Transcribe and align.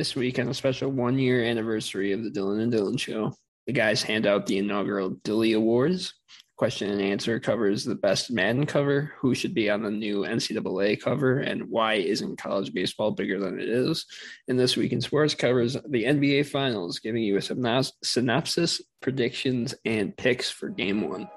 This 0.00 0.16
week 0.16 0.38
on 0.38 0.48
a 0.48 0.54
special 0.54 0.90
one 0.90 1.18
year 1.18 1.44
anniversary 1.44 2.12
of 2.12 2.24
the 2.24 2.30
Dylan 2.30 2.62
and 2.62 2.72
Dylan 2.72 2.98
show, 2.98 3.34
the 3.66 3.74
guys 3.74 4.02
hand 4.02 4.26
out 4.26 4.46
the 4.46 4.56
inaugural 4.56 5.10
Dilly 5.24 5.52
Awards. 5.52 6.14
Question 6.56 6.88
and 6.88 7.02
answer 7.02 7.38
covers 7.38 7.84
the 7.84 7.96
best 7.96 8.30
Madden 8.30 8.64
cover, 8.64 9.12
who 9.18 9.34
should 9.34 9.52
be 9.52 9.68
on 9.68 9.82
the 9.82 9.90
new 9.90 10.20
NCAA 10.20 10.98
cover, 11.02 11.40
and 11.40 11.68
why 11.68 11.96
isn't 11.96 12.38
college 12.38 12.72
baseball 12.72 13.10
bigger 13.10 13.38
than 13.38 13.60
it 13.60 13.68
is. 13.68 14.06
And 14.48 14.58
this 14.58 14.74
week 14.74 14.92
in 14.92 15.02
sports 15.02 15.34
covers 15.34 15.74
the 15.74 16.04
NBA 16.04 16.46
Finals, 16.46 16.98
giving 16.98 17.22
you 17.22 17.36
a 17.36 17.84
synopsis, 18.02 18.80
predictions, 19.02 19.74
and 19.84 20.16
picks 20.16 20.48
for 20.48 20.70
game 20.70 21.10
one. 21.10 21.28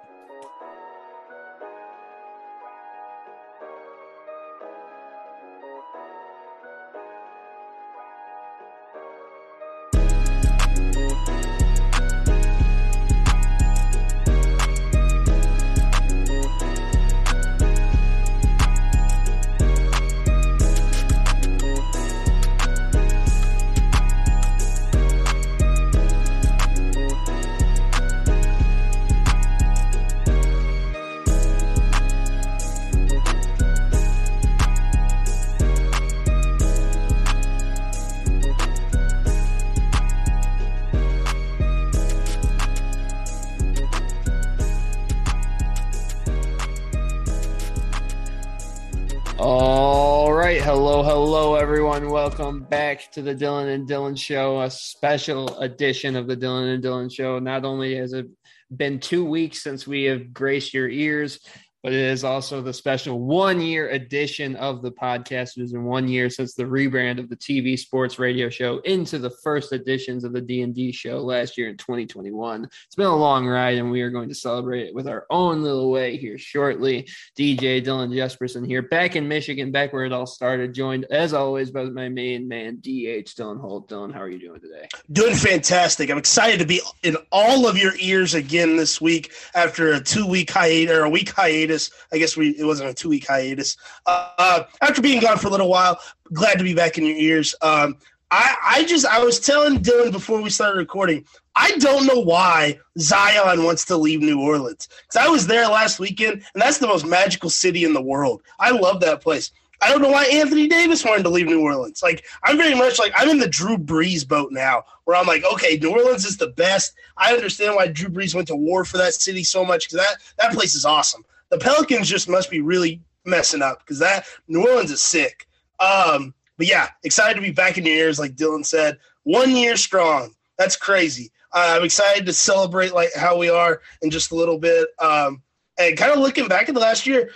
To 53.14 53.22
the 53.22 53.36
Dylan 53.36 53.74
and 53.74 53.88
Dylan 53.88 54.18
Show, 54.18 54.62
a 54.62 54.70
special 54.72 55.60
edition 55.60 56.16
of 56.16 56.28
the 56.28 56.36
Dylan 56.36 56.74
and 56.74 56.84
Dylan 56.84 57.14
Show. 57.14 57.40
Not 57.40 57.64
only 57.64 57.96
has 57.96 58.14
it 58.14 58.28
been 58.76 59.00
two 59.00 59.24
weeks 59.24 59.62
since 59.62 59.86
we 59.86 60.04
have 60.06 60.34
graced 60.34 60.74
your 60.74 60.90
ears, 60.90 61.40
but 61.84 61.92
it 61.92 62.00
is 62.00 62.24
also 62.24 62.62
the 62.62 62.74
special 62.74 63.20
one 63.20 63.60
year 63.60 63.90
edition 63.90 64.56
of 64.56 64.82
the 64.82 64.92
podcast. 64.92 65.58
It 65.58 65.62
has 65.62 65.74
been 65.74 65.84
one 65.84 66.08
year 66.08 66.30
since 66.30 66.54
the 66.54 66.64
rebrand 66.64 67.20
of 67.20 67.28
the 67.28 67.36
TV 67.36 67.78
sports 67.78 68.18
radio 68.18 68.50
show 68.50 68.80
into 68.80 69.20
the 69.20 69.30
first 69.30 69.74
editions 69.74 70.24
of 70.24 70.32
the 70.32 70.40
D&D 70.40 70.94
show 70.94 71.18
last 71.18 71.58
year 71.58 71.68
in 71.68 71.76
2021. 71.76 72.64
It's 72.64 72.96
been 72.96 73.06
a 73.06 73.16
long 73.16 73.46
ride 73.46 73.78
and 73.78 73.92
we 73.92 74.02
are 74.02 74.10
going 74.10 74.30
to 74.30 74.36
celebrate 74.36 74.88
it 74.88 74.96
with 74.96 75.10
our 75.10 75.26
own 75.30 75.62
little 75.62 75.92
way 75.92 76.16
here 76.16 76.38
shortly. 76.38 77.06
DJ 77.38 77.84
Dylan 77.84 78.14
Jesperson 78.14 78.66
here 78.66 78.82
back 78.82 79.18
in 79.18 79.28
Michigan, 79.28 79.72
back 79.72 79.92
where 79.92 80.06
it 80.06 80.14
all 80.14 80.26
started, 80.26 80.74
joined 80.74 81.06
as 81.12 81.34
always 81.34 81.70
by 81.70 81.84
my 81.84 82.08
main 82.08 82.48
man, 82.48 82.78
DH 82.78 83.36
Dylan 83.36 83.60
Holt. 83.60 83.90
Dylan, 83.90 84.14
how 84.14 84.22
are 84.22 84.30
you 84.30 84.40
doing 84.40 84.62
today? 84.62 84.88
Doing 85.12 85.36
fantastic. 85.36 86.10
I'm 86.10 86.18
excited 86.18 86.60
to 86.60 86.66
be 86.66 86.80
in 87.04 87.18
all 87.30 87.68
of 87.68 87.78
your 87.78 87.94
ears 88.00 88.34
again 88.36 88.78
this 88.78 89.02
week 89.02 89.34
after 89.54 89.92
a 89.92 90.00
two 90.00 90.26
week 90.26 90.50
hiatus 90.50 90.96
or 90.96 91.04
a 91.04 91.10
week 91.10 91.30
hiatus 91.30 91.73
hiatus. 91.74 91.92
I 92.12 92.18
guess 92.18 92.38
we 92.38 92.50
it 92.52 92.66
wasn't 92.66 92.90
a 92.90 92.94
two 92.94 93.10
week 93.10 93.28
hiatus. 93.28 93.78
Uh, 94.06 94.64
after 94.82 95.02
being 95.02 95.22
gone 95.22 95.38
for 95.38 95.48
a 95.48 95.52
little 95.52 95.70
while, 95.70 96.00
glad 96.32 96.58
to 96.58 96.64
be 96.64 96.74
back 96.74 96.98
in 96.98 97.06
your 97.06 97.18
ears. 97.18 97.56
Um, 97.62 97.98
I, 98.32 98.56
I 98.64 98.84
just 98.86 99.06
I 99.06 99.24
was 99.24 99.40
telling 99.40 99.80
Dylan 99.80 100.12
before 100.12 100.42
we 100.42 100.50
started 100.50 100.78
recording. 100.78 101.26
I 101.56 101.72
don't 101.78 102.08
know 102.08 102.20
why 102.20 102.80
Zion 102.98 103.64
wants 103.64 103.86
to 103.86 103.98
leave 103.98 104.22
New 104.22 104.42
Orleans 104.42 104.90
because 105.04 105.28
I 105.28 105.30
was 105.30 105.46
there 105.46 105.68
last 105.68 106.00
weekend 106.00 106.34
and 106.34 106.62
that's 106.62 106.80
the 106.80 106.88
most 106.88 107.06
magical 107.06 107.50
city 107.50 107.84
in 107.84 107.94
the 107.94 108.02
world. 108.02 108.42
I 108.60 108.72
love 108.72 109.02
that 109.02 109.22
place. 109.22 109.52
I 109.84 109.90
don't 109.90 110.02
know 110.02 110.10
why 110.10 110.26
Anthony 110.26 110.68
Davis 110.68 111.04
wanted 111.04 111.24
to 111.24 111.30
leave 111.30 111.46
New 111.46 111.62
Orleans. 111.62 112.02
Like 112.02 112.26
I'm 112.44 112.58
very 112.58 112.74
much 112.74 112.98
like 112.98 113.14
I'm 113.16 113.30
in 113.30 113.38
the 113.38 113.48
Drew 113.48 113.78
Brees 113.78 114.28
boat 114.28 114.52
now, 114.52 114.84
where 115.04 115.16
I'm 115.16 115.28
like, 115.28 115.44
okay, 115.54 115.78
New 115.78 115.92
Orleans 115.92 116.26
is 116.26 116.38
the 116.38 116.48
best. 116.48 116.94
I 117.18 117.34
understand 117.34 117.76
why 117.76 117.88
Drew 117.88 118.10
Brees 118.10 118.34
went 118.34 118.48
to 118.48 118.56
war 118.56 118.86
for 118.86 118.98
that 118.98 119.14
city 119.14 119.44
so 119.44 119.64
much 119.64 119.86
because 119.86 120.06
that 120.06 120.18
that 120.40 120.54
place 120.54 120.74
is 120.74 120.86
awesome 120.86 121.24
the 121.54 121.60
Pelicans 121.60 122.10
just 122.10 122.28
must 122.28 122.50
be 122.50 122.62
really 122.62 123.00
messing 123.26 123.62
up 123.62 123.80
because 123.80 124.00
that 124.00 124.26
New 124.48 124.68
Orleans 124.68 124.90
is 124.90 125.04
sick. 125.04 125.48
Um, 125.80 126.34
but 126.58 126.68
yeah, 126.68 126.90
excited 127.04 127.36
to 127.36 127.42
be 127.42 127.52
back 127.52 127.78
in 127.78 127.86
your 127.86 127.96
ears, 127.96 128.18
like 128.18 128.36
Dylan 128.36 128.66
said. 128.66 128.98
One 129.22 129.52
year 129.52 129.78
strong. 129.78 130.34
That's 130.58 130.76
crazy. 130.76 131.32
Uh, 131.52 131.76
I'm 131.78 131.84
excited 131.84 132.26
to 132.26 132.34
celebrate 132.34 132.94
like 132.94 133.10
how 133.16 133.38
we 133.38 133.50
are 133.50 133.82
in 134.02 134.10
just 134.10 134.32
a 134.32 134.36
little 134.36 134.58
bit. 134.58 134.88
Um, 134.98 135.44
and 135.78 135.96
kind 135.96 136.12
of 136.12 136.18
looking 136.18 136.48
back 136.48 136.70
at 136.70 136.74
the 136.74 136.82
last 136.82 137.06
year, 137.06 137.30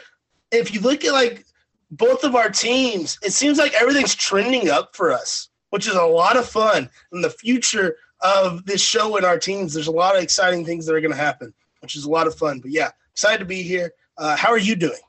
if 0.51 0.73
you 0.73 0.81
look 0.81 1.05
at 1.05 1.13
like 1.13 1.45
both 1.91 2.23
of 2.23 2.35
our 2.35 2.49
teams, 2.49 3.19
it 3.21 3.33
seems 3.33 3.59
like 3.59 3.73
everything's 3.75 4.15
trending 4.15 4.67
up 4.67 4.95
for 4.95 5.11
us, 5.11 5.49
which 5.69 5.87
is 5.87 5.93
a 5.93 6.03
lot 6.03 6.37
of 6.37 6.49
fun. 6.49 6.89
In 7.11 7.21
the 7.21 7.29
future 7.29 7.97
of 8.21 8.65
this 8.65 8.81
show 8.81 9.15
and 9.15 9.25
our 9.27 9.37
teams, 9.37 9.75
there's 9.75 9.85
a 9.85 9.91
lot 9.91 10.15
of 10.15 10.23
exciting 10.23 10.65
things 10.65 10.87
that 10.87 10.95
are 10.95 11.01
going 11.01 11.13
to 11.13 11.17
happen, 11.17 11.53
which 11.81 11.95
is 11.95 12.05
a 12.05 12.09
lot 12.09 12.25
of 12.25 12.33
fun. 12.33 12.59
But 12.59 12.71
yeah, 12.71 12.89
excited 13.11 13.39
to 13.39 13.45
be 13.45 13.61
here. 13.61 13.93
Uh, 14.17 14.35
how 14.35 14.49
are 14.49 14.57
you 14.57 14.75
doing? 14.75 14.99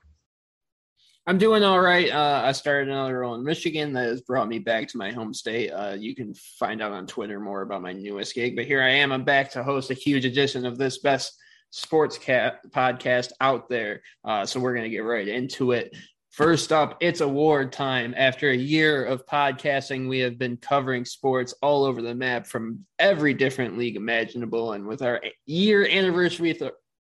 I'm 1.27 1.39
doing 1.39 1.63
all 1.63 1.81
right. 1.81 2.11
Uh, 2.11 2.43
I 2.45 2.53
started 2.53 2.89
another 2.89 3.19
role 3.19 3.35
in 3.35 3.45
Michigan 3.45 3.93
that 3.93 4.07
has 4.07 4.23
brought 4.23 4.49
me 4.49 4.59
back 4.59 4.89
to 4.89 4.99
my 4.99 5.11
home 5.13 5.35
state. 5.35 5.71
Uh, 5.71 5.95
you 5.99 6.15
can 6.15 6.35
find 6.35 6.81
out 6.81 6.93
on 6.93 7.07
Twitter 7.07 7.39
more 7.39 7.63
about 7.63 7.83
my 7.83 7.93
newest 7.93 8.35
gig, 8.35 8.57
but 8.57 8.65
here 8.65 8.83
I 8.83 8.89
am. 8.91 9.13
I'm 9.13 9.25
back 9.25 9.51
to 9.53 9.63
host 9.63 9.91
a 9.91 9.95
huge 9.95 10.25
edition 10.25 10.65
of 10.65 10.79
this 10.79 10.99
best 10.99 11.37
sports 11.71 12.17
cat 12.17 12.61
podcast 12.71 13.33
out 13.43 13.69
there. 13.69 14.03
Uh, 14.25 14.47
so 14.47 14.59
we're 14.59 14.73
going 14.73 14.91
to 14.91 14.91
get 14.91 15.01
right 15.01 15.29
into 15.29 15.73
it. 15.73 15.95
First 16.31 16.73
up, 16.73 16.97
it's 17.01 17.21
award 17.21 17.73
time. 17.73 18.15
After 18.17 18.51
a 18.51 18.57
year 18.57 19.05
of 19.05 19.27
podcasting, 19.27 20.09
we 20.09 20.21
have 20.21 20.39
been 20.39 20.57
covering 20.57 21.05
sports 21.05 21.53
all 21.63 21.85
over 21.85 22.01
the 22.01 22.15
map 22.15 22.47
from 22.47 22.87
every 22.99 23.35
different 23.35 23.77
league 23.77 23.97
imaginable. 23.97 24.73
And 24.73 24.87
with 24.87 25.03
our 25.03 25.21
year 25.47 25.87
anniversary 25.87 26.53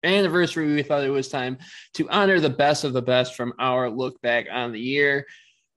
anniversary, 0.06 0.74
we 0.74 0.84
thought 0.84 1.04
it 1.04 1.10
was 1.10 1.28
time 1.28 1.58
to 1.96 2.10
honor 2.10 2.40
the 2.40 2.50
best 2.50 2.84
of 2.84 2.94
the 2.94 3.02
best 3.02 3.36
from 3.36 3.54
our 3.60 3.90
look 3.90 4.22
back 4.22 4.48
on 4.52 4.72
the 4.72 4.80
year. 4.80 5.26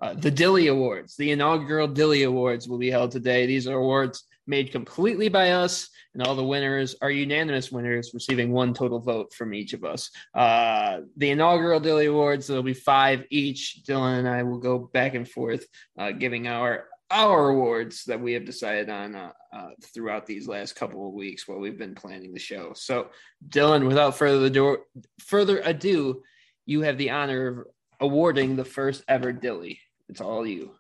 Uh, 0.01 0.15
the 0.15 0.31
Dilly 0.31 0.69
Awards, 0.69 1.17
the 1.17 1.33
inaugural 1.33 1.89
Dilly 1.89 2.23
Awards, 2.23 2.69
will 2.69 2.79
be 2.79 2.91
held 2.91 3.11
today. 3.11 3.47
These 3.47 3.67
are 3.67 3.79
awards 3.79 4.25
made 4.47 4.71
completely 4.73 5.29
by 5.29 5.51
us, 5.51 5.89
and 6.15 6.23
all 6.23 6.35
the 6.35 6.45
winners 6.45 6.95
are 7.03 7.11
unanimous 7.11 7.71
winners, 7.71 8.13
receiving 8.15 8.53
one 8.53 8.73
total 8.73 9.01
vote 9.01 9.33
from 9.35 9.53
each 9.55 9.73
of 9.73 9.85
us. 9.85 10.11
Uh, 10.35 11.01
the 11.17 11.31
inaugural 11.31 11.81
Dilly 11.81 12.07
Awards, 12.07 12.47
there'll 12.47 12.63
be 12.63 12.75
five 12.75 13.25
each. 13.31 13.81
Dylan 13.87 14.21
and 14.21 14.29
I 14.29 14.43
will 14.45 14.59
go 14.59 14.79
back 14.79 15.15
and 15.15 15.29
forth, 15.29 15.67
uh, 15.99 16.13
giving 16.13 16.47
our 16.47 16.87
our 17.11 17.51
awards 17.51 18.05
that 18.05 18.21
we 18.21 18.33
have 18.35 18.45
decided 18.45 18.91
on 18.91 19.15
uh, 19.15 19.33
uh, 19.53 19.71
throughout 19.83 20.27
these 20.27 20.47
last 20.47 20.77
couple 20.77 21.07
of 21.07 21.15
weeks 21.15 21.49
while 21.49 21.59
we've 21.59 21.79
been 21.79 21.95
planning 21.95 22.33
the 22.33 22.39
show. 22.39 22.73
So, 22.75 23.09
Dylan, 23.49 23.87
without 23.87 24.17
further 24.17 24.47
ado, 24.47 24.79
further 25.21 25.61
ado, 25.65 26.23
you 26.67 26.83
have 26.83 26.99
the 26.99 27.11
honor 27.11 27.49
of 27.49 27.67
awarding 28.01 28.57
the 28.57 28.65
first 28.65 29.05
ever 29.09 29.33
Dilly. 29.33 29.81
It's 30.09 30.21
all 30.21 30.47
you. 30.47 30.75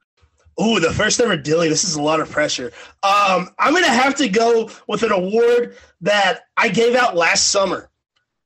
Oh, 0.58 0.80
the 0.80 0.92
first 0.92 1.20
ever 1.20 1.36
Dilly. 1.36 1.68
This 1.68 1.84
is 1.84 1.94
a 1.94 2.02
lot 2.02 2.20
of 2.20 2.30
pressure. 2.30 2.72
Um, 3.02 3.50
I'm 3.58 3.72
going 3.72 3.84
to 3.84 3.90
have 3.90 4.14
to 4.16 4.28
go 4.28 4.70
with 4.86 5.02
an 5.02 5.12
award 5.12 5.76
that 6.00 6.42
I 6.56 6.68
gave 6.68 6.94
out 6.94 7.16
last 7.16 7.48
summer. 7.48 7.90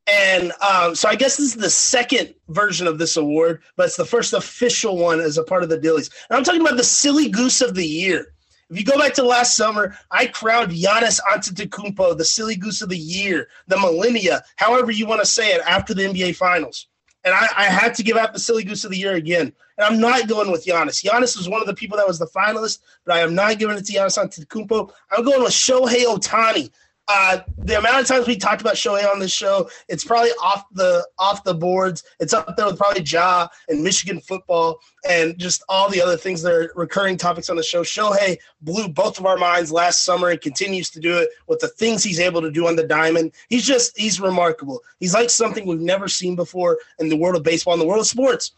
And 0.06 0.52
um, 0.60 0.94
so 0.94 1.08
I 1.08 1.14
guess 1.14 1.36
this 1.36 1.54
is 1.54 1.56
the 1.56 1.70
second 1.70 2.34
version 2.48 2.86
of 2.86 2.98
this 2.98 3.16
award, 3.16 3.62
but 3.76 3.86
it's 3.86 3.96
the 3.96 4.04
first 4.04 4.32
official 4.32 4.96
one 4.96 5.20
as 5.20 5.38
a 5.38 5.44
part 5.44 5.62
of 5.62 5.68
the 5.68 5.78
Dillies. 5.78 6.10
And 6.28 6.36
I'm 6.36 6.44
talking 6.44 6.60
about 6.60 6.76
the 6.76 6.84
Silly 6.84 7.28
Goose 7.28 7.60
of 7.60 7.74
the 7.74 7.86
Year. 7.86 8.34
If 8.68 8.78
you 8.78 8.84
go 8.84 8.98
back 8.98 9.12
to 9.14 9.22
last 9.22 9.54
summer, 9.54 9.96
I 10.10 10.26
crowned 10.26 10.72
Giannis 10.72 11.20
Antetokounmpo 11.20 12.16
the 12.16 12.24
Silly 12.24 12.56
Goose 12.56 12.80
of 12.80 12.88
the 12.88 12.96
Year, 12.96 13.48
the 13.68 13.78
Millennia, 13.78 14.42
however 14.56 14.90
you 14.90 15.06
want 15.06 15.20
to 15.20 15.26
say 15.26 15.52
it, 15.52 15.60
after 15.66 15.92
the 15.92 16.04
NBA 16.04 16.36
Finals. 16.36 16.88
And 17.24 17.34
I, 17.34 17.46
I, 17.56 17.64
had 17.64 17.94
to 17.96 18.02
give 18.02 18.16
out 18.16 18.32
the 18.32 18.40
Silly 18.40 18.64
Goose 18.64 18.84
of 18.84 18.90
the 18.90 18.96
Year 18.96 19.14
again. 19.14 19.52
And 19.78 19.86
I'm 19.86 20.00
not 20.00 20.26
going 20.26 20.50
with 20.50 20.64
Giannis. 20.64 21.04
Giannis 21.04 21.36
was 21.36 21.48
one 21.48 21.60
of 21.60 21.66
the 21.66 21.74
people 21.74 21.96
that 21.98 22.08
was 22.08 22.18
the 22.18 22.26
finalist, 22.26 22.80
but 23.04 23.14
I 23.14 23.20
am 23.20 23.34
not 23.34 23.58
giving 23.58 23.76
it 23.76 23.84
to 23.84 23.92
Giannis 23.92 24.18
Antetokounmpo. 24.18 24.90
I'm 25.10 25.24
going 25.24 25.42
with 25.42 25.52
Shohei 25.52 26.04
Ohtani. 26.04 26.70
Uh, 27.14 27.40
the 27.58 27.78
amount 27.78 28.00
of 28.00 28.06
times 28.06 28.26
we 28.26 28.36
talked 28.36 28.62
about 28.62 28.74
Shohei 28.74 29.06
on 29.10 29.18
this 29.18 29.32
show, 29.32 29.68
it's 29.86 30.02
probably 30.02 30.30
off 30.42 30.64
the 30.72 31.06
off 31.18 31.44
the 31.44 31.52
boards. 31.52 32.02
It's 32.20 32.32
up 32.32 32.56
there 32.56 32.64
with 32.64 32.78
probably 32.78 33.02
Ja 33.02 33.48
and 33.68 33.84
Michigan 33.84 34.18
football 34.18 34.80
and 35.06 35.38
just 35.38 35.62
all 35.68 35.90
the 35.90 36.00
other 36.00 36.16
things 36.16 36.40
that 36.40 36.52
are 36.52 36.72
recurring 36.74 37.18
topics 37.18 37.50
on 37.50 37.56
the 37.56 37.62
show. 37.62 37.82
Shohei 37.82 38.38
blew 38.62 38.88
both 38.88 39.18
of 39.18 39.26
our 39.26 39.36
minds 39.36 39.70
last 39.70 40.06
summer 40.06 40.30
and 40.30 40.40
continues 40.40 40.88
to 40.90 41.00
do 41.00 41.18
it 41.18 41.28
with 41.48 41.60
the 41.60 41.68
things 41.68 42.02
he's 42.02 42.20
able 42.20 42.40
to 42.40 42.50
do 42.50 42.66
on 42.66 42.76
the 42.76 42.86
diamond. 42.86 43.32
He's 43.50 43.66
just 43.66 43.98
he's 43.98 44.18
remarkable. 44.18 44.80
He's 44.98 45.12
like 45.12 45.28
something 45.28 45.66
we've 45.66 45.80
never 45.80 46.08
seen 46.08 46.34
before 46.34 46.78
in 46.98 47.10
the 47.10 47.16
world 47.16 47.36
of 47.36 47.42
baseball, 47.42 47.74
in 47.74 47.80
the 47.80 47.86
world 47.86 48.00
of 48.00 48.06
sports. 48.06 48.52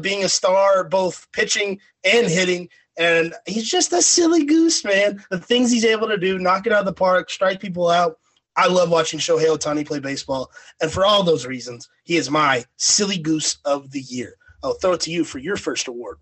Being 0.00 0.24
a 0.24 0.28
star, 0.28 0.84
both 0.84 1.26
pitching 1.32 1.80
and 2.04 2.28
hitting, 2.28 2.68
And 2.98 3.32
he's 3.46 3.70
just 3.70 3.92
a 3.92 4.02
silly 4.02 4.44
goose, 4.44 4.84
man. 4.84 5.24
The 5.30 5.38
things 5.38 5.70
he's 5.70 5.84
able 5.84 6.08
to 6.08 6.18
do, 6.18 6.38
knock 6.38 6.66
it 6.66 6.72
out 6.72 6.80
of 6.80 6.86
the 6.86 6.92
park, 6.92 7.30
strike 7.30 7.60
people 7.60 7.88
out. 7.88 8.18
I 8.56 8.66
love 8.66 8.90
watching 8.90 9.20
Shohei 9.20 9.46
Ohtani 9.46 9.86
play 9.86 10.00
baseball. 10.00 10.50
And 10.82 10.90
for 10.90 11.06
all 11.06 11.22
those 11.22 11.46
reasons, 11.46 11.88
he 12.02 12.16
is 12.16 12.28
my 12.28 12.64
silly 12.76 13.16
goose 13.16 13.58
of 13.64 13.92
the 13.92 14.00
year. 14.00 14.34
I'll 14.64 14.74
throw 14.74 14.94
it 14.94 15.00
to 15.02 15.12
you 15.12 15.22
for 15.22 15.38
your 15.38 15.56
first 15.56 15.86
award. 15.86 16.18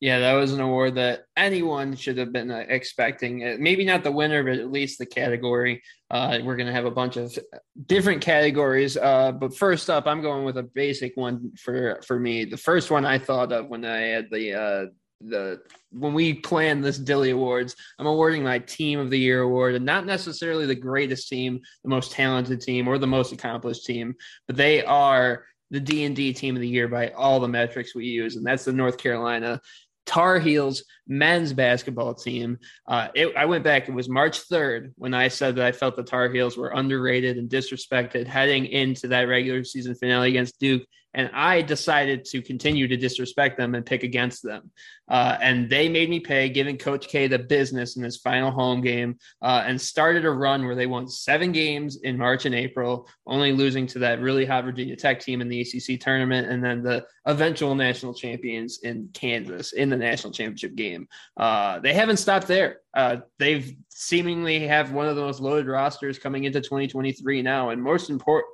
Yeah, 0.00 0.18
that 0.18 0.32
was 0.32 0.52
an 0.52 0.60
award 0.60 0.96
that 0.96 1.26
anyone 1.36 1.94
should 1.94 2.18
have 2.18 2.32
been 2.32 2.50
uh, 2.50 2.64
expecting. 2.68 3.44
Uh, 3.44 3.56
maybe 3.58 3.84
not 3.84 4.02
the 4.02 4.10
winner, 4.10 4.42
but 4.42 4.58
at 4.58 4.72
least 4.72 4.98
the 4.98 5.06
category. 5.06 5.80
Uh, 6.10 6.40
we're 6.42 6.56
going 6.56 6.66
to 6.66 6.72
have 6.72 6.86
a 6.86 6.90
bunch 6.90 7.16
of 7.16 7.38
different 7.86 8.20
categories. 8.20 8.96
Uh, 8.96 9.30
but 9.30 9.56
first 9.56 9.88
up, 9.88 10.08
I'm 10.08 10.20
going 10.20 10.44
with 10.44 10.58
a 10.58 10.64
basic 10.64 11.16
one 11.16 11.52
for 11.56 12.02
for 12.04 12.18
me. 12.18 12.44
The 12.44 12.56
first 12.56 12.90
one 12.90 13.06
I 13.06 13.16
thought 13.16 13.52
of 13.52 13.68
when 13.68 13.84
I 13.84 13.98
had 13.98 14.28
the 14.28 14.54
uh, 14.54 14.86
the 15.20 15.62
when 15.92 16.14
we 16.14 16.34
plan 16.34 16.80
this 16.80 16.98
Dilly 16.98 17.30
Awards, 17.30 17.76
I'm 17.98 18.06
awarding 18.06 18.42
my 18.42 18.58
Team 18.58 18.98
of 18.98 19.10
the 19.10 19.18
Year 19.18 19.42
award, 19.42 19.74
and 19.74 19.84
not 19.84 20.06
necessarily 20.06 20.66
the 20.66 20.74
greatest 20.74 21.28
team, 21.28 21.60
the 21.82 21.90
most 21.90 22.12
talented 22.12 22.60
team, 22.60 22.88
or 22.88 22.98
the 22.98 23.06
most 23.06 23.32
accomplished 23.32 23.84
team, 23.84 24.14
but 24.46 24.56
they 24.56 24.84
are 24.84 25.44
the 25.70 25.80
D 25.80 26.04
and 26.04 26.14
D 26.16 26.32
Team 26.32 26.54
of 26.56 26.60
the 26.60 26.68
Year 26.68 26.88
by 26.88 27.10
all 27.10 27.40
the 27.40 27.48
metrics 27.48 27.94
we 27.94 28.06
use, 28.06 28.36
and 28.36 28.46
that's 28.46 28.64
the 28.64 28.72
North 28.72 28.98
Carolina 28.98 29.60
Tar 30.06 30.38
Heels 30.38 30.84
men's 31.06 31.52
basketball 31.52 32.14
team. 32.14 32.58
Uh, 32.86 33.08
it, 33.14 33.36
I 33.36 33.44
went 33.44 33.64
back. 33.64 33.88
It 33.88 33.94
was 33.94 34.08
March 34.08 34.48
3rd 34.48 34.92
when 34.96 35.14
I 35.14 35.28
said 35.28 35.56
that 35.56 35.64
I 35.64 35.72
felt 35.72 35.96
the 35.96 36.02
Tar 36.02 36.28
Heels 36.28 36.56
were 36.56 36.70
underrated 36.70 37.38
and 37.38 37.48
disrespected 37.48 38.26
heading 38.26 38.66
into 38.66 39.08
that 39.08 39.28
regular 39.28 39.64
season 39.64 39.94
finale 39.94 40.28
against 40.28 40.58
Duke 40.58 40.82
and 41.14 41.30
I 41.34 41.62
decided 41.62 42.24
to 42.26 42.40
continue 42.40 42.88
to 42.88 42.96
disrespect 42.96 43.58
them 43.58 43.74
and 43.74 43.84
pick 43.84 44.02
against 44.02 44.42
them. 44.42 44.70
Uh, 45.08 45.36
and 45.42 45.68
they 45.68 45.88
made 45.88 46.08
me 46.08 46.20
pay, 46.20 46.48
giving 46.48 46.78
Coach 46.78 47.08
K 47.08 47.26
the 47.26 47.38
business 47.38 47.96
in 47.96 48.02
his 48.02 48.16
final 48.16 48.50
home 48.50 48.80
game, 48.80 49.18
uh, 49.42 49.62
and 49.66 49.78
started 49.78 50.24
a 50.24 50.30
run 50.30 50.64
where 50.64 50.74
they 50.74 50.86
won 50.86 51.06
seven 51.06 51.52
games 51.52 51.96
in 52.02 52.16
March 52.16 52.46
and 52.46 52.54
April, 52.54 53.08
only 53.26 53.52
losing 53.52 53.86
to 53.88 53.98
that 53.98 54.20
really 54.20 54.46
hot 54.46 54.64
Virginia 54.64 54.96
Tech 54.96 55.20
team 55.20 55.40
in 55.42 55.48
the 55.48 55.60
ACC 55.60 56.00
tournament, 56.00 56.48
and 56.48 56.64
then 56.64 56.82
the 56.82 57.04
eventual 57.26 57.74
national 57.74 58.14
champions 58.14 58.78
in 58.82 59.08
Kansas 59.12 59.72
in 59.72 59.90
the 59.90 59.96
national 59.96 60.32
championship 60.32 60.74
game. 60.74 61.06
Uh, 61.36 61.78
they 61.80 61.92
haven't 61.92 62.16
stopped 62.16 62.46
there. 62.46 62.78
Uh, 62.94 63.18
they've 63.38 63.74
seemingly 63.90 64.66
have 64.66 64.92
one 64.92 65.08
of 65.08 65.16
the 65.16 65.22
most 65.22 65.40
loaded 65.40 65.66
rosters 65.66 66.18
coming 66.18 66.44
into 66.44 66.60
2023 66.60 67.42
now, 67.42 67.68
and 67.68 67.82
most 67.82 68.08
important 68.08 68.48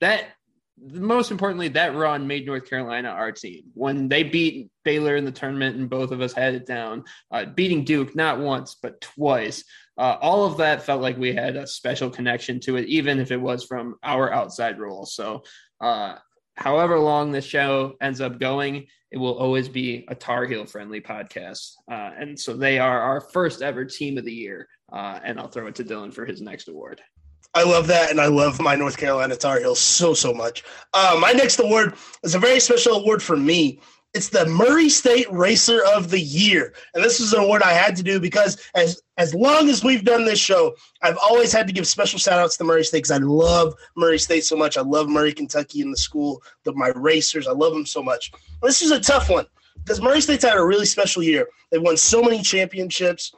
that 0.00 0.26
most 0.78 1.30
importantly, 1.30 1.68
that 1.68 1.94
run 1.94 2.26
made 2.26 2.46
North 2.46 2.68
Carolina 2.68 3.08
our 3.08 3.32
team. 3.32 3.64
When 3.74 4.08
they 4.08 4.22
beat 4.22 4.70
Baylor 4.84 5.16
in 5.16 5.24
the 5.24 5.32
tournament 5.32 5.76
and 5.76 5.88
both 5.88 6.10
of 6.10 6.20
us 6.20 6.32
had 6.32 6.54
it 6.54 6.66
down, 6.66 7.04
uh, 7.30 7.46
beating 7.46 7.84
Duke 7.84 8.14
not 8.14 8.38
once, 8.38 8.76
but 8.80 9.00
twice, 9.00 9.64
uh, 9.98 10.16
all 10.20 10.44
of 10.44 10.58
that 10.58 10.82
felt 10.82 11.00
like 11.00 11.16
we 11.16 11.34
had 11.34 11.56
a 11.56 11.66
special 11.66 12.10
connection 12.10 12.60
to 12.60 12.76
it, 12.76 12.86
even 12.86 13.18
if 13.18 13.30
it 13.30 13.40
was 13.40 13.64
from 13.64 13.96
our 14.02 14.32
outside 14.32 14.78
role. 14.78 15.06
So, 15.06 15.42
uh, 15.80 16.16
however 16.56 16.98
long 16.98 17.32
this 17.32 17.44
show 17.44 17.96
ends 18.00 18.20
up 18.20 18.38
going, 18.38 18.86
it 19.10 19.18
will 19.18 19.38
always 19.38 19.68
be 19.68 20.04
a 20.08 20.14
Tar 20.14 20.44
Heel 20.46 20.66
friendly 20.66 21.00
podcast. 21.00 21.72
Uh, 21.90 22.10
and 22.18 22.38
so 22.38 22.54
they 22.54 22.78
are 22.78 23.00
our 23.00 23.20
first 23.20 23.62
ever 23.62 23.84
team 23.84 24.18
of 24.18 24.24
the 24.24 24.32
year. 24.32 24.68
Uh, 24.92 25.18
and 25.24 25.38
I'll 25.38 25.48
throw 25.48 25.66
it 25.68 25.74
to 25.76 25.84
Dylan 25.84 26.12
for 26.12 26.26
his 26.26 26.40
next 26.40 26.68
award. 26.68 27.00
I 27.56 27.62
love 27.62 27.86
that, 27.86 28.10
and 28.10 28.20
I 28.20 28.26
love 28.26 28.60
my 28.60 28.76
North 28.76 28.98
Carolina 28.98 29.34
Tar 29.34 29.58
Heels 29.60 29.78
so 29.80 30.12
so 30.12 30.34
much. 30.34 30.62
Uh, 30.92 31.16
my 31.18 31.32
next 31.32 31.58
award 31.58 31.94
is 32.22 32.34
a 32.34 32.38
very 32.38 32.60
special 32.60 32.96
award 32.96 33.22
for 33.22 33.34
me. 33.34 33.80
It's 34.12 34.28
the 34.28 34.44
Murray 34.44 34.90
State 34.90 35.26
Racer 35.32 35.80
of 35.94 36.10
the 36.10 36.20
Year, 36.20 36.74
and 36.92 37.02
this 37.02 37.18
is 37.18 37.32
an 37.32 37.40
award 37.40 37.62
I 37.62 37.72
had 37.72 37.96
to 37.96 38.02
do 38.02 38.20
because 38.20 38.62
as 38.74 39.00
as 39.16 39.34
long 39.34 39.70
as 39.70 39.82
we've 39.82 40.04
done 40.04 40.26
this 40.26 40.38
show, 40.38 40.74
I've 41.00 41.16
always 41.16 41.50
had 41.50 41.66
to 41.66 41.72
give 41.72 41.86
special 41.86 42.18
shout 42.18 42.38
outs 42.38 42.58
to 42.58 42.64
Murray 42.64 42.84
State 42.84 42.98
because 42.98 43.10
I 43.10 43.24
love 43.24 43.72
Murray 43.96 44.18
State 44.18 44.44
so 44.44 44.54
much. 44.54 44.76
I 44.76 44.82
love 44.82 45.08
Murray, 45.08 45.32
Kentucky, 45.32 45.80
and 45.80 45.90
the 45.90 45.96
school. 45.96 46.42
The, 46.64 46.74
my 46.74 46.88
racers, 46.88 47.48
I 47.48 47.52
love 47.52 47.72
them 47.72 47.86
so 47.86 48.02
much. 48.02 48.32
This 48.60 48.82
is 48.82 48.90
a 48.90 49.00
tough 49.00 49.30
one 49.30 49.46
because 49.76 50.02
Murray 50.02 50.20
State's 50.20 50.44
had 50.44 50.58
a 50.58 50.64
really 50.64 50.84
special 50.84 51.22
year. 51.22 51.48
They've 51.70 51.80
won 51.80 51.96
so 51.96 52.20
many 52.20 52.42
championships. 52.42 53.32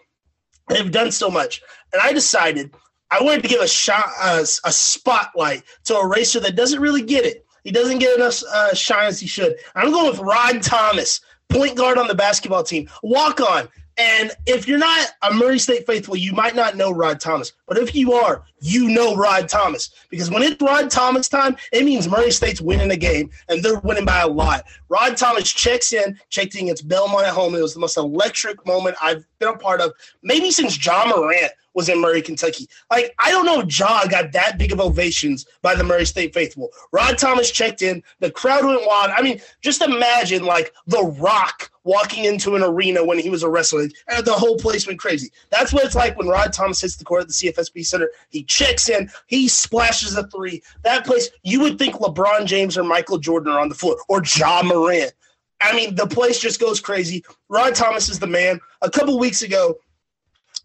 They've 0.68 0.90
done 0.90 1.12
so 1.12 1.30
much, 1.30 1.62
and 1.92 2.02
I 2.02 2.12
decided 2.12 2.74
I 3.10 3.22
wanted 3.22 3.42
to 3.42 3.48
give 3.48 3.60
a 3.60 3.68
shot, 3.68 4.10
a 4.20 4.44
spotlight 4.44 5.62
to 5.84 5.96
a 5.96 6.06
racer 6.06 6.40
that 6.40 6.56
doesn't 6.56 6.80
really 6.80 7.02
get 7.02 7.24
it. 7.24 7.46
He 7.64 7.72
doesn't 7.72 7.98
get 7.98 8.18
enough 8.18 8.42
uh, 8.52 8.74
shine 8.74 9.06
as 9.06 9.20
he 9.20 9.26
should. 9.26 9.56
I'm 9.74 9.90
going 9.90 10.10
with 10.10 10.20
Rod 10.20 10.62
Thomas, 10.62 11.20
point 11.48 11.76
guard 11.76 11.98
on 11.98 12.08
the 12.08 12.14
basketball 12.14 12.62
team, 12.62 12.88
walk 13.02 13.40
on. 13.40 13.68
And 13.98 14.30
if 14.46 14.68
you're 14.68 14.78
not 14.78 15.08
a 15.22 15.34
Murray 15.34 15.58
State 15.58 15.84
faithful, 15.84 16.14
you 16.14 16.32
might 16.32 16.54
not 16.54 16.76
know 16.76 16.92
Rod 16.92 17.18
Thomas. 17.18 17.52
But 17.66 17.78
if 17.78 17.96
you 17.96 18.12
are, 18.12 18.44
you 18.60 18.88
know 18.88 19.16
Rod 19.16 19.48
Thomas. 19.48 19.90
Because 20.08 20.30
when 20.30 20.42
it's 20.44 20.62
Rod 20.62 20.88
Thomas 20.88 21.28
time, 21.28 21.56
it 21.72 21.84
means 21.84 22.08
Murray 22.08 22.30
State's 22.30 22.60
winning 22.60 22.88
the 22.88 22.96
game, 22.96 23.28
and 23.48 23.60
they're 23.60 23.80
winning 23.80 24.04
by 24.04 24.20
a 24.20 24.28
lot. 24.28 24.64
Rod 24.88 25.16
Thomas 25.16 25.50
checks 25.52 25.92
in, 25.92 26.16
checked 26.30 26.54
in 26.54 26.66
against 26.66 26.86
Belmont 26.86 27.26
at 27.26 27.34
home. 27.34 27.56
It 27.56 27.60
was 27.60 27.74
the 27.74 27.80
most 27.80 27.96
electric 27.96 28.64
moment 28.64 28.96
I've 29.02 29.26
been 29.40 29.48
a 29.48 29.58
part 29.58 29.80
of, 29.80 29.92
maybe 30.22 30.52
since 30.52 30.82
Ja 30.84 31.04
Morant 31.04 31.50
was 31.78 31.88
in 31.88 32.00
Murray, 32.00 32.20
Kentucky. 32.20 32.68
Like, 32.90 33.14
I 33.20 33.30
don't 33.30 33.46
know 33.46 33.62
Ja 33.62 34.04
got 34.06 34.32
that 34.32 34.58
big 34.58 34.72
of 34.72 34.80
ovations 34.80 35.46
by 35.62 35.76
the 35.76 35.84
Murray 35.84 36.04
State 36.04 36.34
faithful. 36.34 36.70
Rod 36.90 37.16
Thomas 37.16 37.52
checked 37.52 37.82
in. 37.82 38.02
The 38.18 38.32
crowd 38.32 38.64
went 38.64 38.84
wild. 38.84 39.12
I 39.16 39.22
mean, 39.22 39.40
just 39.60 39.80
imagine, 39.80 40.42
like, 40.44 40.74
The 40.88 41.04
Rock 41.20 41.70
walking 41.84 42.24
into 42.24 42.56
an 42.56 42.64
arena 42.64 43.04
when 43.04 43.20
he 43.20 43.30
was 43.30 43.44
a 43.44 43.48
wrestler. 43.48 43.86
And 44.08 44.24
the 44.24 44.32
whole 44.32 44.58
place 44.58 44.88
went 44.88 44.98
crazy. 44.98 45.30
That's 45.50 45.72
what 45.72 45.84
it's 45.84 45.94
like 45.94 46.18
when 46.18 46.26
Rod 46.26 46.52
Thomas 46.52 46.80
hits 46.80 46.96
the 46.96 47.04
court 47.04 47.22
at 47.22 47.28
the 47.28 47.32
CFSB 47.32 47.86
Center. 47.86 48.10
He 48.28 48.42
checks 48.42 48.88
in. 48.88 49.08
He 49.28 49.46
splashes 49.46 50.16
a 50.16 50.26
three. 50.26 50.60
That 50.82 51.06
place, 51.06 51.30
you 51.44 51.60
would 51.60 51.78
think 51.78 51.94
LeBron 51.94 52.46
James 52.46 52.76
or 52.76 52.82
Michael 52.82 53.18
Jordan 53.18 53.52
are 53.52 53.60
on 53.60 53.68
the 53.68 53.76
floor 53.76 53.98
or 54.08 54.20
Ja 54.24 54.62
Morant. 54.64 55.12
I 55.60 55.74
mean, 55.74 55.94
the 55.94 56.06
place 56.06 56.40
just 56.40 56.60
goes 56.60 56.80
crazy. 56.80 57.24
Rod 57.48 57.76
Thomas 57.76 58.08
is 58.08 58.18
the 58.18 58.26
man. 58.26 58.60
A 58.82 58.90
couple 58.90 59.16
weeks 59.18 59.42
ago, 59.42 59.78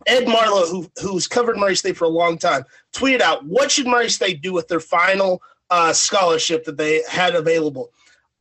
Ed 0.08 0.28
Marlowe, 0.28 0.68
who 0.68 0.92
who's 1.02 1.28
covered 1.28 1.58
Murray 1.58 1.76
State 1.76 1.98
for 1.98 2.06
a 2.06 2.10
long 2.10 2.38
time, 2.38 2.64
tweeted 2.94 3.22
out, 3.22 3.46
"What 3.46 3.72
should 3.72 3.88
Murray 3.88 4.10
State 4.10 4.42
do 4.42 4.54
with 4.54 4.68
their 4.68 4.80
final 4.80 5.42
uh, 5.70 5.94
scholarship 5.94 6.66
that 6.66 6.78
they 6.78 7.04
had 7.10 7.36
available?" 7.36 7.92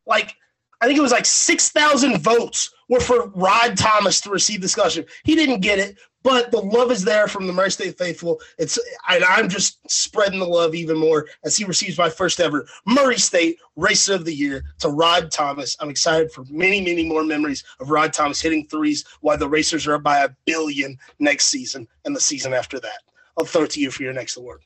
Like, 0.06 0.36
I 0.80 0.86
think 0.86 0.98
it 0.98 1.02
was 1.02 1.12
like 1.12 1.26
six 1.26 1.70
thousand 1.70 2.18
votes 2.18 2.70
were 2.88 3.00
for 3.00 3.28
Rod 3.30 3.76
Thomas 3.76 4.20
to 4.22 4.30
receive 4.30 4.60
the 4.60 4.68
scholarship. 4.68 5.08
He 5.24 5.34
didn't 5.34 5.60
get 5.60 5.78
it, 5.78 5.98
but 6.22 6.50
the 6.50 6.60
love 6.60 6.90
is 6.90 7.04
there 7.04 7.28
from 7.28 7.46
the 7.46 7.52
Murray 7.52 7.70
State 7.70 7.98
faithful. 7.98 8.40
It's 8.58 8.78
I, 9.06 9.20
I'm 9.26 9.48
just 9.48 9.78
spreading 9.90 10.38
the 10.38 10.46
love 10.46 10.74
even 10.74 10.98
more 10.98 11.26
as 11.44 11.56
he 11.56 11.64
receives 11.64 11.98
my 11.98 12.08
first 12.08 12.40
ever 12.40 12.66
Murray 12.86 13.18
State 13.18 13.58
Racer 13.76 14.14
of 14.14 14.24
the 14.24 14.34
Year 14.34 14.64
to 14.80 14.88
Rod 14.88 15.30
Thomas. 15.30 15.76
I'm 15.80 15.90
excited 15.90 16.32
for 16.32 16.44
many, 16.50 16.80
many 16.80 17.04
more 17.04 17.24
memories 17.24 17.64
of 17.80 17.90
Rod 17.90 18.12
Thomas 18.12 18.40
hitting 18.40 18.66
threes 18.66 19.04
while 19.20 19.38
the 19.38 19.48
Racers 19.48 19.86
are 19.86 19.94
up 19.94 20.02
by 20.02 20.24
a 20.24 20.30
billion 20.44 20.98
next 21.18 21.46
season 21.46 21.88
and 22.04 22.14
the 22.14 22.20
season 22.20 22.52
after 22.52 22.78
that. 22.80 23.00
I'll 23.38 23.46
throw 23.46 23.62
it 23.62 23.70
to 23.70 23.80
you 23.80 23.90
for 23.90 24.02
your 24.02 24.12
next 24.12 24.36
award. 24.36 24.62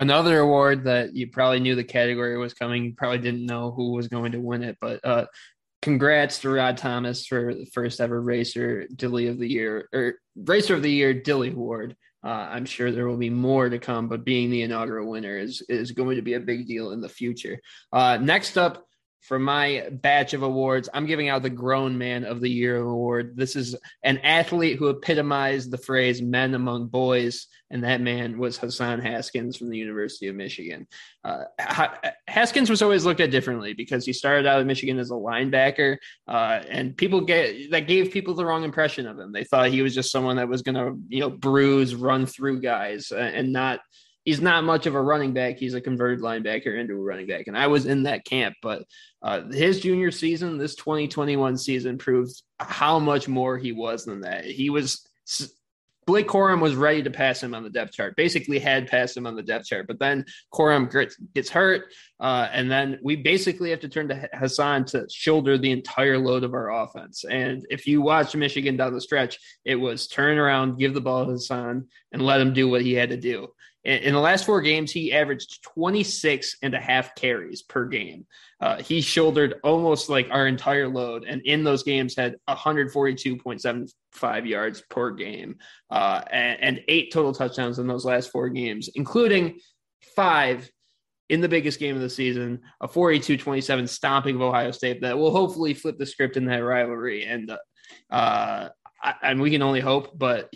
Another 0.00 0.38
award 0.38 0.84
that 0.84 1.14
you 1.14 1.26
probably 1.26 1.58
knew 1.58 1.74
the 1.74 1.82
category 1.82 2.38
was 2.38 2.54
coming. 2.54 2.84
You 2.84 2.92
probably 2.92 3.18
didn't 3.18 3.44
know 3.44 3.72
who 3.72 3.92
was 3.92 4.06
going 4.06 4.30
to 4.30 4.40
win 4.40 4.62
it, 4.62 4.78
but 4.80 5.04
uh, 5.04 5.26
congrats 5.82 6.40
to 6.40 6.50
Rod 6.50 6.76
Thomas 6.76 7.26
for 7.26 7.54
the 7.54 7.66
first 7.66 8.00
ever 8.00 8.20
racer 8.20 8.86
Dilly 8.94 9.28
of 9.28 9.38
the 9.38 9.48
year 9.48 9.88
or 9.92 10.14
racer 10.36 10.74
of 10.74 10.82
the 10.82 10.90
year 10.90 11.14
Dilly 11.14 11.50
award. 11.50 11.96
Uh, 12.24 12.48
I'm 12.50 12.64
sure 12.64 12.90
there 12.90 13.06
will 13.06 13.16
be 13.16 13.30
more 13.30 13.68
to 13.68 13.78
come, 13.78 14.08
but 14.08 14.24
being 14.24 14.50
the 14.50 14.62
inaugural 14.62 15.08
winner 15.08 15.38
is 15.38 15.62
is 15.68 15.92
going 15.92 16.16
to 16.16 16.22
be 16.22 16.34
a 16.34 16.40
big 16.40 16.66
deal 16.66 16.90
in 16.90 17.00
the 17.00 17.08
future. 17.08 17.60
Uh, 17.92 18.18
next 18.20 18.58
up, 18.58 18.87
for 19.20 19.38
my 19.38 19.88
batch 19.90 20.32
of 20.32 20.42
awards, 20.42 20.88
I'm 20.94 21.06
giving 21.06 21.28
out 21.28 21.42
the 21.42 21.50
Grown 21.50 21.98
Man 21.98 22.24
of 22.24 22.40
the 22.40 22.50
Year 22.50 22.76
award. 22.76 23.36
This 23.36 23.56
is 23.56 23.76
an 24.02 24.18
athlete 24.18 24.78
who 24.78 24.88
epitomized 24.88 25.70
the 25.70 25.78
phrase 25.78 26.22
men 26.22 26.54
among 26.54 26.86
boys, 26.86 27.46
and 27.70 27.84
that 27.84 28.00
man 28.00 28.38
was 28.38 28.56
Hassan 28.56 29.00
Haskins 29.00 29.56
from 29.56 29.70
the 29.70 29.76
University 29.76 30.28
of 30.28 30.36
Michigan. 30.36 30.86
Uh, 31.24 31.44
Haskins 32.26 32.70
was 32.70 32.80
always 32.80 33.04
looked 33.04 33.20
at 33.20 33.30
differently 33.30 33.74
because 33.74 34.06
he 34.06 34.12
started 34.12 34.46
out 34.46 34.60
at 34.60 34.66
Michigan 34.66 34.98
as 34.98 35.10
a 35.10 35.14
linebacker, 35.14 35.96
uh, 36.26 36.62
and 36.68 36.96
people 36.96 37.20
get 37.20 37.70
that 37.70 37.86
gave 37.86 38.12
people 38.12 38.34
the 38.34 38.46
wrong 38.46 38.64
impression 38.64 39.06
of 39.06 39.18
him. 39.18 39.32
They 39.32 39.44
thought 39.44 39.68
he 39.68 39.82
was 39.82 39.94
just 39.94 40.12
someone 40.12 40.36
that 40.36 40.48
was 40.48 40.62
going 40.62 40.76
to, 40.76 40.98
you 41.08 41.20
know, 41.20 41.30
bruise, 41.30 41.94
run 41.94 42.24
through 42.24 42.60
guys, 42.60 43.12
uh, 43.12 43.16
and 43.16 43.52
not 43.52 43.80
he's 44.28 44.42
not 44.42 44.62
much 44.62 44.84
of 44.84 44.94
a 44.94 45.00
running 45.00 45.32
back. 45.32 45.56
He's 45.56 45.72
a 45.72 45.80
converted 45.80 46.20
linebacker 46.20 46.78
into 46.78 46.92
a 46.92 47.02
running 47.02 47.26
back. 47.26 47.46
And 47.46 47.56
I 47.56 47.66
was 47.68 47.86
in 47.86 48.02
that 48.02 48.26
camp, 48.26 48.56
but 48.60 48.82
uh, 49.22 49.44
his 49.50 49.80
junior 49.80 50.10
season, 50.10 50.58
this 50.58 50.74
2021 50.74 51.56
season, 51.56 51.96
proved 51.96 52.42
how 52.60 52.98
much 52.98 53.26
more 53.26 53.56
he 53.56 53.72
was 53.72 54.04
than 54.04 54.20
that. 54.20 54.44
He 54.44 54.68
was 54.68 55.08
Blake 56.06 56.28
Corum 56.28 56.60
was 56.60 56.74
ready 56.74 57.02
to 57.02 57.10
pass 57.10 57.42
him 57.42 57.54
on 57.54 57.62
the 57.62 57.70
depth 57.70 57.94
chart, 57.94 58.16
basically 58.16 58.58
had 58.58 58.86
passed 58.86 59.16
him 59.16 59.26
on 59.26 59.34
the 59.34 59.42
depth 59.42 59.64
chart. 59.64 59.86
But 59.86 59.98
then 59.98 60.26
Corum 60.52 60.90
gets 61.34 61.48
hurt. 61.48 61.86
Uh, 62.20 62.50
and 62.52 62.70
then 62.70 62.98
we 63.02 63.16
basically 63.16 63.70
have 63.70 63.80
to 63.80 63.88
turn 63.88 64.08
to 64.08 64.28
Hassan 64.34 64.84
to 64.86 65.06
shoulder 65.10 65.56
the 65.56 65.72
entire 65.72 66.18
load 66.18 66.44
of 66.44 66.52
our 66.52 66.70
offense. 66.70 67.24
And 67.24 67.66
if 67.70 67.86
you 67.86 68.02
watch 68.02 68.36
Michigan 68.36 68.76
down 68.76 68.92
the 68.92 69.00
stretch, 69.00 69.38
it 69.64 69.76
was 69.76 70.06
turn 70.06 70.36
around, 70.36 70.78
give 70.78 70.92
the 70.92 71.00
ball 71.00 71.24
to 71.24 71.32
Hassan, 71.32 71.86
and 72.12 72.20
let 72.20 72.42
him 72.42 72.52
do 72.52 72.68
what 72.68 72.82
he 72.82 72.92
had 72.92 73.08
to 73.08 73.16
do. 73.16 73.48
In 73.84 74.12
the 74.12 74.20
last 74.20 74.44
four 74.44 74.60
games, 74.60 74.90
he 74.90 75.12
averaged 75.12 75.62
26 75.62 76.56
and 76.62 76.74
a 76.74 76.80
half 76.80 77.14
carries 77.14 77.62
per 77.62 77.86
game. 77.86 78.26
Uh, 78.60 78.82
he 78.82 79.00
shouldered 79.00 79.54
almost 79.62 80.08
like 80.08 80.26
our 80.30 80.48
entire 80.48 80.88
load, 80.88 81.24
and 81.24 81.40
in 81.42 81.62
those 81.62 81.84
games 81.84 82.16
had 82.16 82.34
142.75 82.48 84.48
yards 84.48 84.82
per 84.90 85.12
game 85.12 85.56
uh, 85.90 86.22
and, 86.30 86.60
and 86.60 86.80
eight 86.88 87.12
total 87.12 87.32
touchdowns 87.32 87.78
in 87.78 87.86
those 87.86 88.04
last 88.04 88.32
four 88.32 88.48
games, 88.48 88.90
including 88.94 89.60
five 90.16 90.68
in 91.28 91.40
the 91.40 91.48
biggest 91.48 91.78
game 91.78 91.94
of 91.94 92.02
the 92.02 92.10
season, 92.10 92.60
a 92.80 92.88
42-27 92.88 93.88
stomping 93.88 94.34
of 94.34 94.42
Ohio 94.42 94.70
State 94.70 95.02
that 95.02 95.16
will 95.16 95.30
hopefully 95.30 95.74
flip 95.74 95.98
the 95.98 96.06
script 96.06 96.36
in 96.36 96.46
that 96.46 96.64
rivalry. 96.64 97.26
And 97.26 97.52
uh, 98.10 98.68
and 99.22 99.40
we 99.40 99.50
can 99.50 99.62
only 99.62 99.80
hope, 99.80 100.18
but 100.18 100.52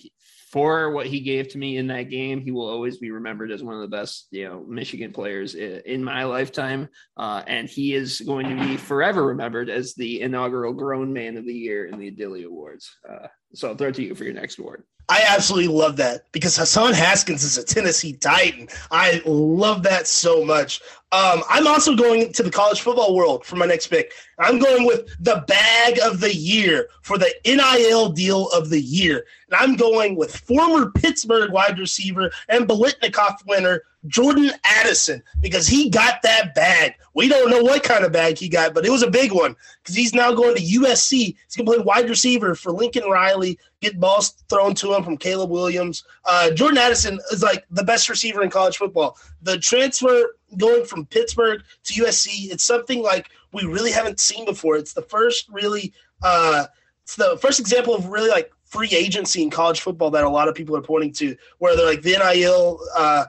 for 0.52 0.90
what 0.90 1.06
he 1.06 1.21
gave 1.21 1.49
to 1.49 1.59
me 1.59 1.78
in 1.78 1.87
that 1.87 2.11
game, 2.11 2.42
he 2.42 2.50
will 2.50 2.68
always 2.68 2.99
be 2.99 3.11
remembered 3.11 3.50
as 3.50 3.62
one 3.62 3.75
of 3.75 3.80
the 3.80 3.88
best, 3.88 4.28
you 4.30 4.47
know, 4.47 4.62
Michigan 4.68 5.11
players 5.11 5.54
in 5.54 6.04
my 6.04 6.25
lifetime. 6.25 6.88
Uh, 7.16 7.42
and 7.47 7.71
he 7.71 7.94
is 7.94 8.21
going 8.21 8.54
to 8.54 8.62
be 8.62 8.76
forever 8.76 9.25
remembered 9.25 9.71
as 9.71 9.94
the 9.94 10.21
inaugural 10.21 10.75
Grown 10.75 11.11
Man 11.11 11.38
of 11.38 11.47
the 11.47 11.54
Year 11.54 11.87
in 11.87 11.99
the 11.99 12.11
Dilly 12.11 12.44
Awards. 12.44 12.90
Uh, 13.09 13.28
so 13.54 13.68
I'll 13.68 13.76
throw 13.76 13.88
it 13.88 13.94
to 13.94 14.02
you 14.02 14.14
for 14.14 14.25
your 14.25 14.35
next 14.35 14.59
award. 14.59 14.85
I 15.12 15.25
absolutely 15.28 15.69
love 15.69 15.97
that 15.99 16.33
because 16.33 16.57
Hassan 16.57 16.95
Haskins 16.95 17.45
is 17.45 17.59
a 17.59 17.64
Tennessee 17.64 18.14
Titan. 18.14 18.66
I 18.90 19.21
love 19.26 19.83
that 19.83 20.07
so 20.07 20.42
much. 20.42 20.81
Um, 21.12 21.42
I'm 21.50 21.66
also 21.66 21.95
going 21.95 22.33
to 22.33 22.42
the 22.42 22.50
college 22.50 22.81
football 22.81 23.14
world 23.14 23.45
for 23.45 23.57
my 23.57 23.66
next 23.66 23.88
pick. 23.88 24.14
I'm 24.38 24.59
going 24.59 24.87
with 24.87 25.07
the 25.21 25.45
bag 25.47 25.99
of 26.02 26.21
the 26.21 26.35
year 26.35 26.88
for 27.02 27.19
the 27.19 27.31
NIL 27.45 28.09
deal 28.09 28.49
of 28.52 28.71
the 28.71 28.81
year. 28.81 29.26
And 29.50 29.61
I'm 29.61 29.76
going 29.76 30.16
with 30.16 30.35
former 30.35 30.90
Pittsburgh 30.90 31.52
wide 31.52 31.78
receiver 31.78 32.31
and 32.49 32.66
Biletnikoff 32.66 33.47
winner 33.47 33.83
Jordan 34.07 34.50
Addison 34.64 35.23
because 35.42 35.69
he 35.69 35.90
got 35.90 36.23
that 36.23 36.54
bag. 36.54 36.95
We 37.14 37.28
don't 37.28 37.50
know 37.50 37.62
what 37.62 37.83
kind 37.83 38.04
of 38.04 38.12
bag 38.12 38.38
he 38.38 38.49
got, 38.49 38.73
but 38.73 38.87
it 38.87 38.90
was 38.90 39.02
a 39.02 39.11
big 39.11 39.33
one 39.33 39.54
because 39.83 39.95
he's 39.95 40.14
now 40.14 40.33
going 40.33 40.57
to 40.57 40.62
USC. 40.62 41.37
He's 41.45 41.57
going 41.57 41.66
to 41.66 41.73
play 41.73 41.85
wide 41.85 42.09
receiver 42.09 42.54
for 42.54 42.73
Lincoln 42.73 43.04
Riley, 43.04 43.59
get 43.83 44.01
balls 44.01 44.31
thrown 44.49 44.75
to 44.77 44.95
him 44.95 45.03
from 45.03 45.19
Caleb 45.19 45.51
Williams. 45.51 46.05
Uh, 46.25 46.51
Jordan 46.53 46.79
Addison 46.79 47.19
is 47.33 47.43
like 47.43 47.67
the 47.71 47.85
best 47.85 48.09
receiver 48.09 48.43
in 48.43 48.49
college 48.49 48.79
football. 48.79 49.19
The 49.43 49.59
transfer 49.59 50.37
going 50.57 50.85
from 50.85 51.05
Pittsburgh 51.07 51.62
to 51.85 51.95
USC, 51.95 52.51
it's 52.51 52.65
something 52.65 53.03
like 53.03 53.29
we 53.53 53.65
really 53.65 53.91
haven't 53.91 54.21
seen 54.21 54.45
before. 54.45 54.77
It's 54.77 54.95
the 54.95 55.03
first 55.03 55.49
really, 55.51 55.93
uh, 56.23 56.67
it's 57.03 57.17
the 57.17 57.37
first 57.43 57.61
example 57.61 57.95
of 57.95 58.07
really 58.07 58.31
like 58.31 58.53
free 58.65 58.91
agency 58.93 59.43
in 59.43 59.51
college 59.51 59.81
football 59.81 60.11
that 60.12 60.25
a 60.25 60.29
lot 60.29 60.49
of 60.49 60.55
people 60.55 60.77
are 60.77 60.83
pointing 60.83 61.12
to, 61.15 61.37
where 61.59 61.77
they're 61.77 61.85
like 61.85 62.03
the 62.03 62.17
NIL. 62.17 62.79
Uh, 62.97 63.25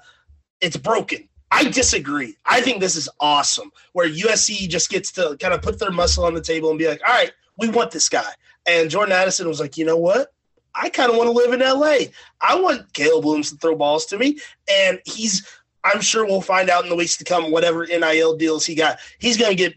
it's 0.61 0.77
broken. 0.77 1.27
I 1.51 1.65
disagree. 1.65 2.35
I 2.45 2.61
think 2.61 2.79
this 2.79 2.95
is 2.95 3.09
awesome 3.19 3.71
where 3.91 4.09
USC 4.09 4.67
just 4.69 4.89
gets 4.89 5.11
to 5.13 5.35
kind 5.39 5.53
of 5.53 5.61
put 5.61 5.79
their 5.79 5.91
muscle 5.91 6.23
on 6.23 6.33
the 6.33 6.41
table 6.41 6.69
and 6.69 6.79
be 6.79 6.87
like, 6.87 7.01
all 7.07 7.13
right, 7.13 7.31
we 7.57 7.69
want 7.69 7.91
this 7.91 8.09
guy. 8.09 8.31
And 8.65 8.89
Jordan 8.89 9.11
Addison 9.11 9.47
was 9.47 9.59
like, 9.59 9.77
you 9.77 9.85
know 9.85 9.97
what? 9.97 10.32
I 10.75 10.89
kind 10.89 11.11
of 11.11 11.17
want 11.17 11.27
to 11.27 11.31
live 11.31 11.53
in 11.53 11.59
LA. 11.59 12.09
I 12.41 12.59
want 12.59 12.93
Caleb 12.93 13.25
Williams 13.25 13.51
to 13.51 13.57
throw 13.57 13.75
balls 13.75 14.05
to 14.07 14.17
me. 14.17 14.39
And 14.69 14.99
he's, 15.05 15.47
I'm 15.83 16.01
sure 16.01 16.25
we'll 16.25 16.41
find 16.41 16.69
out 16.69 16.83
in 16.83 16.89
the 16.89 16.95
weeks 16.95 17.17
to 17.17 17.23
come, 17.23 17.51
whatever 17.51 17.85
NIL 17.85 18.37
deals 18.37 18.65
he 18.65 18.75
got, 18.75 18.97
he's 19.19 19.37
going 19.37 19.51
to 19.51 19.55
get 19.55 19.75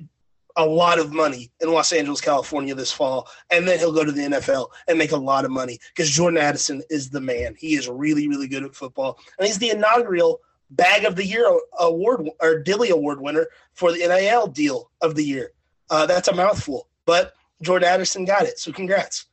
a 0.57 0.65
lot 0.65 0.99
of 0.99 1.13
money 1.13 1.51
in 1.61 1.71
Los 1.71 1.93
Angeles, 1.93 2.21
California 2.21 2.75
this 2.75 2.93
fall. 2.93 3.29
And 3.51 3.69
then 3.69 3.79
he'll 3.79 3.93
go 3.93 4.05
to 4.05 4.13
the 4.13 4.23
NFL 4.23 4.69
and 4.89 4.99
make 4.99 5.13
a 5.13 5.17
lot 5.17 5.45
of 5.45 5.51
money 5.51 5.79
because 5.95 6.11
Jordan 6.11 6.39
Addison 6.39 6.83
is 6.89 7.11
the 7.11 7.21
man. 7.21 7.55
He 7.59 7.75
is 7.75 7.89
really, 7.89 8.27
really 8.27 8.49
good 8.49 8.65
at 8.65 8.75
football. 8.75 9.19
And 9.39 9.47
he's 9.47 9.59
the 9.59 9.71
inaugural 9.71 10.41
Bag 10.71 11.05
of 11.05 11.15
the 11.15 11.25
Year 11.25 11.47
award 11.79 12.29
or 12.41 12.59
Dilly 12.59 12.91
Award 12.91 13.21
winner 13.21 13.47
for 13.75 13.93
the 13.93 13.99
NIL 13.99 14.49
deal 14.49 14.91
of 15.01 15.15
the 15.15 15.23
year. 15.23 15.53
Uh, 15.91 16.07
that's 16.07 16.29
a 16.29 16.35
mouthful, 16.35 16.89
but 17.05 17.35
Jordan 17.63 17.89
Addison 17.89 18.25
got 18.25 18.43
it. 18.43 18.59
So 18.59 18.73
congrats. 18.73 19.27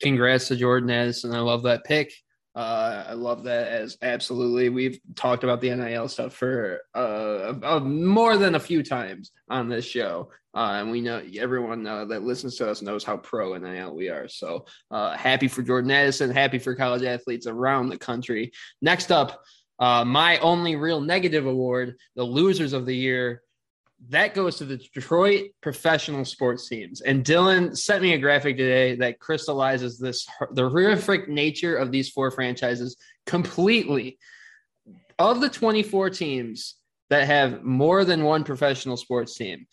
Congrats 0.00 0.48
to 0.48 0.56
Jordan 0.56 0.90
Addison. 0.90 1.34
I 1.34 1.40
love 1.40 1.62
that 1.64 1.84
pick. 1.84 2.12
Uh, 2.54 3.04
I 3.08 3.12
love 3.14 3.44
that 3.44 3.68
as 3.68 3.96
absolutely. 4.02 4.68
We've 4.68 5.00
talked 5.16 5.42
about 5.42 5.62
the 5.62 5.74
NIL 5.74 6.08
stuff 6.08 6.34
for 6.34 6.80
uh, 6.94 7.54
uh, 7.62 7.80
more 7.80 8.36
than 8.36 8.56
a 8.56 8.60
few 8.60 8.82
times 8.82 9.30
on 9.48 9.70
this 9.70 9.86
show, 9.86 10.30
uh, 10.54 10.72
and 10.74 10.90
we 10.90 11.00
know 11.00 11.22
everyone 11.38 11.86
uh, 11.86 12.04
that 12.06 12.24
listens 12.24 12.56
to 12.56 12.70
us 12.70 12.82
knows 12.82 13.04
how 13.04 13.16
pro 13.16 13.56
NIL 13.56 13.94
we 13.94 14.10
are. 14.10 14.28
So 14.28 14.66
uh, 14.90 15.16
happy 15.16 15.48
for 15.48 15.62
Jordan 15.62 15.90
Addison. 15.90 16.30
Happy 16.30 16.58
for 16.58 16.74
college 16.74 17.04
athletes 17.04 17.46
around 17.46 17.88
the 17.88 17.96
country. 17.96 18.52
Next 18.82 19.10
up, 19.10 19.42
uh, 19.78 20.04
my 20.04 20.36
only 20.38 20.76
real 20.76 21.00
negative 21.00 21.46
award, 21.46 21.96
the 22.16 22.24
losers 22.24 22.74
of 22.74 22.84
the 22.84 22.94
year, 22.94 23.42
that 24.08 24.34
goes 24.34 24.56
to 24.56 24.64
the 24.64 24.76
Detroit 24.76 25.50
professional 25.60 26.24
sports 26.24 26.68
teams. 26.68 27.00
And 27.02 27.24
Dylan 27.24 27.76
sent 27.76 28.02
me 28.02 28.14
a 28.14 28.18
graphic 28.18 28.56
today 28.56 28.96
that 28.96 29.20
crystallizes 29.20 29.98
this 29.98 30.26
the 30.52 30.68
horrific 30.68 31.28
nature 31.28 31.76
of 31.76 31.92
these 31.92 32.10
four 32.10 32.30
franchises 32.30 32.96
completely. 33.26 34.18
Of 35.18 35.40
the 35.40 35.48
24 35.48 36.10
teams 36.10 36.76
that 37.10 37.26
have 37.26 37.62
more 37.62 38.04
than 38.04 38.24
one 38.24 38.42
professional 38.42 38.96
sports 38.96 39.36
team, 39.36 39.66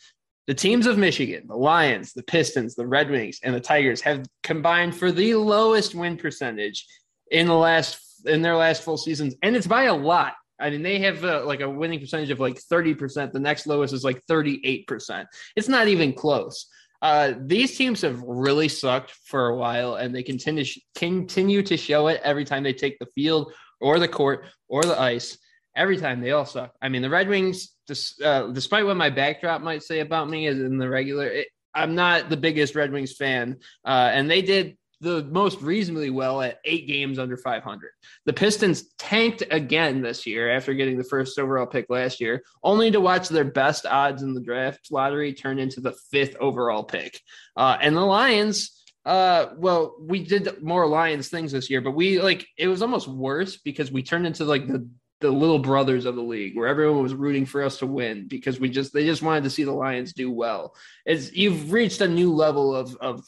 the 0.45 0.53
teams 0.53 0.86
of 0.86 0.98
Michigan, 0.98 1.45
the 1.48 1.55
Lions, 1.55 2.13
the 2.13 2.24
Pistons, 2.24 2.75
the 2.75 2.86
Red 2.86 3.09
Wings, 3.09 3.39
and 3.43 3.55
the 3.55 3.59
Tigers 3.59 4.01
have 4.01 4.25
combined 4.43 4.95
for 4.95 5.12
the 5.12 5.36
lowest 5.36 5.95
win 5.95 6.17
percentage 6.17 6.86
in 7.31 7.48
the 7.48 7.53
last 7.53 8.25
in 8.25 8.41
their 8.41 8.57
last 8.57 8.83
full 8.83 8.98
seasons, 8.98 9.33
and 9.41 9.55
it's 9.55 9.67
by 9.67 9.83
a 9.83 9.93
lot. 9.93 10.33
I 10.59 10.69
mean, 10.69 10.83
they 10.83 10.99
have 10.99 11.23
uh, 11.23 11.45
like 11.45 11.61
a 11.61 11.69
winning 11.69 11.99
percentage 11.99 12.29
of 12.31 12.39
like 12.39 12.59
30%. 12.59 13.31
The 13.31 13.39
next 13.39 13.67
lowest 13.67 13.93
is 13.93 14.03
like 14.03 14.21
38%. 14.29 15.25
It's 15.55 15.69
not 15.69 15.87
even 15.87 16.13
close. 16.13 16.67
Uh, 17.01 17.33
these 17.39 17.77
teams 17.77 18.01
have 18.01 18.21
really 18.21 18.67
sucked 18.67 19.11
for 19.25 19.47
a 19.47 19.55
while, 19.55 19.95
and 19.95 20.13
they 20.13 20.23
continue 20.23 20.65
continue 20.95 21.63
to 21.63 21.77
show 21.77 22.07
it 22.07 22.19
every 22.23 22.43
time 22.43 22.63
they 22.63 22.73
take 22.73 22.99
the 22.99 23.05
field 23.15 23.53
or 23.79 23.99
the 23.99 24.07
court 24.07 24.45
or 24.67 24.83
the 24.83 24.99
ice. 24.99 25.37
Every 25.75 25.97
time 25.97 26.19
they 26.19 26.31
all 26.31 26.45
suck. 26.45 26.73
I 26.81 26.89
mean, 26.89 27.01
the 27.01 27.09
Red 27.09 27.29
Wings, 27.29 27.69
uh, 28.23 28.47
despite 28.47 28.85
what 28.85 28.97
my 28.97 29.09
backdrop 29.09 29.61
might 29.61 29.83
say 29.83 30.01
about 30.01 30.29
me, 30.29 30.47
is 30.47 30.59
in 30.59 30.77
the 30.77 30.89
regular. 30.89 31.27
It, 31.27 31.47
I'm 31.73 31.95
not 31.95 32.29
the 32.29 32.35
biggest 32.35 32.75
Red 32.75 32.91
Wings 32.91 33.15
fan, 33.15 33.59
uh, 33.85 34.09
and 34.11 34.29
they 34.29 34.41
did 34.41 34.77
the 35.01 35.24
most 35.25 35.62
reasonably 35.62 36.10
well 36.10 36.41
at 36.41 36.60
eight 36.65 36.88
games 36.88 37.20
under 37.20 37.38
500. 37.38 37.91
The 38.25 38.34
Pistons 38.34 38.94
tanked 38.98 39.44
again 39.50 40.01
this 40.01 40.25
year 40.25 40.51
after 40.51 40.74
getting 40.74 40.98
the 40.98 41.03
first 41.03 41.39
overall 41.39 41.65
pick 41.65 41.86
last 41.89 42.20
year, 42.20 42.44
only 42.63 42.91
to 42.91 43.00
watch 43.00 43.29
their 43.29 43.46
best 43.46 43.86
odds 43.86 44.24
in 44.24 44.34
the 44.34 44.41
draft 44.41 44.91
lottery 44.91 45.34
turn 45.34 45.60
into 45.60 45.79
the 45.79 45.94
fifth 46.12 46.36
overall 46.39 46.84
pick. 46.84 47.20
Uh, 47.56 47.77
and 47.82 47.96
the 47.96 48.01
Lions, 48.01 48.84
uh, 49.06 49.48
well, 49.58 49.96
we 50.01 50.24
did 50.24 50.62
more 50.62 50.86
Lions 50.86 51.29
things 51.29 51.53
this 51.53 51.70
year, 51.70 51.82
but 51.82 51.91
we 51.91 52.22
like 52.22 52.46
it 52.58 52.68
was 52.68 52.82
almost 52.82 53.08
worse 53.08 53.58
because 53.58 53.91
we 53.91 54.03
turned 54.03 54.27
into 54.27 54.44
like 54.44 54.68
the 54.68 54.88
the 55.22 55.29
little 55.29 55.60
brothers 55.60 56.06
of 56.06 56.15
the 56.15 56.22
league 56.22 56.56
where 56.56 56.68
everyone 56.68 57.03
was 57.03 57.13
rooting 57.13 57.46
for 57.46 57.62
us 57.62 57.77
to 57.79 57.86
win 57.86 58.25
because 58.27 58.60
we 58.60 58.70
just 58.70 58.94
they 58.94 59.06
just 59.06 59.22
wanted 59.22 59.44
to 59.44 59.50
see 59.50 59.63
the 59.63 59.72
Lions 59.72 60.13
do 60.13 60.32
well. 60.32 60.75
It's 61.06 61.34
you've 61.34 61.72
reached 61.72 62.01
a 62.01 62.08
new 62.08 62.34
level 62.34 62.75
of 62.75 62.96
of 62.98 63.24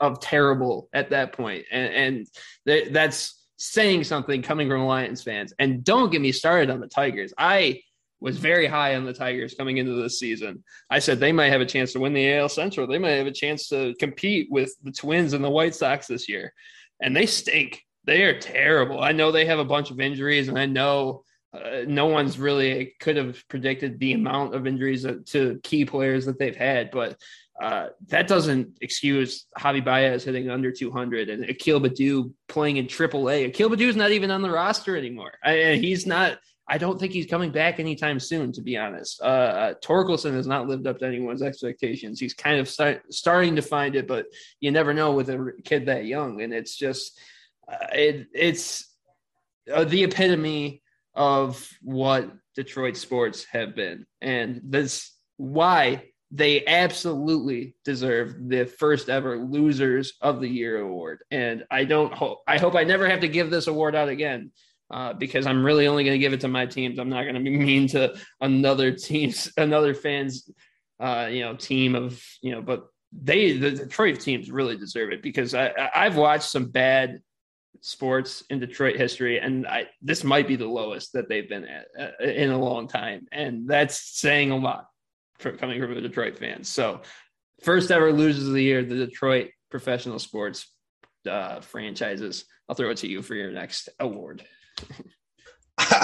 of 0.00 0.20
terrible 0.20 0.88
at 0.92 1.10
that 1.10 1.32
point, 1.32 1.66
and, 1.70 1.94
and 1.94 2.26
th- 2.66 2.92
that's 2.92 3.40
saying 3.56 4.04
something 4.04 4.40
coming 4.40 4.68
from 4.68 4.86
Lions 4.86 5.22
fans. 5.22 5.52
And 5.58 5.84
don't 5.84 6.10
get 6.10 6.22
me 6.22 6.32
started 6.32 6.70
on 6.70 6.80
the 6.80 6.86
Tigers. 6.86 7.34
I 7.36 7.82
was 8.20 8.38
very 8.38 8.66
high 8.66 8.96
on 8.96 9.04
the 9.04 9.12
Tigers 9.12 9.54
coming 9.54 9.78
into 9.78 10.00
this 10.00 10.18
season. 10.18 10.64
I 10.90 10.98
said 10.98 11.20
they 11.20 11.32
might 11.32 11.50
have 11.50 11.60
a 11.60 11.66
chance 11.66 11.92
to 11.92 12.00
win 12.00 12.12
the 12.12 12.32
AL 12.34 12.48
Central. 12.50 12.86
They 12.86 12.98
might 12.98 13.10
have 13.12 13.26
a 13.26 13.32
chance 13.32 13.68
to 13.68 13.94
compete 13.98 14.48
with 14.50 14.74
the 14.82 14.92
Twins 14.92 15.32
and 15.32 15.44
the 15.44 15.50
White 15.50 15.74
Sox 15.74 16.06
this 16.06 16.28
year. 16.28 16.52
And 17.02 17.16
they 17.16 17.26
stink. 17.26 17.82
They 18.04 18.24
are 18.24 18.38
terrible. 18.38 19.00
I 19.00 19.12
know 19.12 19.30
they 19.30 19.46
have 19.46 19.58
a 19.58 19.64
bunch 19.64 19.90
of 19.90 20.00
injuries, 20.00 20.48
and 20.48 20.58
I 20.58 20.66
know 20.66 21.22
uh, 21.52 21.82
no 21.86 22.06
one's 22.06 22.38
really 22.38 22.94
could 23.00 23.16
have 23.16 23.42
predicted 23.48 23.98
the 23.98 24.12
amount 24.12 24.54
of 24.54 24.66
injuries 24.66 25.06
to 25.26 25.60
key 25.62 25.84
players 25.84 26.24
that 26.26 26.38
they've 26.38 26.56
had. 26.56 26.90
But 26.90 27.20
uh, 27.60 27.88
that 28.08 28.26
doesn't 28.26 28.78
excuse 28.80 29.46
Javi 29.58 29.84
Baez 29.84 30.24
hitting 30.24 30.48
under 30.48 30.72
200 30.72 31.28
and 31.28 31.44
Akil 31.44 31.80
Baddoo 31.80 32.32
playing 32.48 32.78
in 32.78 32.86
AAA. 32.86 33.48
Akil 33.48 33.68
Baddoo 33.68 33.88
is 33.88 33.96
not 33.96 34.12
even 34.12 34.30
on 34.30 34.40
the 34.40 34.50
roster 34.50 34.96
anymore. 34.96 35.32
I, 35.44 35.74
he's 35.74 36.06
not. 36.06 36.38
I 36.66 36.78
don't 36.78 37.00
think 37.00 37.12
he's 37.12 37.26
coming 37.26 37.50
back 37.50 37.80
anytime 37.80 38.20
soon, 38.20 38.52
to 38.52 38.62
be 38.62 38.76
honest. 38.76 39.20
Uh, 39.20 39.24
uh, 39.24 39.74
Torkelson 39.84 40.34
has 40.34 40.46
not 40.46 40.68
lived 40.68 40.86
up 40.86 41.00
to 41.00 41.06
anyone's 41.06 41.42
expectations. 41.42 42.20
He's 42.20 42.32
kind 42.32 42.60
of 42.60 42.68
start, 42.68 43.12
starting 43.12 43.56
to 43.56 43.62
find 43.62 43.96
it, 43.96 44.06
but 44.06 44.26
you 44.60 44.70
never 44.70 44.94
know 44.94 45.12
with 45.12 45.30
a 45.30 45.52
kid 45.64 45.86
that 45.86 46.04
young. 46.04 46.40
And 46.42 46.54
it's 46.54 46.76
just 46.76 47.18
it, 47.92 48.28
it's 48.32 48.88
uh, 49.72 49.84
the 49.84 50.04
epitome 50.04 50.82
of 51.14 51.68
what 51.82 52.30
Detroit 52.54 52.96
sports 52.96 53.44
have 53.52 53.74
been, 53.74 54.06
and 54.20 54.60
this 54.64 55.12
why 55.36 56.09
they 56.30 56.64
absolutely 56.66 57.74
deserve 57.84 58.36
the 58.48 58.64
first 58.64 59.08
ever 59.08 59.38
losers 59.38 60.12
of 60.20 60.40
the 60.40 60.48
year 60.48 60.80
award. 60.80 61.24
And 61.30 61.64
I 61.70 61.84
don't 61.84 62.12
hope 62.12 62.42
I 62.46 62.58
hope 62.58 62.76
I 62.76 62.84
never 62.84 63.08
have 63.08 63.20
to 63.20 63.28
give 63.28 63.50
this 63.50 63.66
award 63.66 63.94
out 63.94 64.08
again. 64.08 64.52
Uh, 64.90 65.12
because 65.12 65.46
I'm 65.46 65.64
really 65.64 65.86
only 65.86 66.02
going 66.02 66.16
to 66.16 66.18
give 66.18 66.32
it 66.32 66.40
to 66.40 66.48
my 66.48 66.66
teams. 66.66 66.98
I'm 66.98 67.08
not 67.08 67.22
going 67.22 67.36
to 67.36 67.40
be 67.40 67.56
mean 67.56 67.86
to 67.88 68.18
another 68.40 68.90
team's, 68.90 69.48
another 69.56 69.94
fans, 69.94 70.50
uh, 70.98 71.28
you 71.30 71.42
know, 71.42 71.54
team 71.54 71.94
of, 71.94 72.20
you 72.42 72.50
know, 72.50 72.60
but 72.60 72.88
they, 73.12 73.56
the 73.56 73.70
Detroit 73.70 74.18
teams 74.18 74.50
really 74.50 74.76
deserve 74.76 75.12
it 75.12 75.22
because 75.22 75.54
I, 75.54 75.72
I've 75.94 76.16
watched 76.16 76.50
some 76.50 76.70
bad 76.70 77.20
sports 77.82 78.42
in 78.50 78.58
Detroit 78.58 78.96
history, 78.96 79.38
and 79.38 79.64
I, 79.64 79.86
this 80.02 80.24
might 80.24 80.48
be 80.48 80.56
the 80.56 80.66
lowest 80.66 81.12
that 81.12 81.28
they've 81.28 81.48
been 81.48 81.66
at 81.66 81.86
uh, 81.96 82.24
in 82.24 82.50
a 82.50 82.58
long 82.58 82.88
time, 82.88 83.28
and 83.30 83.68
that's 83.68 84.18
saying 84.18 84.50
a 84.50 84.56
lot 84.56 84.89
coming 85.40 85.80
from 85.80 85.96
a 85.96 86.00
Detroit 86.00 86.38
fan. 86.38 86.64
So, 86.64 87.02
first 87.62 87.90
ever 87.90 88.12
losers 88.12 88.46
of 88.46 88.54
the 88.54 88.62
year, 88.62 88.84
the 88.84 89.06
Detroit 89.06 89.50
professional 89.70 90.18
sports 90.18 90.66
uh, 91.28 91.60
franchises. 91.60 92.44
I'll 92.68 92.74
throw 92.74 92.90
it 92.90 92.98
to 92.98 93.08
you 93.08 93.22
for 93.22 93.34
your 93.34 93.50
next 93.50 93.88
award. 93.98 94.44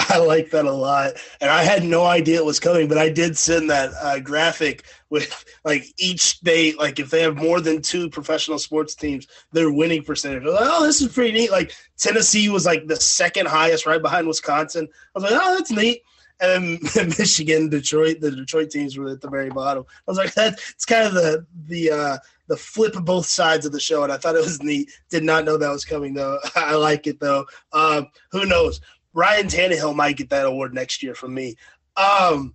I 0.09 0.17
like 0.17 0.49
that 0.51 0.65
a 0.65 0.71
lot, 0.71 1.13
and 1.39 1.51
I 1.51 1.63
had 1.63 1.83
no 1.83 2.03
idea 2.03 2.37
it 2.37 2.45
was 2.45 2.59
coming, 2.59 2.87
but 2.87 2.97
I 2.97 3.09
did 3.09 3.37
send 3.37 3.69
that 3.69 3.91
uh, 4.01 4.19
graphic 4.19 4.85
with 5.09 5.45
like 5.63 5.85
each 5.99 6.21
state, 6.21 6.79
like 6.79 6.99
if 6.99 7.11
they 7.11 7.21
have 7.21 7.37
more 7.37 7.61
than 7.61 7.81
two 7.81 8.09
professional 8.09 8.57
sports 8.57 8.95
teams, 8.95 9.27
their 9.51 9.71
winning 9.71 10.03
percentage. 10.03 10.43
Like, 10.43 10.61
oh, 10.61 10.83
this 10.83 11.01
is 11.01 11.13
pretty 11.13 11.31
neat. 11.31 11.51
Like 11.51 11.75
Tennessee 11.97 12.49
was 12.49 12.65
like 12.65 12.87
the 12.87 12.95
second 12.95 13.47
highest, 13.47 13.85
right 13.85 14.01
behind 14.01 14.27
Wisconsin. 14.27 14.87
I 15.15 15.19
was 15.19 15.31
like, 15.31 15.39
oh, 15.41 15.55
that's 15.55 15.71
neat. 15.71 16.01
And 16.39 16.79
Michigan, 17.17 17.69
Detroit, 17.69 18.19
the 18.21 18.31
Detroit 18.31 18.69
teams 18.69 18.97
were 18.97 19.09
at 19.09 19.21
the 19.21 19.29
very 19.29 19.49
bottom. 19.49 19.85
I 20.07 20.11
was 20.11 20.17
like, 20.17 20.33
that 20.35 20.53
it's 20.69 20.85
kind 20.85 21.07
of 21.07 21.13
the 21.13 21.45
the 21.65 21.91
uh, 21.91 22.17
the 22.47 22.57
flip 22.57 22.95
of 22.95 23.05
both 23.05 23.25
sides 23.25 23.65
of 23.65 23.71
the 23.71 23.79
show, 23.79 24.03
and 24.03 24.11
I 24.11 24.17
thought 24.17 24.35
it 24.35 24.43
was 24.43 24.61
neat. 24.61 24.91
Did 25.09 25.23
not 25.23 25.45
know 25.45 25.57
that 25.57 25.71
was 25.71 25.85
coming 25.85 26.13
though. 26.13 26.39
I 26.55 26.75
like 26.75 27.07
it 27.07 27.19
though. 27.19 27.45
Um, 27.73 28.07
who 28.31 28.45
knows? 28.45 28.81
Ryan 29.13 29.47
Tannehill 29.47 29.95
might 29.95 30.17
get 30.17 30.29
that 30.29 30.45
award 30.45 30.73
next 30.73 31.01
year 31.01 31.15
from 31.15 31.33
me. 31.33 31.55
Um, 31.95 32.53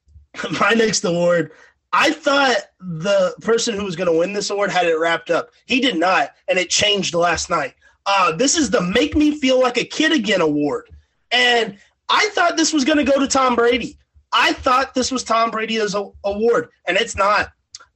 my 0.60 0.70
next 0.70 1.04
award, 1.04 1.52
I 1.92 2.12
thought 2.12 2.56
the 2.80 3.34
person 3.40 3.74
who 3.74 3.84
was 3.84 3.96
going 3.96 4.10
to 4.10 4.18
win 4.18 4.32
this 4.32 4.50
award 4.50 4.70
had 4.70 4.86
it 4.86 4.98
wrapped 4.98 5.30
up. 5.30 5.50
He 5.66 5.80
did 5.80 5.96
not, 5.96 6.30
and 6.48 6.58
it 6.58 6.70
changed 6.70 7.14
last 7.14 7.50
night. 7.50 7.74
Uh, 8.06 8.32
this 8.32 8.56
is 8.56 8.70
the 8.70 8.80
Make 8.80 9.16
Me 9.16 9.38
Feel 9.38 9.60
Like 9.60 9.76
a 9.76 9.84
Kid 9.84 10.12
Again 10.12 10.40
award. 10.40 10.88
And 11.30 11.78
I 12.08 12.28
thought 12.30 12.56
this 12.56 12.72
was 12.72 12.84
going 12.84 12.98
to 12.98 13.10
go 13.10 13.18
to 13.18 13.26
Tom 13.26 13.54
Brady. 13.56 13.98
I 14.32 14.52
thought 14.52 14.94
this 14.94 15.10
was 15.10 15.24
Tom 15.24 15.50
Brady's 15.50 15.94
award, 16.24 16.68
and 16.86 16.96
it's 16.96 17.16
not. 17.16 17.50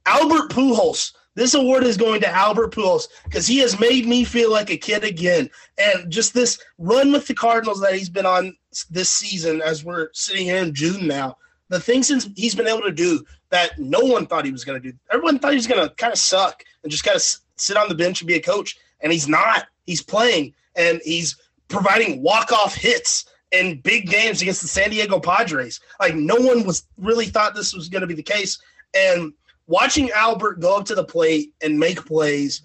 Albert 0.05 0.49
Pujols 0.49 1.13
this 1.35 1.55
award 1.55 1.83
is 1.83 1.97
going 1.97 2.21
to 2.21 2.29
Albert 2.29 2.73
Pujols 2.73 3.07
because 3.23 3.47
he 3.47 3.57
has 3.59 3.79
made 3.79 4.05
me 4.05 4.23
feel 4.23 4.51
like 4.51 4.69
a 4.69 4.77
kid 4.77 5.03
again. 5.03 5.49
And 5.77 6.11
just 6.11 6.33
this 6.33 6.59
run 6.77 7.11
with 7.11 7.27
the 7.27 7.33
Cardinals 7.33 7.81
that 7.81 7.95
he's 7.95 8.09
been 8.09 8.25
on 8.25 8.55
this 8.89 9.09
season, 9.09 9.61
as 9.61 9.83
we're 9.83 10.09
sitting 10.13 10.45
here 10.45 10.57
in 10.57 10.73
June 10.73 11.07
now, 11.07 11.37
the 11.69 11.79
things 11.79 12.09
he's 12.35 12.53
been 12.53 12.67
able 12.67 12.81
to 12.81 12.91
do 12.91 13.23
that 13.49 13.79
no 13.79 13.99
one 13.99 14.27
thought 14.27 14.45
he 14.45 14.51
was 14.51 14.63
going 14.63 14.79
to 14.79 14.91
do. 14.91 14.97
Everyone 15.11 15.39
thought 15.39 15.51
he 15.51 15.57
was 15.57 15.67
going 15.67 15.87
to 15.87 15.93
kind 15.95 16.13
of 16.13 16.19
suck 16.19 16.63
and 16.83 16.91
just 16.91 17.03
kind 17.03 17.15
of 17.15 17.23
sit 17.55 17.77
on 17.77 17.89
the 17.89 17.95
bench 17.95 18.21
and 18.21 18.27
be 18.27 18.35
a 18.35 18.41
coach, 18.41 18.77
and 19.01 19.11
he's 19.11 19.27
not. 19.27 19.65
He's 19.85 20.01
playing 20.01 20.53
and 20.75 21.01
he's 21.03 21.35
providing 21.67 22.21
walk-off 22.21 22.75
hits 22.75 23.25
in 23.53 23.79
big 23.79 24.09
games 24.09 24.41
against 24.41 24.61
the 24.61 24.67
San 24.67 24.89
Diego 24.89 25.19
Padres. 25.19 25.79
Like 25.99 26.15
no 26.15 26.35
one 26.35 26.65
was 26.65 26.85
really 26.97 27.27
thought 27.27 27.55
this 27.55 27.73
was 27.73 27.87
going 27.87 28.01
to 28.01 28.07
be 28.07 28.15
the 28.15 28.23
case, 28.23 28.59
and 28.93 29.31
watching 29.67 30.11
Albert 30.11 30.59
go 30.59 30.77
up 30.77 30.85
to 30.85 30.95
the 30.95 31.05
plate 31.05 31.53
and 31.61 31.79
make 31.79 32.05
plays, 32.05 32.63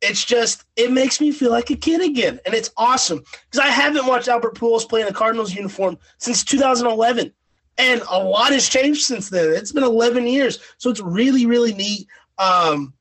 it's 0.00 0.24
just 0.24 0.64
it 0.76 0.92
makes 0.92 1.20
me 1.20 1.32
feel 1.32 1.50
like 1.50 1.70
a 1.70 1.76
kid 1.76 2.00
again, 2.00 2.38
and 2.46 2.54
it's 2.54 2.70
awesome 2.76 3.18
because 3.18 3.66
I 3.66 3.70
haven't 3.70 4.06
watched 4.06 4.28
Albert 4.28 4.54
Pujols 4.54 4.88
play 4.88 5.02
in 5.02 5.08
a 5.08 5.12
Cardinals 5.12 5.54
uniform 5.54 5.98
since 6.18 6.44
2011, 6.44 7.32
and 7.78 8.02
a 8.08 8.22
lot 8.22 8.52
has 8.52 8.68
changed 8.68 9.02
since 9.02 9.28
then. 9.28 9.52
It's 9.52 9.72
been 9.72 9.84
11 9.84 10.26
years, 10.26 10.60
so 10.78 10.88
it's 10.88 11.00
really 11.00 11.46
really 11.46 11.74
neat. 11.74 12.06
Um, 12.38 12.94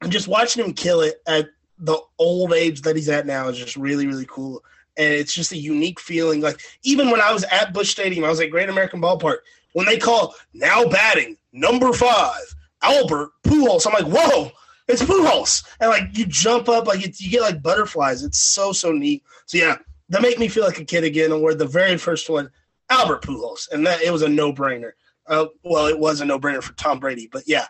and 0.00 0.12
just 0.12 0.28
watching 0.28 0.64
him 0.64 0.72
kill 0.74 1.00
it 1.00 1.16
at 1.26 1.48
the 1.78 1.98
old 2.18 2.52
age 2.52 2.82
that 2.82 2.94
he's 2.94 3.08
at 3.08 3.26
now 3.26 3.48
is 3.48 3.58
just 3.58 3.76
really 3.76 4.06
really 4.06 4.26
cool. 4.26 4.62
And 4.98 5.14
it's 5.14 5.32
just 5.32 5.52
a 5.52 5.56
unique 5.56 6.00
feeling. 6.00 6.40
Like 6.40 6.60
even 6.82 7.10
when 7.10 7.20
I 7.20 7.32
was 7.32 7.44
at 7.44 7.72
Busch 7.72 7.90
Stadium, 7.90 8.24
I 8.24 8.28
was 8.28 8.40
at 8.40 8.50
Great 8.50 8.68
American 8.68 9.00
Ballpark. 9.00 9.38
When 9.72 9.86
they 9.86 9.96
call 9.96 10.34
now 10.52 10.84
batting 10.88 11.36
number 11.52 11.92
five, 11.92 12.54
Albert 12.82 13.30
Pujols. 13.44 13.86
I'm 13.86 13.92
like, 13.92 14.12
whoa, 14.12 14.50
it's 14.88 15.02
Pujols, 15.02 15.64
and 15.80 15.90
like 15.90 16.16
you 16.16 16.26
jump 16.26 16.68
up, 16.68 16.86
like 16.86 17.00
you 17.20 17.30
get 17.30 17.42
like 17.42 17.62
butterflies. 17.62 18.22
It's 18.22 18.38
so 18.38 18.72
so 18.72 18.92
neat. 18.92 19.22
So 19.46 19.58
yeah, 19.58 19.76
that 20.08 20.22
make 20.22 20.38
me 20.38 20.48
feel 20.48 20.64
like 20.64 20.80
a 20.80 20.84
kid 20.84 21.04
again. 21.04 21.32
And 21.32 21.42
we're 21.42 21.54
the 21.54 21.66
very 21.66 21.96
first 21.96 22.28
one, 22.28 22.50
Albert 22.90 23.22
Pujols, 23.22 23.70
and 23.70 23.86
that 23.86 24.02
it 24.02 24.10
was 24.10 24.22
a 24.22 24.28
no 24.28 24.52
brainer. 24.52 24.92
Uh, 25.26 25.46
well, 25.62 25.86
it 25.86 25.98
was 25.98 26.20
a 26.20 26.24
no 26.24 26.38
brainer 26.38 26.62
for 26.62 26.72
Tom 26.74 26.98
Brady, 26.98 27.28
but 27.30 27.42
yeah, 27.46 27.66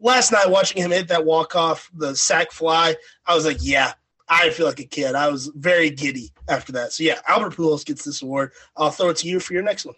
last 0.00 0.32
night 0.32 0.48
watching 0.48 0.82
him 0.82 0.90
hit 0.90 1.08
that 1.08 1.24
walk 1.24 1.54
off 1.54 1.90
the 1.94 2.14
sac 2.16 2.50
fly, 2.50 2.96
I 3.26 3.34
was 3.34 3.44
like, 3.44 3.58
yeah, 3.60 3.92
I 4.32 4.48
feel 4.50 4.66
like 4.66 4.80
a 4.80 4.84
kid. 4.84 5.14
I 5.14 5.28
was 5.28 5.52
very 5.54 5.90
giddy 5.90 6.32
after 6.48 6.72
that. 6.72 6.92
So 6.92 7.04
yeah, 7.04 7.20
Albert 7.28 7.54
Pujols 7.54 7.84
gets 7.84 8.04
this 8.04 8.22
award. 8.22 8.52
I'll 8.76 8.90
throw 8.90 9.10
it 9.10 9.18
to 9.18 9.28
you 9.28 9.38
for 9.38 9.52
your 9.52 9.62
next 9.62 9.84
one. 9.84 9.94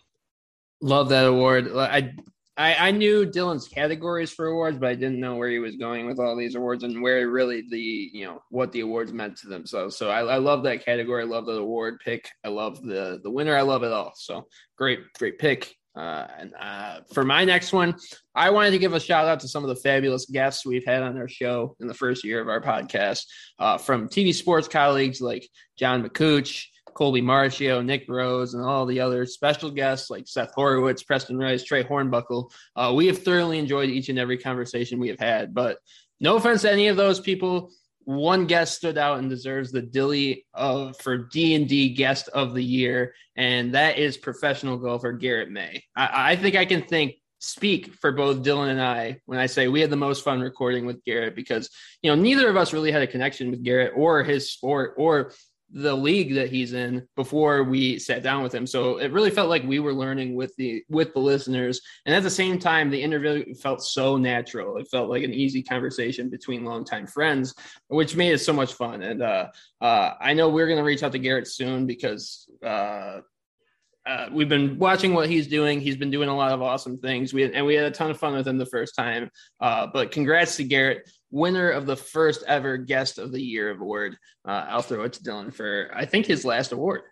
Love 0.81 1.09
that 1.11 1.27
award. 1.27 1.71
I 1.77 2.15
I, 2.57 2.89
I 2.89 2.91
knew 2.91 3.27
Dylan's 3.27 3.67
categories 3.67 4.33
for 4.33 4.47
awards, 4.47 4.79
but 4.79 4.89
I 4.89 4.95
didn't 4.95 5.19
know 5.19 5.37
where 5.37 5.49
he 5.49 5.59
was 5.61 5.77
going 5.77 6.07
with 6.07 6.19
all 6.19 6.37
these 6.37 6.55
awards 6.55 6.85
and 6.85 7.01
where 7.01 7.29
really 7.29 7.65
the 7.69 7.79
you 7.79 8.27
know 8.27 8.43
what 8.51 8.73
the 8.73 8.81
awards 8.81 9.13
meant 9.13 9.37
to 9.39 9.49
themselves. 9.49 9.97
So 9.97 10.11
I, 10.11 10.21
I 10.25 10.37
love 10.39 10.65
that 10.65 10.85
category. 10.85 11.23
I 11.23 11.27
love 11.27 11.47
the 11.47 11.53
award 11.53 12.01
pick. 12.05 12.29
I 12.45 12.49
love 12.49 12.83
the 12.83 13.21
the 13.23 13.31
winner. 13.31 13.57
I 13.57 13.63
love 13.63 13.85
it 13.85 13.93
all. 13.93 14.13
So 14.17 14.47
great, 14.77 15.01
great 15.17 15.39
pick. 15.39 15.77
Uh, 15.95 16.27
and 16.39 16.53
uh, 16.59 17.01
for 17.13 17.25
my 17.25 17.45
next 17.45 17.73
one, 17.73 17.95
I 18.35 18.51
wanted 18.51 18.73
to 18.73 18.79
give 18.79 18.95
a 18.95 19.01
shout 19.01 19.27
out 19.27 19.41
to 19.41 19.49
some 19.49 19.63
of 19.63 19.69
the 19.69 19.77
fabulous 19.77 20.27
guests 20.27 20.67
we've 20.67 20.85
had 20.85 21.03
on 21.03 21.17
our 21.17 21.29
show 21.29 21.77
in 21.81 21.87
the 21.87 21.95
first 21.95 22.25
year 22.25 22.41
of 22.41 22.49
our 22.49 22.61
podcast, 22.61 23.27
uh, 23.59 23.79
from 23.79 24.09
TV 24.09 24.35
sports 24.35 24.67
colleagues 24.67 25.21
like 25.21 25.49
John 25.77 26.03
McCooch, 26.03 26.67
Colby 26.95 27.23
Marcio, 27.23 27.85
Nick 27.85 28.07
Rose, 28.09 28.55
and 28.55 28.65
all 28.65 28.87
the 28.87 29.01
other 29.01 29.27
special 29.27 29.71
guests 29.71 30.11
like 30.11 30.27
Seth 30.27 30.53
Horowitz, 30.55 31.03
Preston 31.03 31.39
Rice, 31.39 31.65
Trey 31.65 31.85
Hornbuckle. 31.85 32.51
Uh, 32.75 32.93
we 32.95 33.07
have 33.07 33.23
thoroughly 33.23 33.59
enjoyed 33.59 33.91
each 33.91 34.09
and 34.09 34.19
every 34.19 34.39
conversation 34.39 34.99
we 34.99 35.09
have 35.09 35.19
had. 35.19 35.55
But 35.55 35.79
no 36.21 36.37
offense 36.37 36.63
to 36.63 36.73
any 36.73 36.89
of 36.89 36.97
those 36.97 37.21
people, 37.21 37.71
one 38.05 38.47
guest 38.47 38.75
stood 38.75 38.99
out 38.99 39.19
and 39.19 39.31
deserves 39.31 39.73
the 39.73 39.83
Dilly 39.83 40.47
of 40.55 40.97
for 40.99 41.17
D 41.17 41.55
and 41.55 41.69
D 41.69 41.95
guest 41.95 42.29
of 42.29 42.55
the 42.55 42.65
year, 42.65 43.15
and 43.37 43.75
that 43.75 43.99
is 43.99 44.17
professional 44.17 44.77
golfer 44.77 45.13
Garrett 45.13 45.51
May. 45.51 45.85
I, 45.97 46.33
I 46.33 46.37
think 46.37 46.57
I 46.57 46.65
can 46.65 46.83
think 46.83 47.15
speak 47.41 47.95
for 47.95 48.11
both 48.11 48.43
Dylan 48.43 48.71
and 48.71 48.81
I 48.81 49.21
when 49.27 49.39
I 49.39 49.47
say 49.47 49.69
we 49.69 49.81
had 49.81 49.91
the 49.91 49.97
most 49.97 50.25
fun 50.25 50.41
recording 50.41 50.87
with 50.87 51.05
Garrett 51.05 51.37
because 51.37 51.69
you 52.03 52.11
know 52.11 52.21
neither 52.21 52.49
of 52.49 52.57
us 52.57 52.73
really 52.73 52.91
had 52.91 53.03
a 53.03 53.07
connection 53.07 53.51
with 53.51 53.63
Garrett 53.63 53.93
or 53.95 54.23
his 54.23 54.51
sport 54.51 54.95
or 54.97 55.33
the 55.77 55.95
league 55.95 56.35
that 56.37 56.49
he's 56.49 56.73
in 56.73 57.07
before 57.17 57.65
we 57.65 57.99
sat 57.99 58.23
down 58.23 58.45
with 58.45 58.55
him. 58.55 58.65
So 58.65 58.99
it 58.99 59.11
really 59.11 59.31
felt 59.31 59.49
like 59.49 59.65
we 59.65 59.81
were 59.81 59.93
learning 59.93 60.37
with 60.37 60.55
the 60.57 60.85
with 60.89 61.13
the 61.13 61.19
listeners. 61.19 61.81
And 62.07 62.15
at 62.15 62.23
the 62.23 62.31
same 62.31 62.61
time, 62.61 62.91
the 62.91 63.03
interview 63.03 63.53
felt 63.57 63.83
so 63.83 64.17
natural. 64.17 64.77
It 64.77 64.87
felt 64.89 65.11
like 65.11 65.25
an 65.25 65.35
easy 65.35 65.65
conversation 65.65 66.31
between 66.31 66.65
longtime 66.65 67.09
friends, 67.09 67.55
which 67.89 68.15
made 68.15 68.33
it 68.33 68.39
so 68.39 68.53
much 68.53 68.75
fun. 68.75 69.03
And 69.03 69.21
uh, 69.21 69.49
uh, 69.81 70.15
I 70.21 70.33
know 70.33 70.49
we're 70.49 70.69
going 70.69 70.79
to 70.79 70.85
reach 70.85 71.03
out 71.03 71.13
to 71.13 71.19
Garrett 71.19 71.49
soon 71.49 71.87
because 71.87 72.49
uh, 72.65 73.21
uh, 74.07 74.29
we've 74.31 74.49
been 74.49 74.79
watching 74.79 75.13
what 75.13 75.29
he's 75.29 75.47
doing. 75.47 75.81
He's 75.81 75.97
been 75.97 76.11
doing 76.11 76.29
a 76.29 76.37
lot 76.37 76.53
of 76.53 76.63
awesome 76.63 76.99
things. 76.99 77.33
We 77.33 77.53
and 77.53 77.67
we 77.67 77.75
had 77.75 77.87
a 77.87 77.91
ton 77.91 78.13
of 78.13 78.19
fun 78.19 78.35
with 78.35 78.47
him 78.47 78.59
the 78.59 78.67
first 78.67 78.95
time. 78.95 79.29
Uh, 79.61 79.89
but 79.93 80.13
congrats 80.13 80.57
to 80.57 80.65
Garrett 80.65 81.11
winner 81.35 81.71
of 81.71 81.85
the 81.85 81.97
first 81.97 82.45
ever 82.47 82.77
guest 82.77 83.19
of 83.19 83.33
the 83.33 83.43
year 83.43 83.73
award. 83.73 84.17
Uh, 84.47 84.67
I'll 84.69 84.83
throw 84.83 85.03
it 85.03 85.13
to 85.15 85.23
Dylan 85.23 85.53
for 85.53 85.91
I 85.93 86.05
think 86.05 86.27
his 86.27 86.45
last 86.45 86.71
award. 86.71 87.03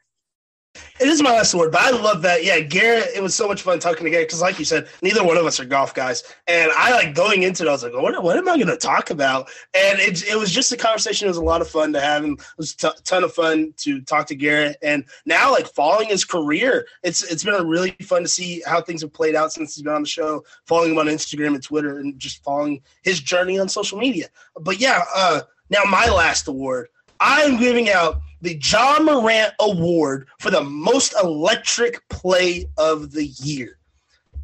It 0.75 1.09
is 1.09 1.23
my 1.23 1.33
last 1.33 1.53
award, 1.53 1.73
but 1.73 1.83
I 1.83 1.91
love 1.91 2.23
that. 2.23 2.45
Yeah, 2.45 2.61
Garrett, 2.61 3.09
it 3.15 3.23
was 3.23 3.35
so 3.35 3.47
much 3.47 3.63
fun 3.63 3.79
talking 3.79 4.05
to 4.05 4.11
Garrett 4.11 4.29
because, 4.29 4.41
like 4.41 4.59
you 4.59 4.65
said, 4.65 4.89
neither 5.03 5.23
one 5.23 5.37
of 5.37 5.45
us 5.45 5.61
are 5.61 5.65
golf 5.67 5.93
guys. 5.95 6.23
And 6.47 6.71
I 6.77 6.93
like 6.93 7.15
going 7.15 7.43
into 7.43 7.65
it, 7.65 7.69
I 7.69 7.73
was 7.73 7.83
like, 7.83 7.93
what, 7.93 8.23
what 8.23 8.37
am 8.37 8.49
I 8.49 8.57
going 8.57 8.69
to 8.69 8.77
talk 8.77 9.11
about? 9.11 9.51
And 9.75 9.99
it, 9.99 10.27
it 10.27 10.39
was 10.39 10.51
just 10.51 10.73
a 10.73 10.77
conversation. 10.77 11.27
It 11.27 11.31
was 11.31 11.37
a 11.37 11.43
lot 11.43 11.61
of 11.61 11.69
fun 11.69 11.93
to 11.93 12.01
have. 12.01 12.25
And 12.25 12.39
it 12.39 12.47
was 12.57 12.73
a 12.73 12.77
t- 12.77 13.01
ton 13.05 13.25
of 13.25 13.35
fun 13.35 13.75
to 13.79 14.01
talk 14.03 14.27
to 14.29 14.35
Garrett. 14.35 14.77
And 14.81 15.05
now, 15.27 15.51
like, 15.51 15.67
following 15.67 16.09
his 16.09 16.25
career, 16.25 16.87
it's 17.03 17.23
it's 17.23 17.45
been 17.45 17.67
really 17.67 17.91
fun 18.03 18.23
to 18.23 18.29
see 18.29 18.63
how 18.67 18.81
things 18.81 19.03
have 19.03 19.13
played 19.13 19.35
out 19.35 19.53
since 19.53 19.75
he's 19.75 19.83
been 19.83 19.93
on 19.93 20.03
the 20.03 20.09
show, 20.09 20.45
following 20.67 20.93
him 20.93 20.99
on 20.99 21.07
Instagram 21.07 21.55
and 21.55 21.63
Twitter, 21.63 21.99
and 21.99 22.19
just 22.19 22.43
following 22.45 22.81
his 23.03 23.21
journey 23.21 23.59
on 23.59 23.69
social 23.69 23.99
media. 23.99 24.29
But 24.61 24.81
yeah, 24.81 25.05
uh, 25.15 25.43
now 25.69 25.83
my 25.89 26.09
last 26.09 26.49
award, 26.49 26.89
I'm 27.21 27.59
giving 27.59 27.91
out 27.91 28.21
the 28.43 28.61
Ja 28.63 28.99
Morant 29.01 29.55
Award 29.61 30.29
for 30.41 30.51
the 30.51 30.63
most 30.63 31.15
electric 31.23 32.07
play 32.09 32.67
of 32.77 33.13
the 33.13 33.27
year. 33.27 33.79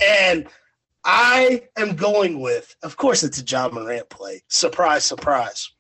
And 0.01 0.47
I 1.05 1.63
am 1.77 1.97
going 1.97 2.41
with, 2.41 2.75
of 2.83 2.97
course, 2.97 3.23
it's 3.25 3.41
a 3.41 3.45
Ja 3.45 3.69
Morant 3.69 4.09
play. 4.09 4.43
Surprise, 4.49 5.05
surprise. 5.05 5.71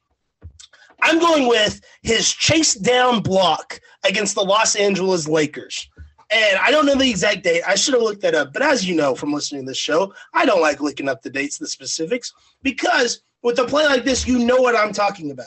I'm 1.01 1.21
going 1.21 1.47
with 1.47 1.81
his 2.03 2.31
chase 2.33 2.75
down 2.75 3.21
block 3.21 3.81
against 4.05 4.35
the 4.35 4.43
Los 4.43 4.75
Angeles 4.75 5.29
Lakers. 5.29 5.89
And 6.31 6.59
I 6.59 6.73
don't 6.73 6.87
know 6.87 6.97
the 6.97 7.09
exact 7.09 7.45
date. 7.45 7.63
I 7.67 7.77
should 7.77 7.95
have 7.95 8.03
looked 8.03 8.21
that 8.23 8.35
up. 8.35 8.53
But 8.53 8.63
as 8.63 8.87
you 8.87 8.97
know 8.97 9.15
from 9.15 9.33
listening 9.33 9.63
to 9.63 9.71
this 9.71 9.79
show, 9.79 10.13
I 10.35 10.45
don't 10.45 10.61
like 10.61 10.81
looking 10.81 11.09
up 11.09 11.23
the 11.23 11.31
dates, 11.31 11.57
the 11.57 11.69
specifics, 11.69 12.33
because 12.63 13.23
with 13.43 13.59
a 13.61 13.65
play 13.65 13.87
like 13.87 14.05
this, 14.05 14.27
you 14.27 14.41
know 14.41 14.57
what 14.57 14.77
I'm 14.77 14.93
talking 14.93 15.31
about. 15.31 15.47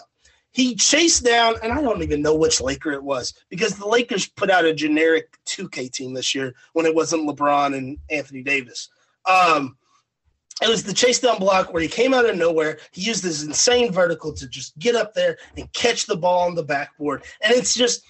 He 0.51 0.75
chased 0.75 1.23
down, 1.23 1.55
and 1.63 1.71
I 1.71 1.81
don't 1.81 2.03
even 2.03 2.21
know 2.21 2.35
which 2.35 2.59
Laker 2.59 2.91
it 2.91 3.03
was 3.03 3.33
because 3.49 3.77
the 3.77 3.87
Lakers 3.87 4.27
put 4.27 4.49
out 4.49 4.65
a 4.65 4.73
generic 4.73 5.37
2K 5.45 5.91
team 5.91 6.13
this 6.13 6.35
year 6.35 6.53
when 6.73 6.85
it 6.85 6.93
wasn't 6.93 7.27
LeBron 7.27 7.77
and 7.77 7.97
Anthony 8.09 8.43
Davis. 8.43 8.89
Um, 9.25 9.77
it 10.61 10.69
was 10.69 10.83
the 10.83 10.93
chase 10.93 11.19
down 11.19 11.39
block 11.39 11.73
where 11.73 11.81
he 11.81 11.87
came 11.87 12.13
out 12.13 12.29
of 12.29 12.35
nowhere. 12.35 12.79
He 12.91 13.01
used 13.01 13.23
this 13.23 13.43
insane 13.43 13.91
vertical 13.91 14.33
to 14.33 14.47
just 14.47 14.77
get 14.77 14.95
up 14.95 15.13
there 15.13 15.37
and 15.57 15.71
catch 15.73 16.05
the 16.05 16.17
ball 16.17 16.47
on 16.47 16.55
the 16.55 16.63
backboard. 16.63 17.23
And 17.41 17.53
it's 17.53 17.73
just, 17.73 18.03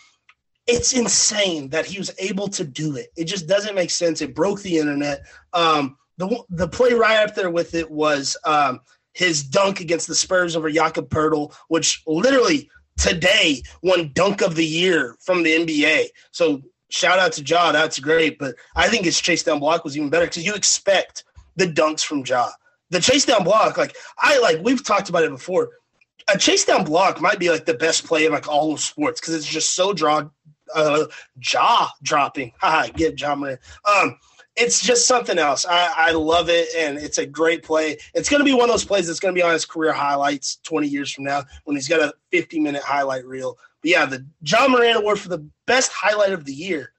it's 0.67 0.93
insane 0.93 1.69
that 1.69 1.85
he 1.85 1.97
was 1.97 2.11
able 2.17 2.47
to 2.49 2.63
do 2.63 2.95
it. 2.95 3.11
It 3.15 3.25
just 3.25 3.47
doesn't 3.47 3.75
make 3.75 3.91
sense. 3.91 4.21
It 4.21 4.35
broke 4.35 4.61
the 4.61 4.79
internet. 4.79 5.25
Um, 5.53 5.97
the 6.17 6.43
the 6.49 6.67
play 6.67 6.93
right 6.93 7.27
up 7.27 7.35
there 7.35 7.49
with 7.49 7.73
it 7.73 7.89
was 7.89 8.37
um, 8.45 8.81
his 9.13 9.43
dunk 9.43 9.79
against 9.79 10.07
the 10.07 10.15
Spurs 10.15 10.55
over 10.55 10.69
Jakob 10.69 11.09
Poeltl, 11.09 11.53
which 11.67 12.01
literally 12.07 12.69
today 12.97 13.63
won 13.81 14.11
dunk 14.13 14.41
of 14.41 14.55
the 14.55 14.65
year 14.65 15.15
from 15.19 15.43
the 15.43 15.51
NBA. 15.51 16.07
So 16.31 16.61
shout 16.89 17.19
out 17.19 17.31
to 17.33 17.43
Ja, 17.43 17.71
that's 17.71 17.99
great. 17.99 18.37
But 18.37 18.55
I 18.75 18.87
think 18.87 19.05
his 19.05 19.19
chase 19.19 19.43
down 19.43 19.59
block 19.59 19.83
was 19.83 19.97
even 19.97 20.09
better 20.09 20.25
because 20.25 20.45
you 20.45 20.53
expect 20.53 21.23
the 21.55 21.65
dunks 21.65 22.03
from 22.03 22.23
Ja. 22.25 22.49
The 22.89 22.99
chase 22.99 23.25
down 23.25 23.43
block, 23.43 23.77
like 23.77 23.95
I 24.17 24.39
like 24.39 24.59
we've 24.63 24.83
talked 24.83 25.09
about 25.09 25.23
it 25.23 25.31
before. 25.31 25.69
A 26.33 26.37
chase 26.37 26.65
down 26.65 26.83
block 26.83 27.19
might 27.19 27.39
be 27.39 27.49
like 27.49 27.65
the 27.65 27.73
best 27.73 28.05
play 28.05 28.25
in 28.25 28.31
like 28.31 28.47
all 28.47 28.73
of 28.73 28.79
sports 28.79 29.19
because 29.19 29.33
it's 29.33 29.45
just 29.45 29.73
so 29.75 29.93
draw 29.93 30.29
uh 30.75 31.05
jaw 31.39 31.89
dropping. 32.03 32.51
Haha, 32.59 32.91
get 32.93 33.19
Ja 33.19 33.35
Morant. 33.35 33.59
Um 33.85 34.17
it's 34.55 34.81
just 34.81 35.07
something 35.07 35.37
else. 35.37 35.65
I, 35.65 35.93
I 35.95 36.11
love 36.11 36.49
it, 36.49 36.67
and 36.77 36.97
it's 36.97 37.17
a 37.17 37.25
great 37.25 37.63
play. 37.63 37.97
It's 38.13 38.29
going 38.29 38.39
to 38.41 38.45
be 38.45 38.53
one 38.53 38.63
of 38.63 38.69
those 38.69 38.85
plays 38.85 39.07
that's 39.07 39.19
going 39.19 39.33
to 39.33 39.39
be 39.39 39.43
on 39.43 39.53
his 39.53 39.65
career 39.65 39.93
highlights 39.93 40.57
20 40.63 40.87
years 40.87 41.11
from 41.11 41.23
now 41.23 41.43
when 41.63 41.75
he's 41.75 41.87
got 41.87 42.01
a 42.01 42.13
50 42.31 42.59
minute 42.59 42.83
highlight 42.83 43.25
reel. 43.25 43.57
But 43.81 43.91
yeah, 43.91 44.05
the 44.05 44.25
Ja 44.41 44.67
Morant 44.67 44.97
Award 44.97 45.19
for 45.19 45.29
the 45.29 45.47
best 45.65 45.91
highlight 45.91 46.33
of 46.33 46.45
the 46.45 46.53
year. 46.53 46.93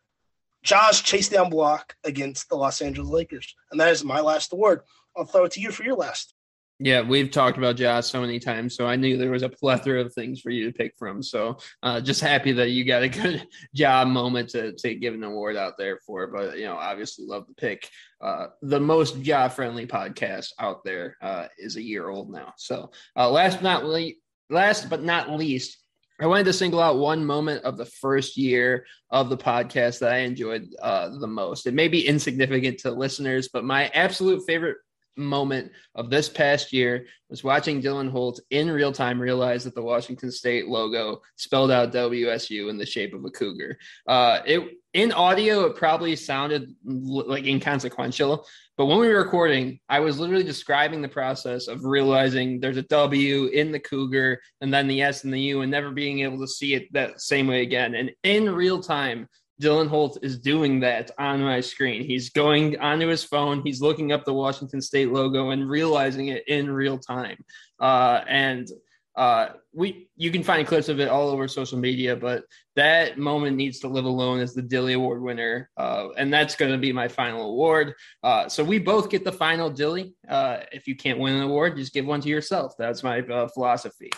Ja's 0.64 1.00
chase 1.00 1.28
down 1.28 1.50
block 1.50 1.96
against 2.04 2.48
the 2.48 2.56
Los 2.56 2.80
Angeles 2.80 3.10
Lakers. 3.10 3.54
And 3.70 3.80
that 3.80 3.90
is 3.90 4.04
my 4.04 4.20
last 4.20 4.52
award. 4.52 4.82
I'll 5.16 5.24
throw 5.24 5.44
it 5.44 5.52
to 5.52 5.60
you 5.60 5.72
for 5.72 5.82
your 5.82 5.96
last. 5.96 6.34
Yeah, 6.78 7.02
we've 7.02 7.30
talked 7.30 7.58
about 7.58 7.76
Josh 7.76 8.06
so 8.06 8.20
many 8.20 8.40
times, 8.40 8.74
so 8.74 8.86
I 8.86 8.96
knew 8.96 9.16
there 9.16 9.30
was 9.30 9.44
a 9.44 9.48
plethora 9.48 10.00
of 10.00 10.12
things 10.12 10.40
for 10.40 10.50
you 10.50 10.66
to 10.66 10.76
pick 10.76 10.94
from. 10.98 11.22
So 11.22 11.58
uh, 11.82 12.00
just 12.00 12.20
happy 12.20 12.50
that 12.52 12.70
you 12.70 12.84
got 12.84 13.04
a 13.04 13.08
good 13.08 13.46
job 13.74 14.08
moment 14.08 14.48
to, 14.50 14.72
to 14.72 14.94
give 14.94 15.14
an 15.14 15.22
award 15.22 15.56
out 15.56 15.74
there 15.78 16.00
for. 16.04 16.26
But 16.26 16.58
you 16.58 16.64
know, 16.64 16.76
obviously, 16.76 17.26
love 17.26 17.46
the 17.46 17.54
pick. 17.54 17.88
Uh, 18.20 18.48
the 18.62 18.80
most 18.80 19.22
job 19.22 19.52
friendly 19.52 19.86
podcast 19.86 20.48
out 20.58 20.82
there 20.84 21.16
uh, 21.22 21.46
is 21.56 21.76
a 21.76 21.82
year 21.82 22.08
old 22.08 22.30
now. 22.30 22.52
So 22.56 22.90
uh, 23.16 23.30
last 23.30 23.56
but 23.56 23.64
not 23.64 23.84
least, 23.84 24.16
last 24.50 24.90
but 24.90 25.04
not 25.04 25.30
least, 25.30 25.78
I 26.20 26.26
wanted 26.26 26.44
to 26.44 26.52
single 26.52 26.80
out 26.80 26.98
one 26.98 27.24
moment 27.24 27.64
of 27.64 27.76
the 27.76 27.86
first 27.86 28.36
year 28.36 28.86
of 29.10 29.28
the 29.28 29.36
podcast 29.36 30.00
that 30.00 30.12
I 30.12 30.18
enjoyed 30.18 30.68
uh, 30.80 31.10
the 31.18 31.26
most. 31.26 31.66
It 31.66 31.74
may 31.74 31.88
be 31.88 32.06
insignificant 32.06 32.78
to 32.80 32.90
listeners, 32.92 33.48
but 33.52 33.64
my 33.64 33.88
absolute 33.88 34.42
favorite 34.46 34.78
moment 35.16 35.72
of 35.94 36.10
this 36.10 36.28
past 36.28 36.72
year 36.72 37.06
was 37.28 37.44
watching 37.44 37.82
Dylan 37.82 38.10
Holt 38.10 38.40
in 38.50 38.70
real 38.70 38.92
time 38.92 39.20
realize 39.20 39.64
that 39.64 39.74
the 39.74 39.82
Washington 39.82 40.30
State 40.30 40.68
logo 40.68 41.22
spelled 41.36 41.70
out 41.70 41.92
WSU 41.92 42.68
in 42.68 42.76
the 42.76 42.86
shape 42.86 43.14
of 43.14 43.24
a 43.24 43.30
cougar. 43.30 43.78
Uh, 44.06 44.40
it 44.46 44.78
in 44.94 45.10
audio, 45.12 45.64
it 45.64 45.76
probably 45.76 46.14
sounded 46.14 46.74
like 46.84 47.46
inconsequential, 47.46 48.46
but 48.76 48.86
when 48.86 48.98
we 48.98 49.08
were 49.08 49.22
recording, 49.22 49.80
I 49.88 50.00
was 50.00 50.18
literally 50.18 50.44
describing 50.44 51.00
the 51.00 51.08
process 51.08 51.68
of 51.68 51.84
realizing 51.84 52.60
there's 52.60 52.76
a 52.76 52.82
W 52.82 53.46
in 53.46 53.72
the 53.72 53.80
cougar 53.80 54.40
and 54.60 54.72
then 54.72 54.88
the 54.88 55.02
S 55.02 55.24
and 55.24 55.32
the 55.32 55.40
U, 55.40 55.62
and 55.62 55.70
never 55.70 55.90
being 55.90 56.20
able 56.20 56.38
to 56.40 56.48
see 56.48 56.74
it 56.74 56.92
that 56.92 57.20
same 57.20 57.46
way 57.46 57.62
again. 57.62 57.94
And 57.94 58.10
in 58.22 58.54
real 58.54 58.82
time, 58.82 59.28
Dylan 59.60 59.88
Holt 59.88 60.18
is 60.22 60.38
doing 60.38 60.80
that 60.80 61.10
on 61.18 61.42
my 61.42 61.60
screen. 61.60 62.04
He's 62.04 62.30
going 62.30 62.78
onto 62.78 63.06
his 63.06 63.24
phone, 63.24 63.62
he's 63.64 63.80
looking 63.80 64.12
up 64.12 64.24
the 64.24 64.34
Washington 64.34 64.80
State 64.80 65.12
logo 65.12 65.50
and 65.50 65.68
realizing 65.68 66.28
it 66.28 66.46
in 66.48 66.70
real 66.70 66.98
time. 66.98 67.44
Uh, 67.80 68.22
and 68.28 68.68
uh, 69.14 69.48
we 69.74 70.08
you 70.16 70.30
can 70.30 70.42
find 70.42 70.66
clips 70.66 70.88
of 70.88 70.98
it 70.98 71.08
all 71.08 71.28
over 71.28 71.46
social 71.46 71.78
media, 71.78 72.16
but 72.16 72.44
that 72.76 73.18
moment 73.18 73.56
needs 73.56 73.78
to 73.80 73.88
live 73.88 74.06
alone 74.06 74.40
as 74.40 74.54
the 74.54 74.62
Dilly 74.62 74.94
Award 74.94 75.22
winner, 75.22 75.68
uh, 75.76 76.08
and 76.16 76.32
that's 76.32 76.56
going 76.56 76.72
to 76.72 76.78
be 76.78 76.92
my 76.92 77.08
final 77.08 77.50
award. 77.50 77.92
Uh, 78.22 78.48
so 78.48 78.64
we 78.64 78.78
both 78.78 79.10
get 79.10 79.24
the 79.24 79.32
final 79.32 79.68
Dilly. 79.68 80.14
Uh, 80.26 80.60
if 80.72 80.86
you 80.86 80.96
can't 80.96 81.18
win 81.18 81.34
an 81.34 81.42
award, 81.42 81.76
just 81.76 81.92
give 81.92 82.06
one 82.06 82.22
to 82.22 82.28
yourself. 82.28 82.72
That's 82.78 83.02
my 83.02 83.20
uh, 83.20 83.48
philosophy. 83.48 84.10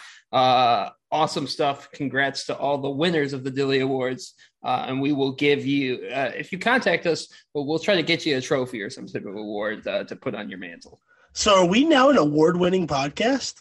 Uh, 1.14 1.16
awesome 1.16 1.46
stuff! 1.46 1.90
Congrats 1.92 2.44
to 2.46 2.56
all 2.56 2.78
the 2.78 2.90
winners 2.90 3.32
of 3.32 3.44
the 3.44 3.50
Dilly 3.50 3.80
Awards, 3.80 4.34
uh, 4.64 4.86
and 4.88 5.00
we 5.00 5.12
will 5.12 5.32
give 5.32 5.64
you 5.64 5.98
if 6.10 6.52
you 6.52 6.58
contact 6.58 7.06
us, 7.06 7.28
well, 7.52 7.66
we'll 7.66 7.78
try 7.78 7.94
to 7.94 8.02
get 8.02 8.26
you 8.26 8.36
a 8.36 8.40
trophy 8.40 8.82
or 8.82 8.90
some 8.90 9.06
type 9.06 9.24
of 9.24 9.36
award 9.36 9.84
to 9.84 10.16
put 10.20 10.34
on 10.34 10.48
your 10.48 10.58
mantle. 10.58 11.00
So 11.32 11.62
are 11.62 11.66
we 11.66 11.84
now 11.84 12.10
an 12.10 12.16
award-winning 12.16 12.86
podcast? 12.86 13.54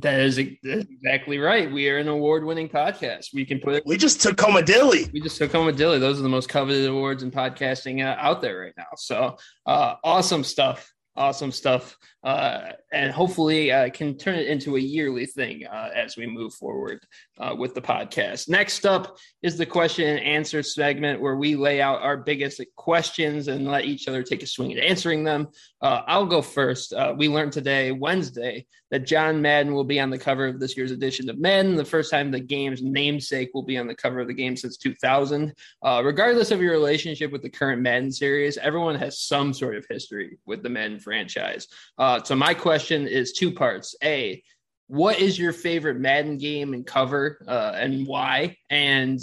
That 0.00 0.20
is 0.20 0.38
exactly 0.38 1.38
right. 1.38 1.70
We 1.70 1.88
are 1.88 1.98
an 1.98 2.08
award-winning 2.08 2.68
podcast. 2.68 3.28
We 3.32 3.44
can 3.44 3.58
put 3.58 3.74
it. 3.74 3.84
We 3.86 3.96
just 3.96 4.20
took 4.20 4.40
home 4.40 4.56
a 4.56 4.62
dilly. 4.62 5.08
We 5.12 5.20
just 5.20 5.38
took 5.38 5.52
home 5.52 5.68
a 5.68 5.72
dilly. 5.72 5.98
Those 5.98 6.18
are 6.18 6.22
the 6.22 6.28
most 6.28 6.48
coveted 6.48 6.86
awards 6.88 7.22
in 7.22 7.30
podcasting 7.30 8.04
uh, 8.04 8.16
out 8.18 8.42
there 8.42 8.60
right 8.60 8.74
now. 8.76 8.88
So 8.96 9.36
uh, 9.66 9.94
awesome 10.04 10.44
stuff 10.44 10.92
awesome 11.18 11.50
stuff 11.50 11.98
uh, 12.22 12.70
and 12.92 13.12
hopefully 13.12 13.70
uh, 13.70 13.90
can 13.90 14.16
turn 14.16 14.36
it 14.36 14.46
into 14.46 14.76
a 14.76 14.80
yearly 14.80 15.26
thing 15.26 15.66
uh, 15.66 15.90
as 15.94 16.16
we 16.16 16.26
move 16.26 16.54
forward 16.54 17.00
uh, 17.38 17.54
with 17.56 17.74
the 17.74 17.80
podcast. 17.80 18.48
Next 18.48 18.86
up 18.86 19.18
is 19.42 19.56
the 19.56 19.66
question 19.66 20.08
and 20.08 20.20
answer 20.20 20.62
segment 20.62 21.20
where 21.20 21.36
we 21.36 21.54
lay 21.56 21.80
out 21.80 22.02
our 22.02 22.16
biggest 22.16 22.60
questions 22.76 23.48
and 23.48 23.66
let 23.66 23.84
each 23.84 24.08
other 24.08 24.22
take 24.22 24.42
a 24.42 24.46
swing 24.46 24.72
at 24.72 24.82
answering 24.82 25.24
them. 25.24 25.48
Uh, 25.80 26.02
i'll 26.06 26.26
go 26.26 26.42
first. 26.42 26.92
Uh, 26.92 27.14
we 27.16 27.28
learned 27.28 27.52
today 27.52 27.92
wednesday 27.92 28.64
that 28.90 29.06
john 29.06 29.40
madden 29.40 29.72
will 29.72 29.84
be 29.84 30.00
on 30.00 30.10
the 30.10 30.18
cover 30.18 30.46
of 30.46 30.58
this 30.58 30.76
year's 30.76 30.90
edition 30.90 31.30
of 31.30 31.38
madden 31.38 31.76
the 31.76 31.84
first 31.84 32.10
time 32.10 32.30
the 32.30 32.40
game's 32.40 32.82
namesake 32.82 33.50
will 33.54 33.62
be 33.62 33.78
on 33.78 33.86
the 33.86 33.94
cover 33.94 34.18
of 34.18 34.26
the 34.26 34.34
game 34.34 34.56
since 34.56 34.76
2000 34.76 35.54
regardless 36.02 36.50
of 36.50 36.60
your 36.60 36.72
relationship 36.72 37.30
with 37.30 37.42
the 37.42 37.50
current 37.50 37.80
madden 37.80 38.10
series 38.10 38.58
everyone 38.58 38.96
has 38.96 39.20
some 39.20 39.52
sort 39.52 39.76
of 39.76 39.86
history 39.88 40.38
with 40.46 40.62
the 40.62 40.68
madden 40.68 40.98
franchise. 40.98 41.68
Uh, 41.98 42.22
so 42.22 42.34
my 42.34 42.54
question 42.54 42.77
is 43.06 43.32
two 43.32 43.52
parts. 43.52 43.94
A, 44.02 44.42
what 44.88 45.18
is 45.18 45.38
your 45.38 45.52
favorite 45.52 45.98
Madden 45.98 46.38
game 46.38 46.72
and 46.72 46.86
cover, 46.86 47.44
uh, 47.46 47.72
and 47.74 48.06
why? 48.06 48.56
And 48.70 49.20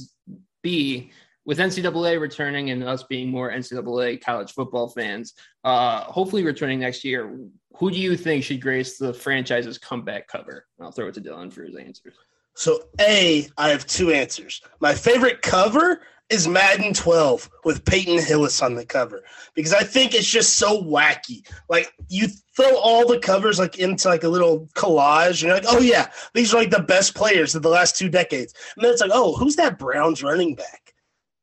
B, 0.62 1.12
with 1.46 1.60
NCAA 1.60 2.20
returning 2.20 2.72
and 2.72 2.84
us 2.84 3.04
being 3.04 3.30
more 3.30 3.52
NCAA 3.52 4.22
college 4.22 4.52
football 4.52 4.90
fans, 4.90 5.34
uh, 5.64 6.02
hopefully 6.02 6.44
returning 6.44 6.80
next 6.80 7.04
year, 7.04 7.38
who 7.76 7.92
do 7.92 7.98
you 7.98 8.16
think 8.16 8.44
should 8.44 8.62
grace 8.62 8.98
the 8.98 9.14
franchise's 9.14 9.78
comeback 9.78 10.28
cover? 10.28 10.66
I'll 10.80 10.92
throw 10.92 11.08
it 11.08 11.14
to 11.16 11.22
Dylan 11.22 11.52
for 11.52 11.64
his 11.64 11.76
answers. 11.76 12.16
So, 12.56 12.80
A, 13.00 13.48
I 13.58 13.70
have 13.70 13.86
two 13.86 14.12
answers. 14.12 14.62
My 14.80 14.94
favorite 14.94 15.42
cover 15.42 16.02
is 16.30 16.48
Madden 16.48 16.94
12 16.94 17.50
with 17.66 17.86
Peyton 17.86 18.18
Hillis 18.20 18.62
on 18.62 18.74
the 18.74 18.86
cover 18.86 19.24
because 19.54 19.74
I 19.74 19.84
think 19.84 20.16
it's 20.16 20.28
just 20.28 20.54
so 20.54 20.82
wacky. 20.82 21.48
Like 21.70 21.94
you 22.10 22.28
throw 22.56 22.78
all 22.78 23.08
the 23.08 23.20
covers 23.20 23.60
like 23.60 23.78
into 23.78 24.08
like 24.08 24.24
a 24.24 24.30
little 24.30 24.68
collage, 24.76 25.42
and 25.42 25.42
you're 25.42 25.54
like, 25.54 25.66
oh 25.68 25.80
yeah, 25.80 26.10
these 26.34 26.54
are 26.54 26.58
like 26.58 26.72
the 26.72 26.82
best 26.82 27.14
players 27.14 27.54
of 27.54 27.62
the 27.62 27.70
last 27.70 27.96
two 27.96 28.10
decades. 28.10 28.54
And 28.76 28.84
then 28.84 28.92
it's 28.92 29.02
like, 29.02 29.12
oh, 29.14 29.36
who's 29.36 29.56
that 29.58 29.78
Browns 29.78 30.24
running 30.24 30.56
back? 30.56 30.94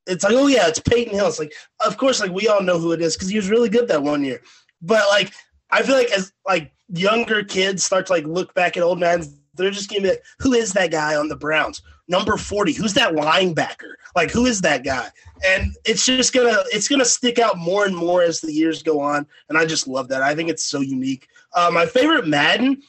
It's 0.05 0.23
like, 0.23 0.33
oh 0.33 0.47
yeah, 0.47 0.67
it's 0.67 0.79
Peyton 0.79 1.13
Hillis. 1.13 1.39
Like, 1.39 1.53
of 1.85 1.97
course, 1.97 2.19
like 2.19 2.31
we 2.31 2.49
all 2.49 2.61
know 2.61 2.77
who 2.77 2.91
it 2.91 3.01
is 3.01 3.15
because 3.15 3.29
he 3.29 3.37
was 3.37 3.49
really 3.49 3.69
good 3.69 3.87
that 3.87 4.03
one 4.03 4.25
year. 4.25 4.41
But 4.81 5.07
like, 5.09 5.31
I 5.71 5.83
feel 5.83 5.95
like 5.95 6.11
as 6.11 6.33
like 6.45 6.73
younger 6.89 7.43
kids 7.43 7.85
start 7.85 8.07
to 8.07 8.13
like 8.13 8.25
look 8.25 8.53
back 8.53 8.75
at 8.75 8.83
old 8.83 8.99
Madden, 8.99 9.42
they're 9.53 9.71
just 9.71 9.89
gonna 9.89 10.01
be 10.01 10.09
like, 10.09 10.23
who 10.39 10.53
is 10.53 10.73
that 10.73 10.91
guy 10.91 11.15
on 11.15 11.27
the 11.27 11.35
Browns? 11.35 11.81
Number 12.07 12.37
40, 12.37 12.73
who's 12.73 12.93
that 12.95 13.13
linebacker? 13.13 13.93
Like, 14.15 14.29
who 14.29 14.45
is 14.45 14.61
that 14.61 14.83
guy? 14.83 15.09
And 15.45 15.75
it's 15.85 16.05
just 16.05 16.33
gonna 16.33 16.63
it's 16.71 16.87
gonna 16.87 17.05
stick 17.05 17.39
out 17.39 17.57
more 17.57 17.85
and 17.85 17.95
more 17.95 18.21
as 18.21 18.41
the 18.41 18.51
years 18.51 18.83
go 18.83 18.99
on. 18.99 19.25
And 19.49 19.57
I 19.57 19.65
just 19.65 19.87
love 19.87 20.07
that. 20.09 20.21
I 20.21 20.35
think 20.35 20.49
it's 20.49 20.63
so 20.63 20.81
unique. 20.81 21.27
Uh, 21.53 21.69
my 21.71 21.85
favorite 21.85 22.27
Madden, 22.27 22.81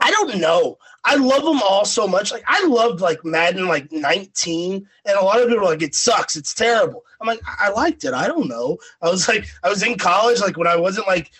I 0.00 0.10
don't 0.10 0.38
know. 0.38 0.78
I 1.04 1.16
love 1.16 1.42
them 1.44 1.60
all 1.62 1.84
so 1.84 2.06
much. 2.06 2.30
Like 2.30 2.44
I 2.46 2.64
loved 2.66 3.00
like 3.00 3.24
Madden 3.24 3.66
like 3.66 3.90
19, 3.90 4.88
and 5.04 5.18
a 5.18 5.24
lot 5.24 5.40
of 5.40 5.48
people 5.48 5.64
are 5.64 5.70
like 5.70 5.82
it 5.82 5.94
sucks, 5.94 6.36
it's 6.36 6.54
terrible. 6.54 7.04
I'm 7.20 7.26
like 7.26 7.40
I 7.46 7.70
liked 7.70 8.04
it. 8.04 8.14
I 8.14 8.26
don't 8.26 8.48
know. 8.48 8.78
I 9.00 9.10
was 9.10 9.28
like 9.28 9.46
I 9.62 9.68
was 9.68 9.82
in 9.82 9.98
college, 9.98 10.40
like 10.40 10.56
when 10.56 10.66
I 10.66 10.76
wasn't 10.76 11.06
like 11.06 11.32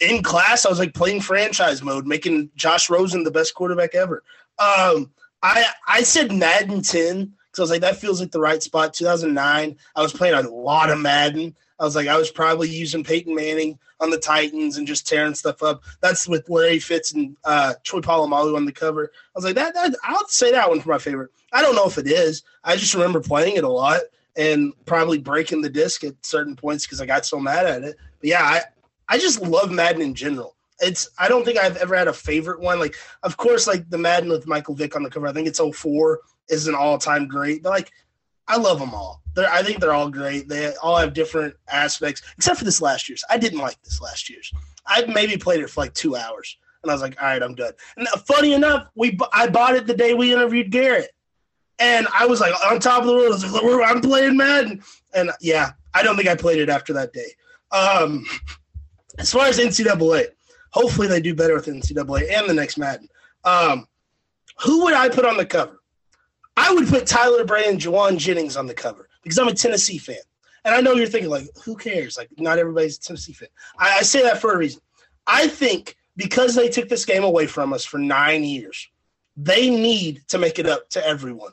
in 0.00 0.22
class, 0.22 0.64
I 0.64 0.70
was 0.70 0.78
like 0.78 0.94
playing 0.94 1.20
franchise 1.20 1.82
mode, 1.82 2.06
making 2.06 2.50
Josh 2.56 2.90
Rosen 2.90 3.24
the 3.24 3.30
best 3.30 3.54
quarterback 3.54 3.94
ever. 3.94 4.22
Um, 4.58 5.10
I 5.42 5.66
I 5.86 6.02
said 6.02 6.32
Madden 6.32 6.82
10 6.82 7.32
because 7.46 7.58
I 7.58 7.62
was 7.62 7.70
like 7.70 7.80
that 7.80 7.96
feels 7.96 8.20
like 8.20 8.30
the 8.30 8.40
right 8.40 8.62
spot. 8.62 8.94
2009, 8.94 9.76
I 9.96 10.02
was 10.02 10.12
playing 10.12 10.34
a 10.34 10.48
lot 10.48 10.90
of 10.90 11.00
Madden. 11.00 11.54
I 11.78 11.84
was 11.84 11.96
like, 11.96 12.08
I 12.08 12.18
was 12.18 12.30
probably 12.30 12.68
using 12.68 13.02
Peyton 13.02 13.34
Manning 13.34 13.78
on 14.00 14.10
the 14.10 14.18
Titans 14.18 14.76
and 14.76 14.86
just 14.86 15.06
tearing 15.08 15.34
stuff 15.34 15.62
up. 15.62 15.82
That's 16.02 16.28
with 16.28 16.48
Larry 16.50 16.78
Fitz 16.78 17.12
and 17.12 17.36
uh, 17.44 17.72
Troy 17.84 18.00
Polamalu 18.00 18.54
on 18.54 18.66
the 18.66 18.72
cover. 18.72 19.10
I 19.14 19.30
was 19.34 19.44
like, 19.44 19.54
that, 19.54 19.72
that 19.74 19.96
I'll 20.04 20.28
say 20.28 20.52
that 20.52 20.68
one 20.68 20.80
for 20.80 20.90
my 20.90 20.98
favorite. 20.98 21.30
I 21.52 21.62
don't 21.62 21.74
know 21.74 21.86
if 21.86 21.96
it 21.96 22.06
is. 22.06 22.42
I 22.64 22.76
just 22.76 22.92
remember 22.92 23.20
playing 23.20 23.56
it 23.56 23.64
a 23.64 23.68
lot 23.68 24.00
and 24.36 24.74
probably 24.84 25.18
breaking 25.18 25.62
the 25.62 25.70
disc 25.70 26.04
at 26.04 26.14
certain 26.24 26.54
points 26.54 26.84
because 26.84 27.00
I 27.00 27.06
got 27.06 27.24
so 27.24 27.40
mad 27.40 27.64
at 27.64 27.82
it. 27.82 27.96
But 28.20 28.28
yeah, 28.28 28.42
I, 28.42 28.60
I 29.10 29.18
just 29.18 29.42
love 29.42 29.70
Madden 29.70 30.00
in 30.00 30.14
general. 30.14 30.56
It's 30.78 31.10
I 31.18 31.28
don't 31.28 31.44
think 31.44 31.58
I've 31.58 31.76
ever 31.76 31.94
had 31.94 32.08
a 32.08 32.12
favorite 32.12 32.60
one. 32.60 32.78
Like, 32.78 32.94
of 33.24 33.36
course, 33.36 33.66
like 33.66 33.90
the 33.90 33.98
Madden 33.98 34.30
with 34.30 34.46
Michael 34.46 34.74
Vick 34.74 34.96
on 34.96 35.02
the 35.02 35.10
cover. 35.10 35.26
I 35.26 35.32
think 35.32 35.48
it's 35.48 35.60
04 35.60 36.20
is 36.48 36.68
an 36.68 36.74
all 36.74 36.96
time 36.96 37.26
great. 37.28 37.62
But 37.62 37.70
like, 37.70 37.90
I 38.48 38.56
love 38.56 38.78
them 38.78 38.94
all. 38.94 39.20
They're, 39.34 39.50
I 39.50 39.62
think 39.62 39.80
they're 39.80 39.92
all 39.92 40.10
great. 40.10 40.48
They 40.48 40.74
all 40.76 40.96
have 40.96 41.12
different 41.12 41.54
aspects, 41.68 42.22
except 42.36 42.58
for 42.58 42.64
this 42.64 42.80
last 42.80 43.08
year's. 43.08 43.24
I 43.28 43.36
didn't 43.36 43.58
like 43.60 43.80
this 43.82 44.00
last 44.00 44.30
year's. 44.30 44.52
I 44.86 45.04
maybe 45.06 45.36
played 45.36 45.60
it 45.60 45.70
for 45.70 45.80
like 45.82 45.94
two 45.94 46.16
hours, 46.16 46.56
and 46.82 46.90
I 46.90 46.94
was 46.94 47.02
like, 47.02 47.20
all 47.20 47.28
right, 47.28 47.42
I'm 47.42 47.54
done. 47.54 47.72
And 47.96 48.08
funny 48.26 48.54
enough, 48.54 48.88
we 48.94 49.18
I 49.32 49.48
bought 49.48 49.74
it 49.74 49.86
the 49.86 49.94
day 49.94 50.14
we 50.14 50.32
interviewed 50.32 50.70
Garrett, 50.70 51.10
and 51.78 52.08
I 52.18 52.26
was 52.26 52.40
like 52.40 52.54
on 52.64 52.80
top 52.80 53.02
of 53.02 53.08
the 53.08 53.14
world. 53.14 53.42
Like, 53.52 53.90
I'm 53.90 54.00
playing 54.00 54.36
Madden, 54.36 54.82
and 55.14 55.30
yeah, 55.40 55.72
I 55.94 56.02
don't 56.02 56.16
think 56.16 56.28
I 56.28 56.34
played 56.36 56.60
it 56.60 56.68
after 56.68 56.92
that 56.94 57.12
day. 57.12 57.32
Um, 57.70 58.24
as 59.20 59.32
far 59.32 59.46
as 59.46 59.58
NCAA, 59.58 60.26
hopefully 60.70 61.06
they 61.06 61.20
do 61.20 61.34
better 61.34 61.54
with 61.54 61.66
NCAA 61.66 62.32
and 62.32 62.48
the 62.48 62.54
next 62.54 62.78
Madden. 62.78 63.08
Um, 63.44 63.86
who 64.62 64.84
would 64.84 64.94
I 64.94 65.08
put 65.08 65.26
on 65.26 65.36
the 65.36 65.46
cover? 65.46 65.80
I 66.56 66.72
would 66.72 66.88
put 66.88 67.06
Tyler 67.06 67.44
Bray 67.44 67.68
and 67.68 67.80
Jauan 67.80 68.18
Jennings 68.18 68.56
on 68.56 68.66
the 68.66 68.74
cover 68.74 69.08
because 69.22 69.38
I'm 69.38 69.48
a 69.48 69.54
Tennessee 69.54 69.98
fan. 69.98 70.16
And 70.64 70.74
I 70.74 70.80
know 70.80 70.94
you're 70.94 71.06
thinking, 71.06 71.30
like, 71.30 71.46
who 71.64 71.76
cares? 71.76 72.18
Like, 72.18 72.28
not 72.38 72.58
everybody's 72.58 72.98
a 72.98 73.00
Tennessee 73.00 73.32
fan. 73.32 73.48
I, 73.78 73.98
I 73.98 74.02
say 74.02 74.22
that 74.22 74.40
for 74.40 74.52
a 74.52 74.58
reason. 74.58 74.82
I 75.26 75.48
think 75.48 75.96
because 76.16 76.54
they 76.54 76.68
took 76.68 76.88
this 76.88 77.04
game 77.04 77.24
away 77.24 77.46
from 77.46 77.72
us 77.72 77.84
for 77.84 77.98
nine 77.98 78.44
years, 78.44 78.88
they 79.36 79.70
need 79.70 80.22
to 80.28 80.38
make 80.38 80.58
it 80.58 80.66
up 80.66 80.88
to 80.90 81.06
everyone. 81.06 81.52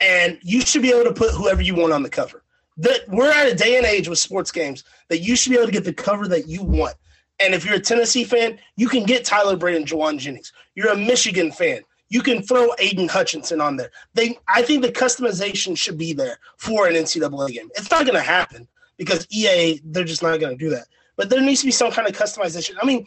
And 0.00 0.38
you 0.42 0.62
should 0.62 0.82
be 0.82 0.90
able 0.90 1.04
to 1.04 1.12
put 1.12 1.32
whoever 1.32 1.62
you 1.62 1.74
want 1.74 1.92
on 1.92 2.02
the 2.02 2.08
cover. 2.08 2.42
That 2.80 3.08
we're 3.08 3.30
at 3.30 3.48
a 3.48 3.54
day 3.54 3.76
and 3.76 3.86
age 3.86 4.08
with 4.08 4.18
sports 4.18 4.50
games 4.50 4.84
that 5.08 5.18
you 5.18 5.36
should 5.36 5.50
be 5.50 5.56
able 5.56 5.66
to 5.66 5.72
get 5.72 5.84
the 5.84 5.92
cover 5.92 6.28
that 6.28 6.48
you 6.48 6.62
want. 6.62 6.94
And 7.38 7.54
if 7.54 7.64
you're 7.64 7.74
a 7.74 7.80
Tennessee 7.80 8.24
fan, 8.24 8.58
you 8.76 8.88
can 8.88 9.04
get 9.04 9.24
Tyler 9.24 9.56
Bray 9.56 9.76
and 9.76 9.86
Jauan 9.86 10.18
Jennings. 10.18 10.52
You're 10.74 10.92
a 10.92 10.96
Michigan 10.96 11.52
fan 11.52 11.82
you 12.10 12.22
can 12.22 12.42
throw 12.42 12.74
Aidan 12.78 13.08
Hutchinson 13.08 13.60
on 13.60 13.76
there. 13.76 13.90
They, 14.14 14.36
I 14.48 14.62
think 14.62 14.82
the 14.82 14.92
customization 14.92 15.78
should 15.78 15.96
be 15.96 16.12
there 16.12 16.38
for 16.58 16.86
an 16.86 16.94
NCAA 16.94 17.52
game. 17.52 17.70
It's 17.76 17.90
not 17.90 18.04
going 18.04 18.16
to 18.16 18.20
happen 18.22 18.68
because 18.98 19.26
EA, 19.30 19.80
they're 19.84 20.04
just 20.04 20.22
not 20.22 20.40
going 20.40 20.58
to 20.58 20.62
do 20.62 20.70
that. 20.70 20.86
But 21.16 21.30
there 21.30 21.40
needs 21.40 21.60
to 21.60 21.66
be 21.66 21.72
some 21.72 21.92
kind 21.92 22.08
of 22.08 22.16
customization. 22.16 22.74
I 22.82 22.84
mean, 22.84 23.06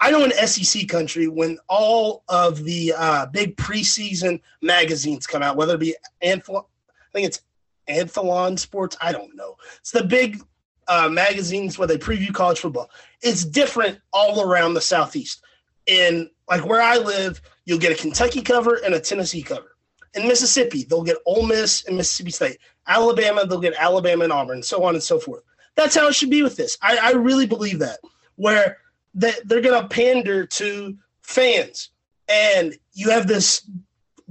I 0.00 0.10
know 0.10 0.24
in 0.24 0.32
SEC 0.46 0.86
country 0.88 1.26
when 1.28 1.58
all 1.68 2.22
of 2.28 2.62
the 2.62 2.94
uh, 2.96 3.26
big 3.26 3.56
preseason 3.56 4.40
magazines 4.62 5.26
come 5.26 5.42
out, 5.42 5.56
whether 5.56 5.74
it 5.74 5.80
be 5.80 5.96
Athlon, 6.22 6.64
I 6.64 7.12
think 7.12 7.26
it's 7.26 7.40
Athlon 7.88 8.58
Sports, 8.58 8.96
I 9.00 9.12
don't 9.12 9.34
know. 9.34 9.56
It's 9.78 9.90
the 9.90 10.04
big 10.04 10.42
uh, 10.88 11.08
magazines 11.08 11.78
where 11.78 11.88
they 11.88 11.98
preview 11.98 12.32
college 12.32 12.60
football. 12.60 12.90
It's 13.22 13.44
different 13.44 13.98
all 14.12 14.42
around 14.42 14.74
the 14.74 14.80
Southeast. 14.80 15.42
In 15.86 16.30
like 16.48 16.64
where 16.64 16.80
I 16.80 16.96
live, 16.96 17.40
you'll 17.64 17.78
get 17.78 17.92
a 17.92 18.00
Kentucky 18.00 18.42
cover 18.42 18.80
and 18.84 18.94
a 18.94 19.00
Tennessee 19.00 19.42
cover. 19.42 19.76
In 20.14 20.28
Mississippi, 20.28 20.84
they'll 20.84 21.02
get 21.02 21.16
Ole 21.26 21.46
Miss 21.46 21.84
and 21.86 21.96
Mississippi 21.96 22.30
State. 22.30 22.58
Alabama, 22.86 23.46
they'll 23.46 23.60
get 23.60 23.74
Alabama 23.78 24.24
and 24.24 24.32
Auburn, 24.32 24.62
so 24.62 24.84
on 24.84 24.94
and 24.94 25.02
so 25.02 25.18
forth. 25.18 25.42
That's 25.74 25.96
how 25.96 26.08
it 26.08 26.14
should 26.14 26.30
be 26.30 26.42
with 26.42 26.56
this. 26.56 26.78
I, 26.82 26.98
I 27.02 27.10
really 27.12 27.46
believe 27.46 27.80
that, 27.80 27.98
where 28.36 28.78
they, 29.14 29.32
they're 29.44 29.60
going 29.60 29.82
to 29.82 29.88
pander 29.88 30.46
to 30.46 30.96
fans. 31.22 31.90
And 32.28 32.74
you 32.92 33.10
have 33.10 33.26
this 33.26 33.68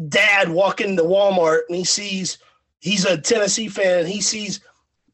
dad 0.08 0.50
walking 0.50 0.92
into 0.92 1.04
Walmart 1.04 1.62
and 1.68 1.78
he 1.78 1.84
sees 1.84 2.38
he's 2.84 3.06
a 3.06 3.18
Tennessee 3.18 3.68
fan 3.68 4.06
he 4.06 4.22
sees 4.22 4.60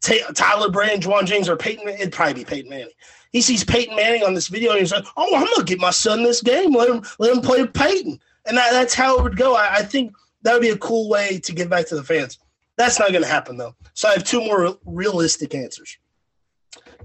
T- 0.01 0.23
Tyler 0.33 0.69
Brand, 0.69 1.03
Jauan 1.03 1.25
James, 1.25 1.49
or 1.49 1.57
Peyton. 1.57 1.89
It'd 1.89 2.13
probably 2.13 2.35
be 2.35 2.45
Peyton 2.45 2.69
Manning 2.69 2.91
he 3.31 3.41
sees 3.41 3.63
Peyton 3.63 3.95
Manning 3.95 4.23
on 4.23 4.33
this 4.33 4.47
video 4.47 4.71
and 4.71 4.79
he's 4.79 4.91
like, 4.91 5.05
"Oh, 5.15 5.35
I'm 5.35 5.45
gonna 5.45 5.63
get 5.63 5.79
my 5.79 5.91
son 5.91 6.23
this 6.23 6.41
game. 6.41 6.73
Let 6.73 6.89
him 6.89 7.03
let 7.19 7.33
him 7.33 7.41
play 7.41 7.65
Peyton." 7.65 8.19
And 8.45 8.57
that, 8.57 8.71
that's 8.71 8.93
how 8.93 9.17
it 9.17 9.23
would 9.23 9.37
go. 9.37 9.55
I, 9.55 9.75
I 9.75 9.83
think 9.83 10.13
that 10.41 10.53
would 10.53 10.61
be 10.61 10.69
a 10.69 10.77
cool 10.77 11.09
way 11.09 11.39
to 11.39 11.53
give 11.53 11.69
back 11.69 11.87
to 11.87 11.95
the 11.95 12.03
fans. 12.03 12.39
That's 12.77 12.99
not 12.99 13.11
going 13.11 13.23
to 13.23 13.29
happen 13.29 13.57
though. 13.57 13.75
So 13.93 14.07
I 14.07 14.13
have 14.13 14.23
two 14.23 14.39
more 14.39 14.77
realistic 14.85 15.53
answers. 15.53 15.97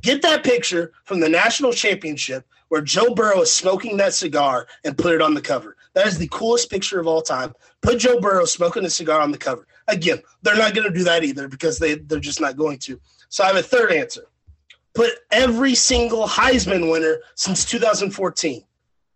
Get 0.00 0.22
that 0.22 0.44
picture 0.44 0.92
from 1.04 1.20
the 1.20 1.28
national 1.28 1.72
championship 1.72 2.46
where 2.68 2.80
Joe 2.80 3.14
Burrow 3.14 3.42
is 3.42 3.52
smoking 3.52 3.96
that 3.98 4.14
cigar 4.14 4.66
and 4.84 4.96
put 4.96 5.14
it 5.14 5.22
on 5.22 5.34
the 5.34 5.40
cover. 5.40 5.76
That 5.94 6.06
is 6.06 6.18
the 6.18 6.28
coolest 6.28 6.70
picture 6.70 7.00
of 7.00 7.06
all 7.06 7.22
time. 7.22 7.54
Put 7.82 7.98
Joe 7.98 8.20
Burrow 8.20 8.44
smoking 8.44 8.84
a 8.84 8.90
cigar 8.90 9.20
on 9.20 9.30
the 9.30 9.38
cover. 9.38 9.66
Again, 9.88 10.22
they're 10.42 10.56
not 10.56 10.74
going 10.74 10.86
to 10.86 10.96
do 10.96 11.04
that 11.04 11.24
either 11.24 11.48
because 11.48 11.78
they, 11.78 11.96
they're 11.96 12.20
just 12.20 12.40
not 12.40 12.56
going 12.56 12.78
to. 12.80 13.00
So 13.28 13.44
I 13.44 13.48
have 13.48 13.56
a 13.56 13.62
third 13.62 13.92
answer 13.92 14.26
put 14.94 15.10
every 15.30 15.74
single 15.74 16.26
Heisman 16.26 16.90
winner 16.90 17.18
since 17.34 17.64
2014. 17.64 18.64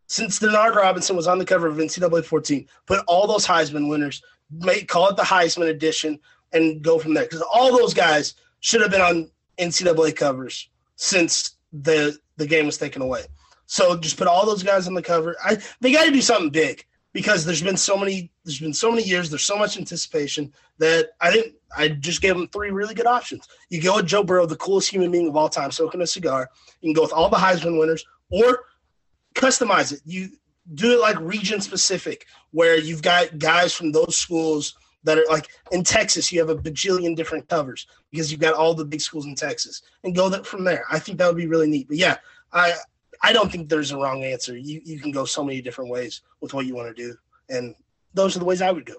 Since 0.08 0.40
Denard 0.40 0.74
Robinson 0.74 1.16
was 1.16 1.26
on 1.26 1.38
the 1.38 1.44
cover 1.44 1.66
of 1.66 1.76
NCAA 1.76 2.24
14, 2.24 2.66
put 2.86 3.04
all 3.06 3.26
those 3.26 3.46
Heisman 3.46 3.88
winners, 3.88 4.22
make 4.50 4.88
call 4.88 5.08
it 5.08 5.16
the 5.16 5.22
Heisman 5.22 5.68
edition, 5.68 6.18
and 6.52 6.82
go 6.82 6.98
from 6.98 7.14
there. 7.14 7.24
Because 7.24 7.42
all 7.42 7.76
those 7.76 7.94
guys 7.94 8.34
should 8.60 8.80
have 8.80 8.90
been 8.90 9.00
on 9.00 9.30
NCAA 9.58 10.16
covers 10.16 10.68
since 10.96 11.56
the 11.72 12.18
the 12.36 12.46
game 12.46 12.66
was 12.66 12.78
taken 12.78 13.02
away. 13.02 13.24
So 13.66 13.98
just 13.98 14.16
put 14.16 14.26
all 14.26 14.46
those 14.46 14.62
guys 14.62 14.88
on 14.88 14.94
the 14.94 15.02
cover. 15.02 15.36
I 15.44 15.58
they 15.80 15.92
got 15.92 16.06
to 16.06 16.10
do 16.10 16.22
something 16.22 16.50
big 16.50 16.86
because 17.12 17.44
there's 17.44 17.62
been 17.62 17.76
so 17.76 17.96
many 17.96 18.30
there's 18.48 18.60
been 18.60 18.72
so 18.72 18.90
many 18.90 19.02
years 19.02 19.28
there's 19.28 19.44
so 19.44 19.56
much 19.56 19.76
anticipation 19.76 20.52
that 20.78 21.10
i 21.20 21.30
think 21.30 21.54
i 21.76 21.86
just 21.88 22.22
gave 22.22 22.34
them 22.34 22.48
three 22.48 22.70
really 22.70 22.94
good 22.94 23.06
options. 23.06 23.46
You 23.68 23.82
go 23.82 23.96
with 23.96 24.06
joe 24.06 24.24
burrow 24.24 24.46
the 24.46 24.56
coolest 24.56 24.90
human 24.90 25.10
being 25.10 25.28
of 25.28 25.36
all 25.36 25.50
time 25.50 25.70
smoking 25.70 26.00
a 26.00 26.06
cigar. 26.06 26.48
You 26.80 26.88
can 26.88 26.94
go 26.94 27.02
with 27.02 27.12
all 27.12 27.28
the 27.28 27.36
heisman 27.36 27.78
winners 27.78 28.04
or 28.30 28.64
customize 29.34 29.92
it. 29.92 30.00
You 30.06 30.30
do 30.74 30.92
it 30.92 31.00
like 31.00 31.20
region 31.20 31.60
specific 31.60 32.26
where 32.52 32.78
you've 32.78 33.02
got 33.02 33.38
guys 33.38 33.74
from 33.74 33.92
those 33.92 34.16
schools 34.16 34.74
that 35.04 35.18
are 35.18 35.26
like 35.28 35.48
in 35.70 35.84
texas 35.84 36.32
you 36.32 36.40
have 36.40 36.50
a 36.50 36.56
bajillion 36.56 37.14
different 37.14 37.48
covers 37.48 37.86
because 38.10 38.30
you've 38.32 38.40
got 38.40 38.54
all 38.54 38.74
the 38.74 38.84
big 38.84 39.00
schools 39.00 39.26
in 39.26 39.34
texas 39.34 39.82
and 40.04 40.16
go 40.16 40.28
that 40.30 40.46
from 40.46 40.64
there. 40.64 40.84
I 40.90 40.98
think 40.98 41.18
that 41.18 41.26
would 41.26 41.36
be 41.36 41.46
really 41.46 41.68
neat. 41.68 41.88
But 41.88 41.98
yeah 41.98 42.16
i 42.52 42.72
I 43.22 43.32
don't 43.32 43.50
think 43.50 43.68
there's 43.68 43.90
a 43.90 43.96
wrong 43.96 44.24
answer. 44.24 44.56
You 44.56 44.80
you 44.84 44.98
can 44.98 45.10
go 45.10 45.24
so 45.24 45.44
many 45.44 45.60
different 45.60 45.90
ways 45.90 46.22
with 46.40 46.54
what 46.54 46.66
you 46.66 46.74
want 46.74 46.94
to 46.94 47.02
do, 47.02 47.16
and 47.48 47.74
those 48.14 48.36
are 48.36 48.38
the 48.38 48.44
ways 48.44 48.62
I 48.62 48.70
would 48.70 48.86
go. 48.86 48.94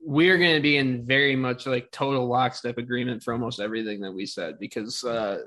We're 0.00 0.38
going 0.38 0.54
to 0.54 0.62
be 0.62 0.76
in 0.76 1.04
very 1.04 1.34
much 1.34 1.66
like 1.66 1.90
total 1.90 2.28
lockstep 2.28 2.78
agreement 2.78 3.22
for 3.22 3.32
almost 3.32 3.60
everything 3.60 4.00
that 4.00 4.12
we 4.12 4.24
said 4.24 4.58
because 4.60 5.02
uh, 5.02 5.38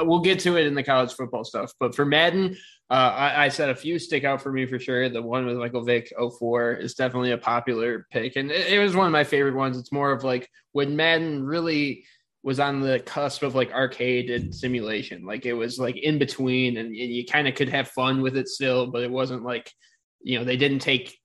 we'll 0.00 0.20
get 0.20 0.38
to 0.40 0.56
it 0.56 0.66
in 0.66 0.74
the 0.74 0.82
college 0.82 1.12
football 1.12 1.44
stuff. 1.44 1.72
But 1.80 1.94
for 1.94 2.04
Madden, 2.04 2.56
uh, 2.90 2.94
I, 3.16 3.44
I, 3.44 3.48
said 3.48 3.70
a 3.70 3.74
few 3.74 3.98
stick 3.98 4.24
out 4.24 4.42
for 4.42 4.52
me 4.52 4.66
for 4.66 4.78
sure. 4.78 5.08
The 5.08 5.22
one 5.22 5.46
with 5.46 5.56
Michael 5.56 5.82
Vick 5.82 6.12
04 6.38 6.74
is 6.74 6.94
definitely 6.94 7.32
a 7.32 7.38
popular 7.38 8.06
pick, 8.10 8.36
and 8.36 8.50
it, 8.50 8.74
it 8.74 8.78
was 8.78 8.94
one 8.94 9.06
of 9.06 9.12
my 9.12 9.24
favorite 9.24 9.54
ones. 9.54 9.78
It's 9.78 9.92
more 9.92 10.12
of 10.12 10.24
like 10.24 10.48
when 10.72 10.94
Madden 10.94 11.42
really 11.42 12.04
was 12.42 12.60
on 12.60 12.80
the 12.80 13.00
cusp 13.00 13.42
of 13.44 13.54
like 13.54 13.72
arcade 13.72 14.28
and 14.28 14.54
simulation. 14.54 15.24
Like 15.24 15.46
it 15.46 15.54
was 15.54 15.78
like 15.78 15.96
in 15.96 16.18
between, 16.18 16.76
and, 16.76 16.88
and 16.88 16.96
you 16.96 17.24
kind 17.24 17.48
of 17.48 17.54
could 17.54 17.68
have 17.70 17.88
fun 17.88 18.20
with 18.20 18.36
it 18.36 18.48
still, 18.48 18.88
but 18.88 19.02
it 19.02 19.10
wasn't 19.10 19.42
like 19.42 19.72
you 20.20 20.38
know 20.38 20.44
they 20.44 20.56
didn't 20.56 20.80
take 20.80 21.18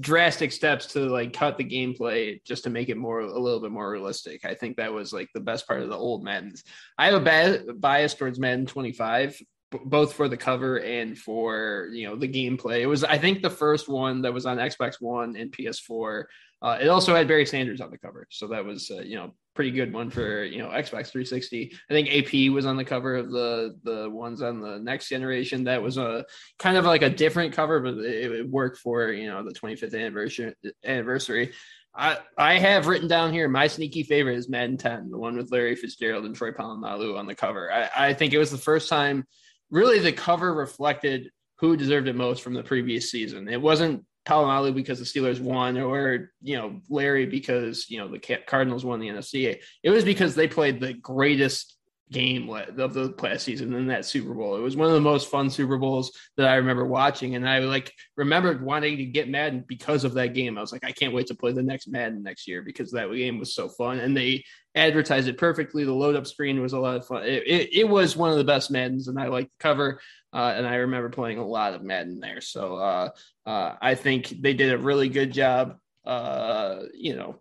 drastic 0.00 0.52
steps 0.52 0.86
to 0.86 1.00
like 1.00 1.32
cut 1.32 1.56
the 1.56 1.64
gameplay 1.64 2.42
just 2.44 2.64
to 2.64 2.70
make 2.70 2.88
it 2.88 2.96
more 2.96 3.20
a 3.20 3.38
little 3.38 3.60
bit 3.60 3.70
more 3.70 3.90
realistic. 3.90 4.44
I 4.44 4.54
think 4.54 4.76
that 4.76 4.92
was 4.92 5.12
like 5.12 5.28
the 5.34 5.40
best 5.40 5.66
part 5.66 5.82
of 5.82 5.88
the 5.88 5.96
old 5.96 6.22
Maddens. 6.22 6.62
I 6.98 7.06
have 7.06 7.14
a 7.14 7.20
bad 7.20 7.80
bias 7.80 8.14
towards 8.14 8.38
Madden 8.38 8.66
25 8.66 9.40
both 9.84 10.14
for 10.14 10.28
the 10.28 10.36
cover 10.36 10.80
and 10.80 11.16
for 11.16 11.88
you 11.92 12.08
know 12.08 12.16
the 12.16 12.28
gameplay. 12.28 12.80
It 12.80 12.86
was 12.86 13.04
I 13.04 13.18
think 13.18 13.42
the 13.42 13.50
first 13.50 13.88
one 13.88 14.22
that 14.22 14.34
was 14.34 14.46
on 14.46 14.58
Xbox 14.58 14.96
One 15.00 15.36
and 15.36 15.52
PS4. 15.52 16.24
Uh, 16.62 16.78
it 16.80 16.88
also 16.88 17.14
had 17.14 17.28
Barry 17.28 17.46
Sanders 17.46 17.80
on 17.80 17.90
the 17.90 17.98
cover, 17.98 18.26
so 18.30 18.48
that 18.48 18.64
was 18.64 18.90
uh, 18.90 19.00
you 19.00 19.16
know 19.16 19.32
pretty 19.60 19.72
good 19.72 19.92
one 19.92 20.08
for 20.08 20.42
you 20.42 20.56
know 20.56 20.68
Xbox 20.68 21.10
360. 21.10 21.76
I 21.90 21.92
think 21.92 22.08
AP 22.08 22.50
was 22.50 22.64
on 22.64 22.78
the 22.78 22.84
cover 22.84 23.16
of 23.16 23.30
the 23.30 23.76
the 23.82 24.08
ones 24.08 24.40
on 24.40 24.58
the 24.58 24.78
next 24.78 25.10
generation. 25.10 25.64
That 25.64 25.82
was 25.82 25.98
a 25.98 26.24
kind 26.58 26.78
of 26.78 26.86
like 26.86 27.02
a 27.02 27.10
different 27.10 27.52
cover, 27.52 27.78
but 27.78 27.98
it, 27.98 28.32
it 28.32 28.48
worked 28.48 28.78
for 28.78 29.12
you 29.12 29.28
know 29.28 29.44
the 29.44 29.52
25th 29.52 29.94
anniversary 29.94 30.54
anniversary. 30.82 31.52
I, 31.94 32.20
I 32.38 32.58
have 32.58 32.86
written 32.86 33.06
down 33.06 33.34
here 33.34 33.50
my 33.50 33.66
sneaky 33.66 34.02
favorite 34.02 34.38
is 34.38 34.48
Madden 34.48 34.78
10, 34.78 35.10
the 35.10 35.18
one 35.18 35.36
with 35.36 35.52
Larry 35.52 35.76
Fitzgerald 35.76 36.24
and 36.24 36.34
Troy 36.34 36.52
Polamalu 36.52 37.18
on 37.18 37.26
the 37.26 37.34
cover. 37.34 37.70
I, 37.70 38.08
I 38.08 38.14
think 38.14 38.32
it 38.32 38.38
was 38.38 38.50
the 38.50 38.56
first 38.56 38.88
time 38.88 39.26
really 39.70 39.98
the 39.98 40.12
cover 40.12 40.54
reflected 40.54 41.30
who 41.58 41.76
deserved 41.76 42.08
it 42.08 42.16
most 42.16 42.40
from 42.40 42.54
the 42.54 42.62
previous 42.62 43.10
season. 43.10 43.46
It 43.46 43.60
wasn't 43.60 44.06
Polamalu 44.30 44.74
because 44.74 44.98
the 44.98 45.04
Steelers 45.04 45.40
won, 45.40 45.76
or 45.76 46.32
you 46.42 46.56
know 46.56 46.80
Larry 46.88 47.26
because 47.26 47.90
you 47.90 47.98
know 47.98 48.08
the 48.08 48.18
Cardinals 48.46 48.84
won 48.84 49.00
the 49.00 49.08
NFC. 49.08 49.58
It 49.82 49.90
was 49.90 50.04
because 50.04 50.34
they 50.34 50.46
played 50.46 50.80
the 50.80 50.94
greatest 50.94 51.76
game 52.12 52.50
of 52.50 52.94
the 52.94 53.12
past 53.12 53.44
season 53.44 53.72
in 53.74 53.86
that 53.86 54.04
Super 54.04 54.34
Bowl. 54.34 54.56
It 54.56 54.60
was 54.60 54.76
one 54.76 54.88
of 54.88 54.94
the 54.94 55.00
most 55.00 55.30
fun 55.30 55.48
Super 55.48 55.78
Bowls 55.78 56.10
that 56.36 56.48
I 56.48 56.56
remember 56.56 56.84
watching, 56.84 57.34
and 57.34 57.48
I 57.48 57.60
like 57.60 57.92
remembered 58.16 58.64
wanting 58.64 58.96
to 58.98 59.04
get 59.04 59.28
Madden 59.28 59.64
because 59.66 60.04
of 60.04 60.14
that 60.14 60.34
game. 60.34 60.58
I 60.58 60.60
was 60.60 60.72
like, 60.72 60.84
I 60.84 60.92
can't 60.92 61.14
wait 61.14 61.28
to 61.28 61.34
play 61.34 61.52
the 61.52 61.62
next 61.62 61.88
Madden 61.88 62.22
next 62.22 62.48
year 62.48 62.62
because 62.62 62.90
that 62.92 63.12
game 63.12 63.38
was 63.38 63.54
so 63.54 63.68
fun, 63.68 64.00
and 64.00 64.16
they 64.16 64.44
advertised 64.74 65.28
it 65.28 65.38
perfectly. 65.38 65.84
The 65.84 65.92
load 65.92 66.16
up 66.16 66.26
screen 66.26 66.60
was 66.60 66.72
a 66.72 66.80
lot 66.80 66.96
of 66.96 67.06
fun. 67.06 67.24
It, 67.24 67.46
it, 67.46 67.74
it 67.74 67.88
was 67.88 68.16
one 68.16 68.30
of 68.30 68.38
the 68.38 68.44
best 68.44 68.70
Maddens, 68.70 69.08
and 69.08 69.18
I 69.18 69.28
like 69.28 69.46
the 69.46 69.58
cover. 69.60 70.00
Uh, 70.32 70.54
and 70.56 70.66
I 70.66 70.76
remember 70.76 71.08
playing 71.08 71.38
a 71.38 71.46
lot 71.46 71.74
of 71.74 71.82
Madden 71.82 72.20
there. 72.20 72.40
So 72.40 72.76
uh, 72.76 73.10
uh, 73.46 73.74
I 73.80 73.94
think 73.94 74.28
they 74.28 74.54
did 74.54 74.72
a 74.72 74.78
really 74.78 75.08
good 75.08 75.32
job. 75.32 75.76
Uh, 76.04 76.82
you 76.94 77.16
know, 77.16 77.40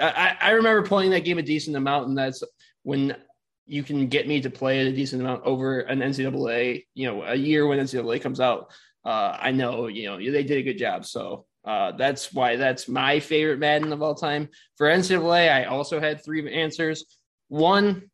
I, 0.00 0.36
I 0.40 0.50
remember 0.50 0.82
playing 0.82 1.10
that 1.12 1.24
game 1.24 1.38
a 1.38 1.42
decent 1.42 1.76
amount, 1.76 2.08
and 2.08 2.16
that's 2.16 2.42
when 2.82 3.16
you 3.66 3.82
can 3.82 4.08
get 4.08 4.28
me 4.28 4.40
to 4.40 4.50
play 4.50 4.80
it 4.80 4.92
a 4.92 4.92
decent 4.92 5.22
amount 5.22 5.44
over 5.44 5.80
an 5.80 6.00
NCAA. 6.00 6.84
You 6.94 7.06
know, 7.06 7.22
a 7.22 7.34
year 7.34 7.66
when 7.66 7.78
NCAA 7.78 8.20
comes 8.20 8.40
out, 8.40 8.70
uh, 9.04 9.36
I 9.40 9.50
know 9.50 9.86
you 9.86 10.06
know 10.06 10.18
they 10.18 10.44
did 10.44 10.58
a 10.58 10.62
good 10.62 10.78
job. 10.78 11.04
So 11.04 11.46
uh, 11.64 11.92
that's 11.92 12.32
why 12.32 12.56
that's 12.56 12.88
my 12.88 13.20
favorite 13.20 13.58
Madden 13.58 13.92
of 13.92 14.02
all 14.02 14.14
time. 14.14 14.48
For 14.76 14.88
NCAA, 14.88 15.52
I 15.52 15.64
also 15.64 16.00
had 16.00 16.24
three 16.24 16.52
answers. 16.52 17.04
One, 17.48 18.10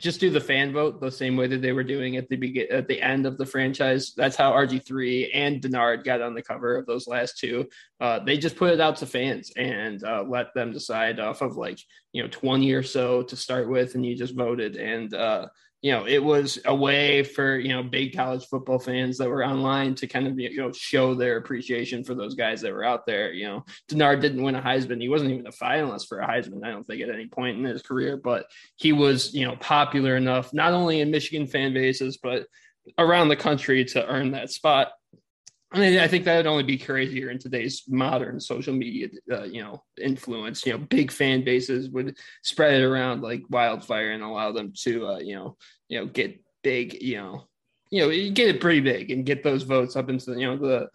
just 0.00 0.18
do 0.18 0.30
the 0.30 0.40
fan 0.40 0.72
vote 0.72 0.98
the 0.98 1.10
same 1.10 1.36
way 1.36 1.46
that 1.46 1.60
they 1.60 1.72
were 1.72 1.84
doing 1.84 2.16
at 2.16 2.28
the 2.28 2.36
begin 2.36 2.66
at 2.70 2.88
the 2.88 3.00
end 3.00 3.26
of 3.26 3.36
the 3.36 3.44
franchise. 3.44 4.14
That's 4.16 4.34
how 4.34 4.52
RG3 4.52 5.30
and 5.34 5.60
Denard 5.60 6.04
got 6.04 6.22
on 6.22 6.34
the 6.34 6.42
cover 6.42 6.76
of 6.76 6.86
those 6.86 7.06
last 7.06 7.38
two. 7.38 7.68
Uh, 8.00 8.18
they 8.18 8.38
just 8.38 8.56
put 8.56 8.72
it 8.72 8.80
out 8.80 8.96
to 8.96 9.06
fans 9.06 9.52
and 9.56 10.02
uh, 10.02 10.24
let 10.26 10.54
them 10.54 10.72
decide 10.72 11.20
off 11.20 11.42
of 11.42 11.56
like 11.56 11.78
you 12.12 12.22
know 12.22 12.28
20 12.28 12.72
or 12.72 12.82
so 12.82 13.22
to 13.24 13.36
start 13.36 13.68
with, 13.68 13.94
and 13.94 14.04
you 14.04 14.16
just 14.16 14.34
voted. 14.34 14.76
And 14.76 15.12
uh, 15.12 15.48
you 15.82 15.92
know, 15.92 16.06
it 16.06 16.22
was 16.22 16.58
a 16.66 16.74
way 16.74 17.22
for, 17.22 17.58
you 17.58 17.70
know, 17.70 17.82
big 17.82 18.14
college 18.14 18.44
football 18.46 18.78
fans 18.78 19.16
that 19.16 19.28
were 19.28 19.44
online 19.44 19.94
to 19.94 20.06
kind 20.06 20.26
of, 20.26 20.38
you 20.38 20.54
know, 20.56 20.72
show 20.72 21.14
their 21.14 21.38
appreciation 21.38 22.04
for 22.04 22.14
those 22.14 22.34
guys 22.34 22.60
that 22.60 22.72
were 22.72 22.84
out 22.84 23.06
there. 23.06 23.32
You 23.32 23.46
know, 23.46 23.64
Denard 23.90 24.20
didn't 24.20 24.42
win 24.42 24.56
a 24.56 24.60
Heisman. 24.60 25.00
He 25.00 25.08
wasn't 25.08 25.30
even 25.30 25.46
a 25.46 25.50
finalist 25.50 26.06
for 26.06 26.20
a 26.20 26.28
Heisman, 26.28 26.64
I 26.64 26.70
don't 26.70 26.86
think, 26.86 27.00
at 27.00 27.08
any 27.08 27.26
point 27.26 27.56
in 27.56 27.64
his 27.64 27.82
career, 27.82 28.18
but 28.18 28.46
he 28.76 28.92
was, 28.92 29.32
you 29.32 29.46
know, 29.46 29.56
popular 29.56 30.16
enough, 30.16 30.52
not 30.52 30.74
only 30.74 31.00
in 31.00 31.10
Michigan 31.10 31.46
fan 31.46 31.72
bases, 31.72 32.18
but 32.22 32.46
around 32.98 33.28
the 33.28 33.36
country 33.36 33.84
to 33.86 34.06
earn 34.06 34.32
that 34.32 34.50
spot. 34.50 34.92
I 35.72 35.78
mean, 35.78 35.98
I 36.00 36.08
think 36.08 36.24
that 36.24 36.36
would 36.36 36.48
only 36.48 36.64
be 36.64 36.76
crazier 36.76 37.30
in 37.30 37.38
today's 37.38 37.84
modern 37.86 38.40
social 38.40 38.74
media, 38.74 39.08
uh, 39.30 39.44
you 39.44 39.62
know, 39.62 39.84
influence. 40.02 40.66
You 40.66 40.72
know, 40.72 40.78
big 40.78 41.12
fan 41.12 41.44
bases 41.44 41.88
would 41.90 42.18
spread 42.42 42.74
it 42.74 42.84
around 42.84 43.22
like 43.22 43.42
wildfire 43.50 44.10
and 44.10 44.22
allow 44.22 44.50
them 44.50 44.72
to, 44.82 45.06
uh, 45.06 45.18
you 45.20 45.36
know, 45.36 45.56
you 45.88 46.00
know, 46.00 46.06
get 46.06 46.42
big. 46.64 47.00
You 47.00 47.18
know, 47.18 47.48
you 47.90 48.00
know, 48.00 48.34
get 48.34 48.48
it 48.48 48.60
pretty 48.60 48.80
big 48.80 49.12
and 49.12 49.24
get 49.26 49.44
those 49.44 49.62
votes 49.62 49.94
up 49.94 50.10
into 50.10 50.32
you 50.32 50.46
know 50.46 50.56
the 50.56 50.88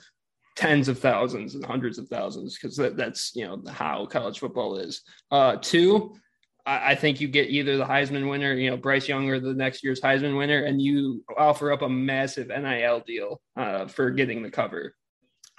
tens 0.55 0.87
of 0.87 0.99
thousands 0.99 1.55
and 1.55 1.65
hundreds 1.65 1.97
of 1.97 2.07
thousands 2.07 2.57
because 2.57 2.77
that, 2.77 2.95
that's 2.95 3.35
you 3.35 3.45
know 3.45 3.61
how 3.69 4.05
college 4.05 4.39
football 4.39 4.77
is. 4.77 5.01
Uh, 5.31 5.57
two, 5.57 6.15
I 6.65 6.95
think 6.95 7.21
you 7.21 7.27
get 7.27 7.49
either 7.49 7.77
the 7.77 7.85
Heisman 7.85 8.29
winner, 8.29 8.53
you 8.53 8.71
know, 8.71 8.77
Bryce 8.77 9.07
Young 9.07 9.29
or 9.29 9.39
the 9.39 9.53
next 9.53 9.83
year's 9.83 10.01
Heisman 10.01 10.35
winner, 10.35 10.63
and 10.63 10.81
you 10.81 11.23
offer 11.37 11.71
up 11.71 11.83
a 11.83 11.89
massive 11.89 12.47
NIL 12.47 13.01
deal 13.05 13.39
uh, 13.55 13.85
for 13.85 14.09
getting 14.09 14.41
the 14.41 14.49
cover. 14.49 14.95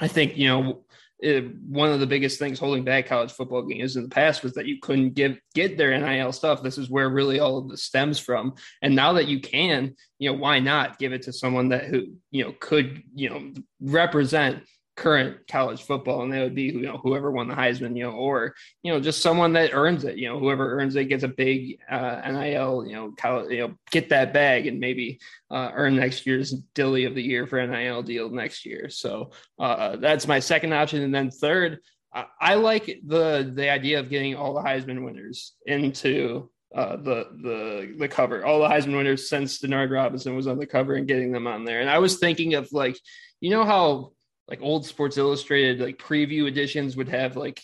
I 0.00 0.08
think, 0.08 0.36
you 0.36 0.48
know, 0.48 0.84
it, 1.18 1.44
one 1.62 1.90
of 1.90 2.00
the 2.00 2.06
biggest 2.06 2.38
things 2.38 2.58
holding 2.58 2.84
back 2.84 3.06
college 3.06 3.32
football 3.32 3.62
games 3.62 3.96
in 3.96 4.02
the 4.02 4.08
past 4.08 4.42
was 4.42 4.52
that 4.54 4.66
you 4.66 4.78
couldn't 4.82 5.14
give 5.14 5.38
get 5.54 5.78
their 5.78 5.96
NIL 5.96 6.32
stuff. 6.32 6.62
This 6.62 6.76
is 6.76 6.90
where 6.90 7.08
really 7.08 7.40
all 7.40 7.58
of 7.58 7.68
this 7.68 7.84
stems 7.84 8.18
from. 8.18 8.54
And 8.82 8.94
now 8.94 9.14
that 9.14 9.28
you 9.28 9.40
can, 9.40 9.94
you 10.18 10.30
know, 10.30 10.36
why 10.36 10.58
not 10.58 10.98
give 10.98 11.12
it 11.12 11.22
to 11.22 11.32
someone 11.32 11.70
that 11.70 11.84
who, 11.84 12.16
you 12.30 12.44
know, 12.44 12.54
could, 12.60 13.02
you 13.14 13.30
know, 13.30 13.52
represent 13.80 14.64
current 14.96 15.46
college 15.46 15.82
football, 15.82 16.22
and 16.22 16.32
that 16.32 16.42
would 16.42 16.54
be 16.54 16.64
you 16.64 16.80
know 16.80 16.96
whoever 16.96 17.30
won 17.30 17.48
the 17.48 17.54
Heisman, 17.54 17.96
you 17.96 18.04
know, 18.04 18.12
or 18.12 18.54
you 18.82 18.92
know 18.92 18.98
just 18.98 19.20
someone 19.20 19.52
that 19.52 19.70
earns 19.72 20.04
it, 20.04 20.16
you 20.16 20.28
know, 20.28 20.38
whoever 20.38 20.78
earns 20.78 20.96
it 20.96 21.04
gets 21.04 21.22
a 21.22 21.28
big 21.28 21.78
uh, 21.90 22.22
NIL, 22.26 22.86
you 22.86 22.94
know, 22.94 23.12
college, 23.16 23.52
you 23.52 23.68
know, 23.68 23.74
get 23.90 24.08
that 24.08 24.32
bag 24.32 24.66
and 24.66 24.80
maybe 24.80 25.20
uh, 25.50 25.70
earn 25.74 25.96
next 25.96 26.26
year's 26.26 26.52
Dilly 26.74 27.04
of 27.04 27.14
the 27.14 27.22
Year 27.22 27.46
for 27.46 27.64
NIL 27.64 28.02
deal 28.02 28.30
next 28.30 28.64
year. 28.64 28.88
So 28.88 29.30
uh, 29.58 29.96
that's 29.96 30.26
my 30.26 30.40
second 30.40 30.72
option, 30.72 31.02
and 31.02 31.14
then 31.14 31.30
third, 31.30 31.80
I, 32.12 32.24
I 32.40 32.54
like 32.54 32.86
the 33.06 33.52
the 33.54 33.70
idea 33.70 34.00
of 34.00 34.10
getting 34.10 34.34
all 34.34 34.54
the 34.54 34.62
Heisman 34.62 35.04
winners 35.04 35.52
into 35.66 36.50
uh, 36.74 36.96
the 36.96 37.28
the 37.42 37.94
the 37.98 38.08
cover. 38.08 38.44
All 38.44 38.60
the 38.60 38.68
Heisman 38.68 38.96
winners 38.96 39.28
since 39.28 39.60
Denard 39.60 39.90
Robinson 39.90 40.34
was 40.34 40.46
on 40.46 40.58
the 40.58 40.66
cover 40.66 40.94
and 40.94 41.06
getting 41.06 41.32
them 41.32 41.46
on 41.46 41.64
there. 41.64 41.80
And 41.80 41.90
I 41.90 41.98
was 41.98 42.18
thinking 42.18 42.54
of 42.54 42.72
like, 42.72 42.98
you 43.40 43.50
know 43.50 43.64
how 43.64 44.12
like 44.48 44.62
old 44.62 44.86
Sports 44.86 45.16
Illustrated 45.16 45.80
like 45.80 45.98
preview 45.98 46.46
editions 46.46 46.96
would 46.96 47.08
have 47.08 47.36
like 47.36 47.62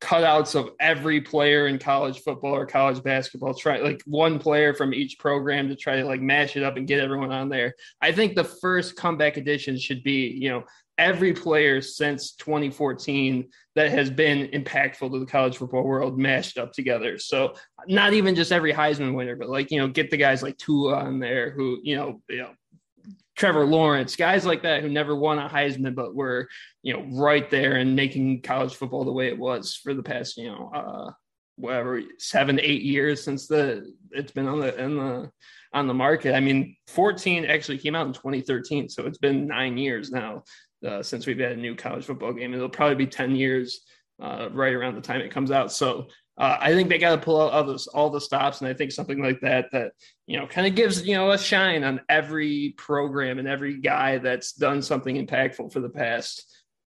cutouts 0.00 0.54
of 0.54 0.70
every 0.80 1.20
player 1.20 1.66
in 1.66 1.78
college 1.78 2.20
football 2.20 2.54
or 2.54 2.64
college 2.64 3.02
basketball 3.02 3.52
try 3.52 3.80
like 3.80 4.02
one 4.06 4.38
player 4.38 4.72
from 4.72 4.94
each 4.94 5.18
program 5.18 5.68
to 5.68 5.76
try 5.76 5.96
to 5.96 6.04
like 6.06 6.22
mash 6.22 6.56
it 6.56 6.62
up 6.62 6.78
and 6.78 6.86
get 6.86 7.00
everyone 7.00 7.30
on 7.30 7.48
there. 7.48 7.74
I 8.00 8.12
think 8.12 8.34
the 8.34 8.44
first 8.44 8.96
comeback 8.96 9.36
edition 9.36 9.78
should 9.78 10.02
be 10.02 10.28
you 10.28 10.48
know 10.48 10.64
every 10.96 11.32
player 11.32 11.80
since 11.80 12.32
2014 12.32 13.48
that 13.74 13.90
has 13.90 14.10
been 14.10 14.48
impactful 14.48 15.10
to 15.10 15.18
the 15.18 15.26
college 15.26 15.56
football 15.56 15.82
world 15.82 16.18
mashed 16.18 16.58
up 16.58 16.72
together. 16.72 17.18
So 17.18 17.54
not 17.86 18.12
even 18.12 18.34
just 18.34 18.52
every 18.52 18.72
heisman 18.72 19.14
winner 19.14 19.36
but 19.36 19.50
like 19.50 19.70
you 19.70 19.78
know 19.78 19.88
get 19.88 20.10
the 20.10 20.16
guys 20.16 20.42
like 20.42 20.56
tua 20.56 20.96
on 20.96 21.18
there 21.18 21.50
who 21.50 21.78
you 21.82 21.96
know 21.96 22.22
you 22.28 22.38
know 22.38 22.50
Trevor 23.36 23.64
Lawrence, 23.64 24.16
guys 24.16 24.44
like 24.44 24.62
that 24.62 24.82
who 24.82 24.88
never 24.88 25.16
won 25.16 25.38
a 25.38 25.48
Heisman, 25.48 25.94
but 25.94 26.14
were, 26.14 26.48
you 26.82 26.92
know, 26.92 27.06
right 27.12 27.48
there 27.50 27.76
and 27.76 27.96
making 27.96 28.42
college 28.42 28.74
football 28.74 29.04
the 29.04 29.12
way 29.12 29.28
it 29.28 29.38
was 29.38 29.74
for 29.74 29.94
the 29.94 30.02
past, 30.02 30.36
you 30.36 30.50
know, 30.50 30.70
uh, 30.74 31.10
whatever 31.56 32.02
seven, 32.18 32.60
eight 32.60 32.82
years 32.82 33.22
since 33.22 33.46
the 33.46 33.94
it's 34.10 34.32
been 34.32 34.48
on 34.48 34.60
the 34.60 34.78
in 34.78 34.96
the 34.96 35.30
on 35.72 35.86
the 35.86 35.94
market. 35.94 36.34
I 36.34 36.40
mean, 36.40 36.76
14 36.88 37.44
actually 37.44 37.78
came 37.78 37.94
out 37.94 38.06
in 38.06 38.12
2013, 38.12 38.88
so 38.88 39.06
it's 39.06 39.18
been 39.18 39.46
nine 39.46 39.78
years 39.78 40.10
now 40.10 40.42
uh, 40.86 41.02
since 41.02 41.26
we've 41.26 41.38
had 41.38 41.52
a 41.52 41.56
new 41.56 41.74
college 41.74 42.04
football 42.04 42.32
game. 42.32 42.54
It'll 42.54 42.68
probably 42.68 42.96
be 42.96 43.06
10 43.06 43.36
years 43.36 43.80
uh, 44.20 44.48
right 44.52 44.74
around 44.74 44.96
the 44.96 45.00
time 45.00 45.20
it 45.20 45.30
comes 45.30 45.50
out. 45.50 45.72
So 45.72 46.08
uh, 46.40 46.56
I 46.58 46.72
think 46.72 46.88
they 46.88 46.96
got 46.96 47.14
to 47.14 47.20
pull 47.20 47.38
out 47.38 47.52
all, 47.52 47.64
those, 47.64 47.86
all 47.86 48.08
the 48.08 48.20
stops, 48.20 48.62
and 48.62 48.68
I 48.68 48.72
think 48.72 48.92
something 48.92 49.22
like 49.22 49.40
that 49.42 49.70
that 49.72 49.92
you 50.26 50.38
know 50.38 50.46
kind 50.46 50.66
of 50.66 50.74
gives 50.74 51.06
you 51.06 51.14
know 51.14 51.30
a 51.32 51.38
shine 51.38 51.84
on 51.84 52.00
every 52.08 52.74
program 52.78 53.38
and 53.38 53.46
every 53.46 53.78
guy 53.78 54.16
that's 54.16 54.54
done 54.54 54.80
something 54.80 55.14
impactful 55.26 55.70
for 55.70 55.80
the 55.80 55.90
past 55.90 56.46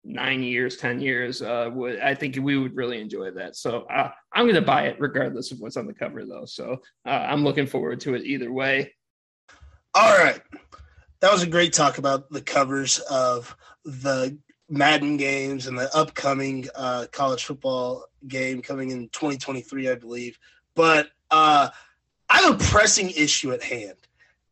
nine 0.05 0.43
years, 0.43 0.77
ten 0.77 1.01
years. 1.01 1.41
Uh, 1.41 1.71
would 1.73 1.99
I 1.99 2.15
think 2.15 2.37
we 2.37 2.59
would 2.59 2.77
really 2.77 3.01
enjoy 3.01 3.31
that? 3.31 3.57
So 3.57 3.85
uh, 3.85 4.11
I'm 4.35 4.45
going 4.45 4.55
to 4.55 4.61
buy 4.61 4.83
it 4.89 5.01
regardless 5.01 5.51
of 5.51 5.61
what's 5.61 5.79
on 5.79 5.87
the 5.87 5.95
cover, 5.95 6.27
though. 6.27 6.45
So 6.45 6.83
uh, 7.07 7.09
I'm 7.09 7.43
looking 7.43 7.67
forward 7.67 8.01
to 8.01 8.15
it 8.17 8.25
either 8.25 8.53
way. 8.53 8.93
All 9.95 10.19
right, 10.19 10.43
that 11.21 11.33
was 11.33 11.43
a 11.43 11.47
great 11.47 11.73
talk 11.73 11.97
about 11.97 12.29
the 12.29 12.43
covers 12.43 12.99
of 12.99 13.57
the 13.87 14.39
Madden 14.69 15.17
games 15.17 15.67
and 15.67 15.79
the 15.79 15.95
upcoming 15.97 16.69
uh, 16.75 17.07
college 17.13 17.45
football 17.45 18.05
game 18.27 18.61
coming 18.61 18.91
in 18.91 19.09
2023, 19.09 19.89
I 19.89 19.95
believe. 19.95 20.39
But 20.75 21.09
uh, 21.31 21.69
I 22.29 22.39
have 22.39 22.61
a 22.61 22.65
pressing 22.65 23.11
issue 23.11 23.53
at 23.53 23.63
hand, 23.63 23.97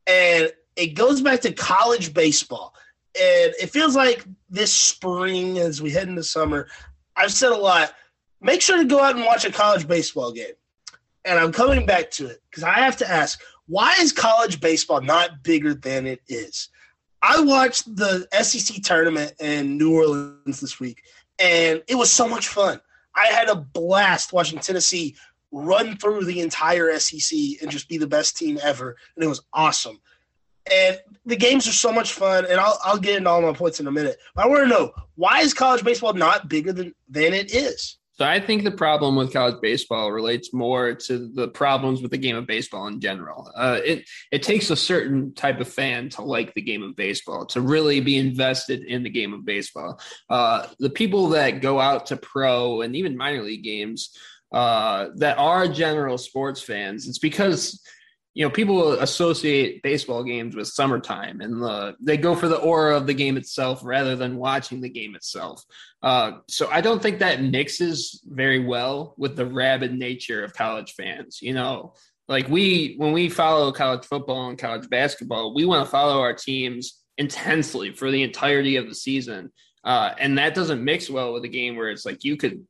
and 0.07 0.50
it 0.76 0.94
goes 0.94 1.20
back 1.20 1.40
to 1.42 1.52
college 1.52 2.14
baseball. 2.14 2.74
And 3.18 3.55
it 3.61 3.70
feels 3.70 3.97
like 3.97 4.24
this 4.51 4.72
spring, 4.72 5.59
as 5.59 5.80
we 5.80 5.90
head 5.90 6.09
into 6.09 6.22
summer, 6.22 6.68
I've 7.16 7.32
said 7.32 7.53
a 7.53 7.57
lot. 7.57 7.95
Make 8.40 8.61
sure 8.61 8.76
to 8.76 8.84
go 8.84 9.03
out 9.03 9.16
and 9.16 9.24
watch 9.24 9.45
a 9.45 9.53
college 9.53 9.88
baseball 9.88 10.32
game. 10.32 10.53
And 11.24 11.38
I'm 11.38 11.51
coming 11.51 11.86
back 11.86 12.11
to 12.12 12.26
it 12.26 12.43
because 12.51 12.62
I 12.62 12.74
have 12.74 12.99
to 12.99 13.11
ask 13.11 13.40
why 13.68 13.95
is 14.01 14.12
college 14.12 14.61
baseball 14.61 15.01
not 15.01 15.43
bigger 15.43 15.74
than 15.74 16.07
it 16.07 16.20
is? 16.28 16.68
I 17.29 17.41
watched 17.41 17.97
the 17.97 18.29
SEC 18.41 18.83
tournament 18.85 19.33
in 19.41 19.77
New 19.77 19.97
Orleans 19.97 20.61
this 20.61 20.79
week, 20.79 21.03
and 21.41 21.83
it 21.89 21.97
was 21.97 22.12
so 22.12 22.29
much 22.29 22.47
fun. 22.47 22.81
I 23.16 23.27
had 23.27 23.49
a 23.49 23.57
blast 23.57 24.33
watching 24.33 24.61
Tennessee 24.61 25.16
run 25.51 25.97
through 25.97 26.24
the 26.24 26.41
entire 26.41 26.97
SEC 27.01 27.37
and 27.61 27.68
just 27.68 27.89
be 27.89 27.99
the 27.99 28.07
best 28.07 28.37
team 28.37 28.61
ever. 28.62 28.97
And 29.16 29.24
it 29.24 29.29
was 29.29 29.43
awesome. 29.53 29.99
And 30.72 31.01
the 31.24 31.35
games 31.35 31.66
are 31.66 31.72
so 31.72 31.93
much 31.93 32.12
fun, 32.12 32.47
and 32.47 32.61
I'll, 32.61 32.79
I'll 32.85 32.99
get 32.99 33.16
into 33.16 33.29
all 33.29 33.43
my 33.43 33.53
points 33.53 33.81
in 33.81 33.89
a 33.89 33.93
minute. 33.93 34.18
But 34.37 34.45
I 34.45 34.49
want 34.49 34.62
to 34.62 34.68
know 34.68 34.93
why 35.16 35.41
is 35.41 35.53
college 35.53 35.83
baseball 35.83 36.12
not 36.12 36.49
bigger 36.49 36.72
than, 36.72 36.95
than 37.09 37.35
it 37.35 37.53
is? 37.53 37.99
So 38.18 38.24
I 38.24 38.40
think 38.40 38.64
the 38.64 38.70
problem 38.70 39.14
with 39.14 39.32
college 39.32 39.60
baseball 39.60 40.10
relates 40.10 40.54
more 40.54 40.94
to 40.94 41.28
the 41.34 41.48
problems 41.48 42.00
with 42.00 42.10
the 42.10 42.18
game 42.18 42.34
of 42.34 42.46
baseball 42.46 42.86
in 42.86 42.98
general. 42.98 43.50
Uh, 43.54 43.78
it 43.84 44.08
it 44.32 44.42
takes 44.42 44.70
a 44.70 44.76
certain 44.76 45.34
type 45.34 45.60
of 45.60 45.68
fan 45.68 46.08
to 46.10 46.22
like 46.22 46.54
the 46.54 46.62
game 46.62 46.82
of 46.82 46.96
baseball, 46.96 47.44
to 47.46 47.60
really 47.60 48.00
be 48.00 48.16
invested 48.16 48.84
in 48.84 49.02
the 49.02 49.10
game 49.10 49.34
of 49.34 49.44
baseball. 49.44 50.00
Uh, 50.30 50.66
the 50.78 50.88
people 50.88 51.28
that 51.28 51.60
go 51.60 51.78
out 51.78 52.06
to 52.06 52.16
pro 52.16 52.80
and 52.80 52.96
even 52.96 53.18
minor 53.18 53.42
league 53.42 53.64
games 53.64 54.16
uh, 54.50 55.08
that 55.16 55.36
are 55.36 55.68
general 55.68 56.16
sports 56.16 56.62
fans, 56.62 57.06
it's 57.06 57.18
because 57.18 57.82
you 58.37 58.45
know 58.45 58.51
people 58.51 58.93
associate 59.01 59.82
baseball 59.82 60.22
games 60.22 60.55
with 60.55 60.68
summertime 60.68 61.41
and 61.41 61.55
the 61.62 61.97
they 62.01 62.18
go 62.18 62.34
for 62.37 62.49
the 62.49 62.59
aura 62.59 62.95
of 62.95 63.07
the 63.07 63.14
game 63.14 63.39
itself 63.39 63.80
rather 63.82 64.14
than 64.14 64.37
watching 64.37 64.82
the 64.82 64.91
game 64.91 65.16
itself. 65.16 65.64
Uh, 66.03 66.32
so 66.47 66.68
i 66.70 66.82
don't 66.82 67.03
think 67.03 67.18
that 67.18 67.43
mixes 67.43 68.22
very 68.26 68.61
well 68.61 69.14
with 69.16 69.37
the 69.37 69.47
rabid 69.47 69.99
nature 69.99 70.45
of 70.45 70.53
college 70.53 70.93
fans 70.93 71.41
you 71.41 71.55
know? 71.55 71.95
Like 72.28 72.49
we 72.49 72.95
when 72.99 73.12
we 73.12 73.30
follow 73.30 73.72
college 73.72 74.05
football 74.05 74.51
and 74.51 74.59
college 74.59 74.89
basketball 74.91 75.55
we 75.55 75.64
want 75.64 75.87
to 75.87 75.91
follow 75.91 76.20
our 76.20 76.34
teams 76.34 77.03
intensely 77.16 77.93
for 77.93 78.11
the 78.11 78.22
entirety 78.22 78.76
of 78.76 78.87
the 78.87 78.95
season. 78.95 79.51
Uh, 79.82 80.12
and 80.18 80.37
that 80.37 80.55
doesn't 80.55 80.84
mix 80.84 81.09
well 81.09 81.32
with 81.32 81.45
a 81.45 81.49
game 81.49 81.76
where 81.76 81.91
it's 81.91 82.05
like 82.05 82.24
you 82.24 82.37
could 82.37 82.66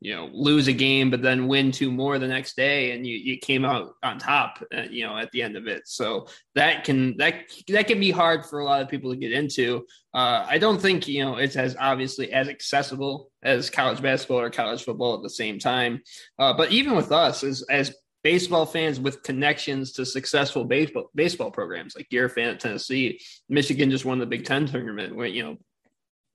you 0.00 0.14
know 0.14 0.28
lose 0.32 0.68
a 0.68 0.72
game 0.72 1.10
but 1.10 1.22
then 1.22 1.48
win 1.48 1.72
two 1.72 1.90
more 1.90 2.18
the 2.18 2.28
next 2.28 2.54
day 2.56 2.92
and 2.92 3.06
you, 3.06 3.16
you 3.16 3.36
came 3.36 3.64
out 3.64 3.94
on 4.02 4.18
top 4.18 4.62
uh, 4.76 4.82
you 4.90 5.04
know 5.04 5.16
at 5.16 5.30
the 5.32 5.42
end 5.42 5.56
of 5.56 5.66
it. 5.66 5.82
So 5.86 6.28
that 6.54 6.84
can 6.84 7.16
that 7.16 7.34
that 7.68 7.86
can 7.86 7.98
be 7.98 8.10
hard 8.10 8.46
for 8.46 8.60
a 8.60 8.64
lot 8.64 8.82
of 8.82 8.88
people 8.88 9.10
to 9.10 9.16
get 9.16 9.32
into. 9.32 9.86
Uh, 10.14 10.46
i 10.48 10.58
don't 10.58 10.80
think 10.80 11.06
you 11.06 11.24
know 11.24 11.36
it's 11.36 11.56
as 11.56 11.76
obviously 11.78 12.32
as 12.32 12.48
accessible 12.48 13.30
as 13.42 13.70
college 13.70 14.00
basketball 14.00 14.40
or 14.40 14.50
college 14.50 14.84
football 14.84 15.14
at 15.14 15.22
the 15.22 15.30
same 15.30 15.58
time. 15.58 16.02
Uh, 16.38 16.52
but 16.52 16.70
even 16.72 16.94
with 16.94 17.12
us 17.12 17.42
as 17.42 17.62
as 17.70 17.94
baseball 18.24 18.66
fans 18.66 18.98
with 18.98 19.22
connections 19.22 19.92
to 19.92 20.04
successful 20.04 20.64
baseball 20.64 21.10
baseball 21.14 21.50
programs 21.50 21.94
like 21.94 22.08
you're 22.10 22.26
a 22.26 22.30
fan 22.30 22.50
of 22.50 22.58
tennessee 22.58 23.20
michigan 23.48 23.90
just 23.90 24.04
won 24.04 24.18
the 24.18 24.26
big 24.26 24.44
ten 24.44 24.66
tournament 24.66 25.14
where 25.14 25.28
you 25.28 25.42
know 25.42 25.56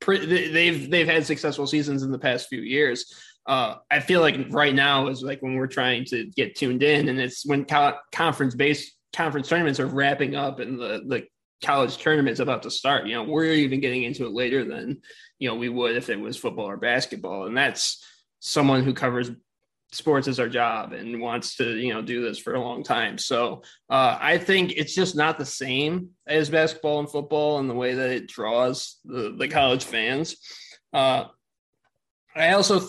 they've 0.07 0.89
they've 0.89 1.07
had 1.07 1.26
successful 1.26 1.68
seasons 1.68 2.03
in 2.03 2.11
the 2.11 2.20
past 2.20 2.47
few 2.47 2.61
years 2.61 3.14
uh, 3.46 3.76
I 3.91 4.00
feel 4.00 4.22
like 4.22 4.38
right 4.50 4.74
now 4.74 5.08
is 5.08 5.22
like 5.22 5.41
when 5.41 5.56
we're 5.56 5.68
trying 5.68 6.06
to 6.06 6.26
get 6.26 6.56
tuned 6.56 6.84
in, 6.84 7.10
and 7.10 7.20
it's 7.20 7.46
when 7.46 7.66
co- 7.66 7.98
conference 8.12 8.56
based 8.56 8.94
conference 9.14 9.48
tournaments 9.48 9.80
are 9.80 9.86
wrapping 9.86 10.36
up 10.36 10.60
and 10.60 10.80
the 10.80 11.04
the 11.08 11.24
college 11.64 11.98
tournament's 11.98 12.39
about 12.39 12.64
to 12.64 12.72
start. 12.72 13.06
You 13.06 13.16
know, 13.16 13.24
we're 13.24 13.54
even 13.54 13.80
getting 13.80 14.04
into 14.04 14.26
it 14.26 14.34
later 14.34 14.66
than 14.66 15.02
you 15.39 15.50
know 15.50 15.56
we 15.56 15.70
would 15.70 15.96
if 15.96 16.10
it 16.10 16.20
was 16.20 16.38
football 16.38 16.70
or 16.70 16.78
basketball, 16.78 17.46
and 17.46 17.58
that's 17.58 18.04
someone 18.39 18.84
who 18.84 18.94
covers 18.94 19.32
sports 19.94 20.28
as 20.28 20.39
our 20.39 20.50
job 20.50 20.91
and 20.91 21.22
wants 21.22 21.56
to 21.58 21.78
you 21.78 21.94
know 21.94 22.02
do 22.02 22.24
this 22.24 22.39
for 22.39 22.56
a 22.56 22.62
long 22.62 22.84
time. 22.84 23.18
So 23.18 23.62
uh, 23.89 24.18
i 24.20 24.38
think 24.38 24.74
it's 24.76 24.96
just 24.96 25.16
not 25.16 25.38
the 25.38 25.46
same 25.46 26.10
as 26.28 26.50
basketball 26.50 27.00
and 27.00 27.10
football 27.10 27.60
in 27.60 27.68
the 27.68 27.76
way 27.76 27.94
that 27.94 28.10
it 28.10 28.28
draws 28.28 29.00
the, 29.06 29.36
the 29.38 29.48
college 29.48 29.84
fans. 29.84 30.36
Uh, 30.91 31.26
i 32.36 32.54
also 32.54 32.82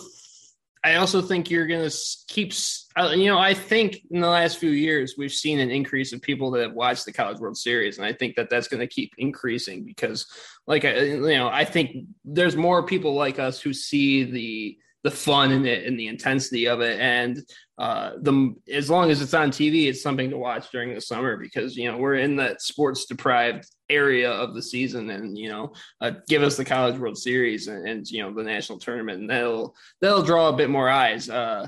I 0.85 0.95
also 0.97 1.19
think 1.19 1.49
you're 1.49 1.65
going 1.65 1.89
to 1.89 1.97
keep, 2.27 2.53
uh, 2.95 3.09
you 3.15 3.25
know, 3.25 3.39
I 3.39 3.55
think 3.55 4.05
in 4.11 4.21
the 4.21 4.29
last 4.29 4.59
few 4.59 4.69
years, 4.69 5.15
we've 5.17 5.31
seen 5.31 5.57
an 5.59 5.71
increase 5.71 6.13
of 6.13 6.21
people 6.21 6.51
that 6.51 6.61
have 6.61 6.73
watched 6.73 7.05
the 7.05 7.11
College 7.11 7.39
World 7.39 7.57
Series. 7.57 7.97
And 7.97 8.05
I 8.05 8.13
think 8.13 8.35
that 8.35 8.51
that's 8.51 8.67
going 8.67 8.81
to 8.81 8.87
keep 8.87 9.11
increasing 9.17 9.83
because, 9.83 10.27
like, 10.67 10.83
you 10.83 11.21
know, 11.21 11.47
I 11.47 11.65
think 11.65 12.05
there's 12.23 12.55
more 12.55 12.85
people 12.85 13.15
like 13.15 13.39
us 13.39 13.59
who 13.59 13.73
see 13.73 14.25
the, 14.25 14.77
the 15.01 15.09
fun 15.09 15.51
in 15.51 15.65
it 15.65 15.87
and 15.87 15.97
the 15.99 16.07
intensity 16.07 16.67
of 16.67 16.81
it. 16.81 16.99
And 16.99 17.41
uh, 17.79 18.11
the 18.21 18.53
as 18.71 18.87
long 18.87 19.09
as 19.09 19.23
it's 19.23 19.33
on 19.33 19.49
TV, 19.49 19.87
it's 19.87 20.03
something 20.03 20.29
to 20.29 20.37
watch 20.37 20.69
during 20.69 20.93
the 20.93 21.01
summer 21.01 21.35
because 21.35 21.75
you 21.75 21.91
know 21.91 21.97
we're 21.97 22.15
in 22.15 22.35
that 22.37 22.61
sports 22.61 23.05
deprived 23.05 23.67
area 23.89 24.31
of 24.31 24.53
the 24.53 24.61
season, 24.61 25.09
and 25.09 25.37
you 25.37 25.49
know 25.49 25.73
uh, 26.01 26.11
give 26.27 26.43
us 26.43 26.57
the 26.57 26.65
College 26.65 26.97
World 26.97 27.17
Series 27.17 27.67
and, 27.67 27.87
and, 27.87 28.09
you 28.09 28.21
know 28.21 28.33
the 28.33 28.43
national 28.43 28.79
tournament, 28.79 29.21
and 29.21 29.29
that'll 29.29 29.75
that'll 30.01 30.23
draw 30.23 30.49
a 30.49 30.55
bit 30.55 30.69
more 30.69 30.89
eyes. 30.89 31.29
Uh, 31.29 31.67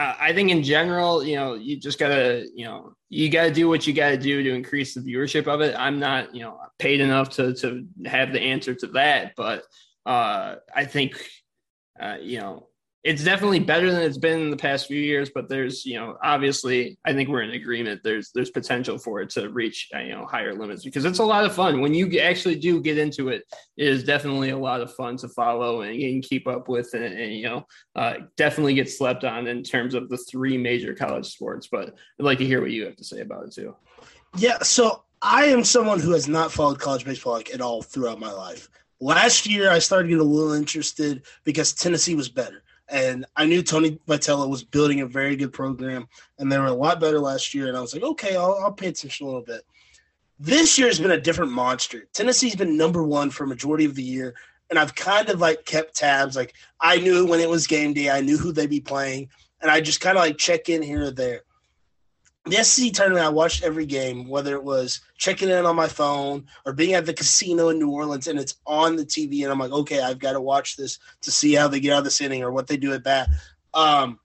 I 0.00 0.32
think 0.32 0.50
in 0.50 0.62
general, 0.62 1.22
you 1.22 1.36
know, 1.36 1.54
you 1.54 1.76
just 1.76 1.98
gotta, 1.98 2.48
you 2.54 2.64
know, 2.64 2.94
you 3.10 3.28
gotta 3.28 3.50
do 3.50 3.68
what 3.68 3.86
you 3.86 3.92
gotta 3.92 4.16
do 4.16 4.42
to 4.42 4.54
increase 4.54 4.94
the 4.94 5.00
viewership 5.00 5.46
of 5.46 5.60
it. 5.60 5.74
I'm 5.78 5.98
not, 5.98 6.34
you 6.34 6.40
know, 6.40 6.58
paid 6.78 7.00
enough 7.00 7.28
to 7.36 7.52
to 7.56 7.86
have 8.06 8.32
the 8.32 8.40
answer 8.40 8.74
to 8.74 8.86
that, 8.88 9.34
but 9.36 9.64
uh, 10.06 10.54
I 10.74 10.86
think 10.86 11.22
uh, 12.00 12.16
you 12.20 12.38
know, 12.38 12.68
it's 13.02 13.24
definitely 13.24 13.60
better 13.60 13.90
than 13.90 14.02
it's 14.02 14.18
been 14.18 14.40
in 14.40 14.50
the 14.50 14.56
past 14.56 14.86
few 14.86 15.00
years, 15.00 15.30
but 15.34 15.48
there's, 15.48 15.86
you 15.86 15.98
know, 15.98 16.18
obviously, 16.22 16.98
I 17.04 17.14
think 17.14 17.30
we're 17.30 17.42
in 17.42 17.52
agreement. 17.52 18.02
There's 18.04 18.30
there's 18.32 18.50
potential 18.50 18.98
for 18.98 19.22
it 19.22 19.30
to 19.30 19.48
reach, 19.48 19.88
uh, 19.94 20.00
you 20.00 20.10
know, 20.10 20.26
higher 20.26 20.54
limits 20.54 20.84
because 20.84 21.06
it's 21.06 21.18
a 21.18 21.24
lot 21.24 21.46
of 21.46 21.54
fun 21.54 21.80
when 21.80 21.94
you 21.94 22.18
actually 22.20 22.56
do 22.56 22.80
get 22.80 22.98
into 22.98 23.28
it. 23.28 23.44
It 23.78 23.88
is 23.88 24.04
definitely 24.04 24.50
a 24.50 24.58
lot 24.58 24.82
of 24.82 24.94
fun 24.94 25.16
to 25.18 25.28
follow 25.28 25.80
and, 25.80 25.98
and 25.98 26.22
keep 26.22 26.46
up 26.46 26.68
with, 26.68 26.92
and, 26.92 27.04
and 27.04 27.34
you 27.34 27.44
know, 27.44 27.66
uh, 27.96 28.14
definitely 28.36 28.74
get 28.74 28.90
slept 28.90 29.24
on 29.24 29.46
in 29.46 29.62
terms 29.62 29.94
of 29.94 30.10
the 30.10 30.18
three 30.18 30.58
major 30.58 30.94
college 30.94 31.26
sports. 31.26 31.68
But 31.72 31.94
I'd 32.18 32.26
like 32.26 32.38
to 32.38 32.46
hear 32.46 32.60
what 32.60 32.70
you 32.70 32.84
have 32.84 32.96
to 32.96 33.04
say 33.04 33.20
about 33.20 33.44
it 33.44 33.54
too. 33.54 33.74
Yeah, 34.36 34.58
so 34.58 35.04
I 35.22 35.44
am 35.46 35.64
someone 35.64 36.00
who 36.00 36.12
has 36.12 36.28
not 36.28 36.52
followed 36.52 36.78
college 36.78 37.06
baseball 37.06 37.32
like 37.32 37.54
at 37.54 37.62
all 37.62 37.80
throughout 37.80 38.20
my 38.20 38.30
life. 38.30 38.68
Last 39.00 39.46
year, 39.46 39.70
I 39.70 39.78
started 39.78 40.08
getting 40.08 40.20
a 40.20 40.24
little 40.24 40.52
interested 40.52 41.22
because 41.44 41.72
Tennessee 41.72 42.14
was 42.14 42.28
better. 42.28 42.62
And 42.90 43.24
I 43.36 43.46
knew 43.46 43.62
Tony 43.62 43.98
Vitello 44.08 44.48
was 44.48 44.64
building 44.64 45.00
a 45.00 45.06
very 45.06 45.36
good 45.36 45.52
program, 45.52 46.08
and 46.38 46.50
they 46.50 46.58
were 46.58 46.66
a 46.66 46.72
lot 46.72 47.00
better 47.00 47.20
last 47.20 47.54
year. 47.54 47.68
And 47.68 47.76
I 47.76 47.80
was 47.80 47.94
like, 47.94 48.02
okay, 48.02 48.36
I'll, 48.36 48.58
I'll 48.62 48.72
pay 48.72 48.88
attention 48.88 49.26
a 49.26 49.28
little 49.28 49.44
bit. 49.44 49.62
This 50.38 50.78
year 50.78 50.88
has 50.88 50.98
been 50.98 51.10
a 51.12 51.20
different 51.20 51.52
monster. 51.52 52.08
Tennessee's 52.12 52.56
been 52.56 52.76
number 52.76 53.02
one 53.02 53.30
for 53.30 53.46
majority 53.46 53.84
of 53.84 53.94
the 53.94 54.02
year, 54.02 54.34
and 54.70 54.78
I've 54.78 54.94
kind 54.94 55.28
of 55.28 55.40
like 55.40 55.64
kept 55.64 55.94
tabs. 55.94 56.34
Like 56.34 56.54
I 56.80 56.98
knew 56.98 57.26
when 57.26 57.40
it 57.40 57.48
was 57.48 57.66
game 57.66 57.92
day, 57.92 58.10
I 58.10 58.22
knew 58.22 58.38
who 58.38 58.50
they'd 58.50 58.70
be 58.70 58.80
playing, 58.80 59.28
and 59.60 59.70
I 59.70 59.80
just 59.80 60.00
kind 60.00 60.16
of 60.16 60.24
like 60.24 60.38
check 60.38 60.68
in 60.68 60.82
here 60.82 61.04
or 61.04 61.10
there 61.10 61.42
the 62.46 62.64
SEC 62.64 62.92
tournament, 62.92 63.24
I 63.24 63.28
watched 63.28 63.62
every 63.62 63.86
game, 63.86 64.28
whether 64.28 64.54
it 64.54 64.64
was 64.64 65.00
checking 65.18 65.50
in 65.50 65.66
on 65.66 65.76
my 65.76 65.88
phone 65.88 66.46
or 66.64 66.72
being 66.72 66.94
at 66.94 67.04
the 67.06 67.12
casino 67.12 67.68
in 67.68 67.78
New 67.78 67.90
Orleans, 67.90 68.26
and 68.26 68.38
it's 68.38 68.56
on 68.66 68.96
the 68.96 69.04
TV, 69.04 69.42
and 69.42 69.52
I'm 69.52 69.58
like, 69.58 69.72
okay, 69.72 70.00
I've 70.00 70.18
got 70.18 70.32
to 70.32 70.40
watch 70.40 70.76
this 70.76 70.98
to 71.22 71.30
see 71.30 71.54
how 71.54 71.68
they 71.68 71.80
get 71.80 71.92
out 71.92 71.98
of 71.98 72.04
this 72.04 72.20
inning 72.20 72.42
or 72.42 72.50
what 72.50 72.66
they 72.66 72.76
do 72.76 72.92
at 72.94 73.02
bat. 73.02 73.28
Um, 73.74 74.18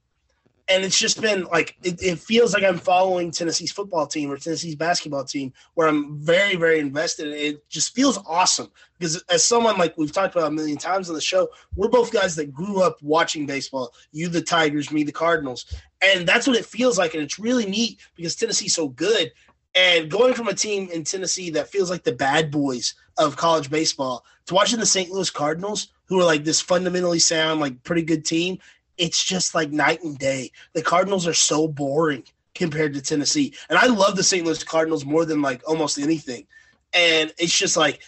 and 0.68 0.84
it's 0.84 0.98
just 0.98 1.20
been 1.20 1.44
like 1.44 1.76
it, 1.82 2.02
it, 2.02 2.18
feels 2.18 2.52
like 2.52 2.64
I'm 2.64 2.78
following 2.78 3.30
Tennessee's 3.30 3.70
football 3.70 4.06
team 4.06 4.30
or 4.30 4.36
Tennessee's 4.36 4.74
basketball 4.74 5.24
team, 5.24 5.52
where 5.74 5.86
I'm 5.86 6.18
very, 6.18 6.56
very 6.56 6.80
invested. 6.80 7.28
It 7.28 7.68
just 7.68 7.94
feels 7.94 8.18
awesome 8.26 8.70
because 8.98 9.22
as 9.30 9.44
someone 9.44 9.78
like 9.78 9.96
we've 9.96 10.12
talked 10.12 10.34
about 10.34 10.48
a 10.48 10.54
million 10.54 10.76
times 10.76 11.08
on 11.08 11.14
the 11.14 11.20
show, 11.20 11.48
we're 11.76 11.88
both 11.88 12.12
guys 12.12 12.34
that 12.36 12.52
grew 12.52 12.82
up 12.82 13.00
watching 13.00 13.46
baseball. 13.46 13.92
You, 14.10 14.28
the 14.28 14.42
Tigers, 14.42 14.90
me, 14.90 15.04
the 15.04 15.12
Cardinals, 15.12 15.72
and 16.02 16.26
that's 16.26 16.46
what 16.46 16.56
it 16.56 16.66
feels 16.66 16.98
like. 16.98 17.14
And 17.14 17.22
it's 17.22 17.38
really 17.38 17.66
neat 17.66 18.00
because 18.16 18.34
Tennessee's 18.34 18.74
so 18.74 18.88
good. 18.88 19.32
And 19.76 20.10
going 20.10 20.34
from 20.34 20.48
a 20.48 20.54
team 20.54 20.88
in 20.90 21.04
Tennessee 21.04 21.50
that 21.50 21.68
feels 21.68 21.90
like 21.90 22.02
the 22.02 22.12
bad 22.12 22.50
boys 22.50 22.94
of 23.18 23.36
college 23.36 23.70
baseball 23.70 24.24
to 24.46 24.54
watching 24.54 24.80
the 24.80 24.86
St. 24.86 25.10
Louis 25.10 25.30
Cardinals, 25.30 25.88
who 26.06 26.18
are 26.18 26.24
like 26.24 26.44
this 26.44 26.62
fundamentally 26.62 27.18
sound, 27.18 27.60
like 27.60 27.82
pretty 27.84 28.02
good 28.02 28.24
team, 28.24 28.58
it's 28.98 29.24
just 29.24 29.54
like 29.54 29.70
night 29.70 30.02
and 30.02 30.18
day. 30.18 30.52
The 30.72 30.82
Cardinals 30.82 31.26
are 31.26 31.34
so 31.34 31.68
boring 31.68 32.24
compared 32.54 32.94
to 32.94 33.02
Tennessee. 33.02 33.54
And 33.68 33.78
I 33.78 33.86
love 33.86 34.16
the 34.16 34.22
St. 34.22 34.44
Louis 34.44 34.62
Cardinals 34.64 35.04
more 35.04 35.24
than 35.24 35.42
like 35.42 35.62
almost 35.68 35.98
anything. 35.98 36.46
And 36.92 37.32
it's 37.38 37.56
just 37.56 37.76
like, 37.76 38.00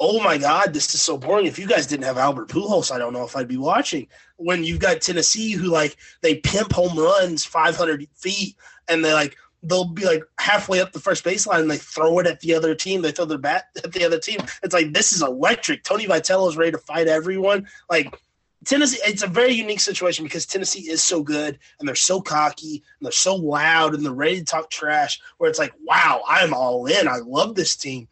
oh 0.00 0.22
my 0.22 0.38
God, 0.38 0.74
this 0.74 0.92
is 0.94 1.02
so 1.02 1.16
boring. 1.16 1.46
If 1.46 1.58
you 1.58 1.66
guys 1.66 1.86
didn't 1.86 2.04
have 2.04 2.18
Albert 2.18 2.48
Pujols, 2.48 2.90
I 2.90 2.98
don't 2.98 3.12
know 3.12 3.24
if 3.24 3.36
I'd 3.36 3.48
be 3.48 3.56
watching. 3.56 4.08
When 4.36 4.64
you've 4.64 4.80
got 4.80 5.00
Tennessee 5.00 5.52
who 5.52 5.68
like 5.68 5.96
they 6.20 6.36
pimp 6.36 6.72
home 6.72 6.98
runs 6.98 7.44
500 7.44 8.06
feet 8.14 8.56
and 8.88 9.04
they 9.04 9.12
like 9.12 9.36
they'll 9.62 9.86
be 9.86 10.04
like 10.04 10.22
halfway 10.38 10.80
up 10.80 10.92
the 10.92 11.00
first 11.00 11.24
baseline 11.24 11.60
and 11.60 11.70
they 11.70 11.78
throw 11.78 12.18
it 12.18 12.26
at 12.26 12.40
the 12.40 12.54
other 12.54 12.74
team. 12.74 13.02
They 13.02 13.12
throw 13.12 13.24
their 13.24 13.38
bat 13.38 13.66
at 13.82 13.92
the 13.92 14.04
other 14.04 14.18
team. 14.18 14.40
It's 14.62 14.74
like 14.74 14.92
this 14.92 15.12
is 15.12 15.22
electric. 15.22 15.84
Tony 15.84 16.06
Vitello 16.06 16.48
is 16.48 16.56
ready 16.56 16.72
to 16.72 16.78
fight 16.78 17.08
everyone. 17.08 17.66
Like 17.88 18.20
Tennessee, 18.64 18.98
it's 19.04 19.22
a 19.22 19.28
very 19.28 19.52
unique 19.52 19.80
situation 19.80 20.24
because 20.24 20.46
Tennessee 20.46 20.90
is 20.90 21.02
so 21.02 21.22
good 21.22 21.58
and 21.78 21.88
they're 21.88 21.94
so 21.94 22.20
cocky 22.20 22.82
and 22.98 23.06
they're 23.06 23.12
so 23.12 23.34
loud 23.34 23.94
and 23.94 24.04
they're 24.04 24.12
ready 24.12 24.38
to 24.38 24.44
talk 24.44 24.70
trash. 24.70 25.20
Where 25.38 25.50
it's 25.50 25.58
like, 25.58 25.72
wow, 25.84 26.22
I'm 26.26 26.54
all 26.54 26.86
in. 26.86 27.08
I 27.08 27.18
love 27.18 27.54
this 27.54 27.76
team, 27.76 28.08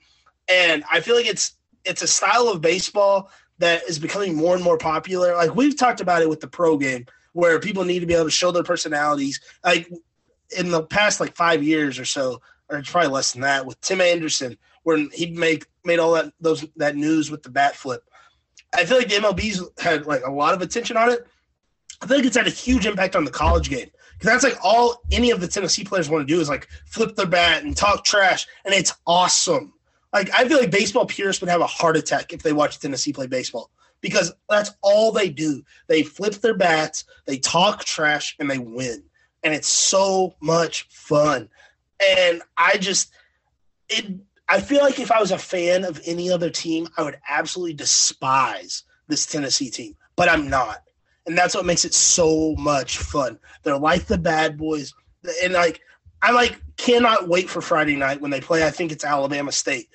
and 0.49 0.85
I 0.91 1.01
feel 1.01 1.17
like 1.17 1.27
it's 1.27 1.57
it's 1.85 2.03
a 2.03 2.07
style 2.07 2.49
of 2.49 2.61
baseball 2.61 3.31
that 3.59 3.83
is 3.89 3.99
becoming 3.99 4.35
more 4.35 4.55
and 4.55 4.65
more 4.65 4.79
popular. 4.79 5.35
Like 5.35 5.55
we've 5.55 5.77
talked 5.77 6.01
about 6.01 6.23
it 6.23 6.29
with 6.29 6.41
the 6.41 6.49
pro 6.49 6.77
game, 6.77 7.07
where 7.33 7.61
people 7.61 7.85
need 7.85 8.01
to 8.01 8.07
be 8.07 8.15
able 8.15 8.25
to 8.25 8.31
show 8.31 8.51
their 8.51 8.63
personalities. 8.63 9.41
Like 9.65 9.91
in 10.57 10.71
the 10.71 10.83
past, 10.83 11.21
like 11.21 11.37
five 11.37 11.63
years 11.63 11.99
or 11.99 12.05
so, 12.05 12.41
or 12.69 12.79
it's 12.79 12.91
probably 12.91 13.11
less 13.11 13.33
than 13.33 13.43
that, 13.43 13.67
with 13.67 13.81
Tim 13.81 14.01
Anderson, 14.01 14.57
when 14.83 15.11
he 15.13 15.31
make 15.31 15.67
made 15.85 15.99
all 15.99 16.13
that 16.13 16.33
those 16.41 16.65
that 16.77 16.97
news 16.97 17.31
with 17.31 17.43
the 17.43 17.51
bat 17.51 17.77
flip. 17.77 18.03
I 18.75 18.85
feel 18.85 18.99
like 18.99 19.09
the 19.09 19.17
MLB's 19.17 19.63
had 19.83 20.07
like 20.07 20.25
a 20.27 20.31
lot 20.31 20.55
of 20.55 20.63
attention 20.63 20.97
on 20.97 21.11
it. 21.11 21.27
I 22.01 22.07
feel 22.07 22.17
like 22.17 22.27
it's 22.27 22.37
had 22.37 22.47
a 22.47 22.51
huge 22.51 22.87
impact 22.87 23.15
on 23.15 23.25
the 23.25 23.31
college 23.31 23.71
game 23.71 23.91
because 24.13 24.27
that's 24.27 24.45
like 24.45 24.65
all 24.65 25.03
any 25.11 25.31
of 25.31 25.41
the 25.41 25.49
Tennessee 25.49 25.85
players 25.85 26.09
want 26.09 26.27
to 26.27 26.35
do 26.35 26.41
is 26.41 26.49
like 26.49 26.69
flip 26.87 27.15
their 27.17 27.27
bat 27.27 27.63
and 27.63 27.77
talk 27.77 28.05
trash, 28.05 28.47
and 28.65 28.75
it's 28.75 28.95
awesome. 29.07 29.73
Like 30.13 30.31
I 30.33 30.49
feel 30.49 30.59
like 30.59 30.71
baseball 30.71 31.07
purists 31.07 31.41
would 31.41 31.51
have 31.51 31.61
a 31.61 31.67
heart 31.67 31.97
attack 31.97 32.33
if 32.33 32.43
they 32.43 32.53
watched 32.53 32.83
Tennessee 32.83 33.13
play 33.13 33.27
baseball 33.27 33.71
because 34.01 34.33
that's 34.49 34.73
all 34.83 35.13
they 35.13 35.29
do. 35.29 35.63
They 35.87 36.03
flip 36.03 36.35
their 36.35 36.55
bats, 36.55 37.05
they 37.27 37.39
talk 37.39 37.85
trash, 37.85 38.37
and 38.39 38.51
they 38.51 38.59
win, 38.59 39.05
and 39.43 39.55
it's 39.55 39.69
so 39.69 40.35
much 40.41 40.87
fun. 40.91 41.49
And 42.19 42.43
I 42.57 42.79
just 42.79 43.13
it. 43.89 44.07
I 44.53 44.61
feel 44.61 44.83
like 44.83 45.01
if 45.01 45.11
I 45.11 45.19
was 45.19 45.33
a 45.33 45.39
fan 45.39 45.85
of 45.85 46.01
any 46.07 46.31
other 46.31 46.51
team, 46.51 46.87
I 46.97 47.03
would 47.03 47.19
absolutely 47.29 47.75
despise 47.75 48.85
this 49.09 49.27
Tennessee 49.27 49.71
team, 49.71 49.97
but 50.15 50.29
I'm 50.29 50.49
not 50.49 50.83
and 51.27 51.37
that's 51.37 51.55
what 51.55 51.67
makes 51.67 51.85
it 51.85 51.95
so 51.95 52.55
much 52.57 52.99
fun. 52.99 53.39
They're 53.63 53.79
like 53.79 54.07
the 54.07 54.19
bad 54.19 54.59
boys, 54.59 54.95
and 55.43 55.53
like 55.53 55.81
I 56.21 56.33
like 56.33 56.61
cannot 56.77 57.29
wait 57.29 57.49
for 57.49 57.61
Friday 57.61 57.97
night 57.97 58.21
when 58.21 58.31
they 58.31 58.41
play. 58.41 58.67
I 58.67 58.71
think 58.71 58.93
it's 58.93 59.05
Alabama 59.05 59.53
State. 59.53 59.89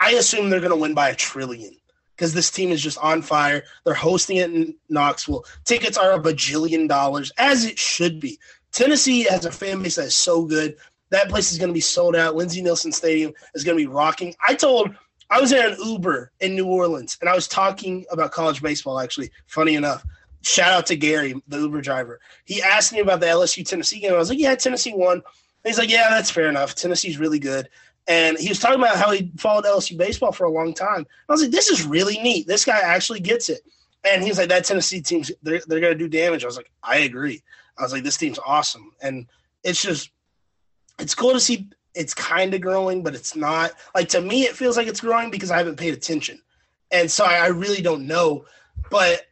I 0.00 0.12
assume 0.12 0.50
they're 0.50 0.60
going 0.60 0.70
to 0.70 0.76
win 0.76 0.94
by 0.94 1.10
a 1.10 1.14
trillion 1.14 1.76
because 2.14 2.34
this 2.34 2.50
team 2.50 2.70
is 2.70 2.82
just 2.82 2.98
on 2.98 3.22
fire. 3.22 3.64
They're 3.84 3.94
hosting 3.94 4.38
it 4.38 4.50
in 4.50 4.74
Knoxville. 4.88 5.44
Tickets 5.64 5.96
are 5.96 6.12
a 6.12 6.20
bajillion 6.20 6.88
dollars, 6.88 7.32
as 7.38 7.64
it 7.64 7.78
should 7.78 8.20
be. 8.20 8.38
Tennessee 8.72 9.22
has 9.24 9.46
a 9.46 9.52
fan 9.52 9.82
base 9.82 9.96
that 9.96 10.06
is 10.06 10.16
so 10.16 10.44
good. 10.44 10.76
That 11.10 11.28
place 11.28 11.52
is 11.52 11.58
going 11.58 11.68
to 11.68 11.74
be 11.74 11.80
sold 11.80 12.16
out. 12.16 12.34
Lindsey 12.34 12.62
Nelson 12.62 12.92
Stadium 12.92 13.32
is 13.54 13.64
going 13.64 13.76
to 13.76 13.82
be 13.82 13.86
rocking. 13.86 14.34
I 14.46 14.54
told 14.54 14.94
I 15.30 15.40
was 15.40 15.52
in 15.52 15.64
an 15.64 15.76
Uber 15.84 16.32
in 16.40 16.54
New 16.54 16.66
Orleans 16.66 17.18
and 17.20 17.28
I 17.28 17.34
was 17.34 17.48
talking 17.48 18.04
about 18.10 18.32
college 18.32 18.62
baseball. 18.62 19.00
Actually, 19.00 19.30
funny 19.46 19.74
enough, 19.74 20.04
shout 20.42 20.72
out 20.72 20.86
to 20.86 20.96
Gary, 20.96 21.34
the 21.48 21.58
Uber 21.58 21.80
driver. 21.80 22.20
He 22.44 22.62
asked 22.62 22.92
me 22.92 23.00
about 23.00 23.20
the 23.20 23.26
LSU 23.26 23.66
Tennessee 23.66 24.00
game. 24.00 24.12
I 24.12 24.18
was 24.18 24.30
like, 24.30 24.38
yeah, 24.38 24.54
Tennessee 24.54 24.94
won. 24.94 25.22
he's 25.64 25.78
like, 25.78 25.90
yeah, 25.90 26.08
that's 26.10 26.30
fair 26.30 26.48
enough. 26.48 26.74
Tennessee's 26.74 27.18
really 27.18 27.38
good. 27.38 27.68
And 28.08 28.38
he 28.38 28.48
was 28.48 28.60
talking 28.60 28.78
about 28.78 28.96
how 28.96 29.10
he 29.10 29.32
followed 29.36 29.64
LSU 29.64 29.96
baseball 29.96 30.30
for 30.30 30.44
a 30.44 30.50
long 30.50 30.72
time. 30.74 31.04
I 31.28 31.32
was 31.32 31.42
like, 31.42 31.50
this 31.50 31.70
is 31.70 31.84
really 31.84 32.18
neat. 32.18 32.46
This 32.46 32.64
guy 32.64 32.78
actually 32.78 33.20
gets 33.20 33.48
it. 33.48 33.62
And 34.04 34.22
he's 34.22 34.38
like, 34.38 34.48
that 34.50 34.64
Tennessee 34.64 35.00
team's 35.00 35.32
they're, 35.42 35.60
they're 35.66 35.80
going 35.80 35.92
to 35.92 35.98
do 35.98 36.08
damage. 36.08 36.44
I 36.44 36.46
was 36.46 36.56
like, 36.56 36.70
I 36.84 36.98
agree. 36.98 37.42
I 37.76 37.82
was 37.82 37.92
like, 37.92 38.04
this 38.04 38.16
team's 38.16 38.38
awesome. 38.46 38.92
And 39.02 39.26
it's 39.64 39.82
just, 39.82 40.10
it's 40.98 41.14
cool 41.14 41.32
to 41.32 41.40
see 41.40 41.68
it's 41.94 42.14
kind 42.14 42.52
of 42.54 42.60
growing, 42.60 43.02
but 43.02 43.14
it's 43.14 43.34
not. 43.34 43.72
Like 43.94 44.08
to 44.10 44.20
me, 44.20 44.42
it 44.42 44.54
feels 44.54 44.76
like 44.76 44.86
it's 44.86 45.00
growing 45.00 45.30
because 45.30 45.50
I 45.50 45.58
haven't 45.58 45.76
paid 45.76 45.94
attention. 45.94 46.40
And 46.90 47.10
so 47.10 47.24
I, 47.24 47.36
I 47.36 47.46
really 47.48 47.82
don't 47.82 48.06
know. 48.06 48.44
But 48.90 49.22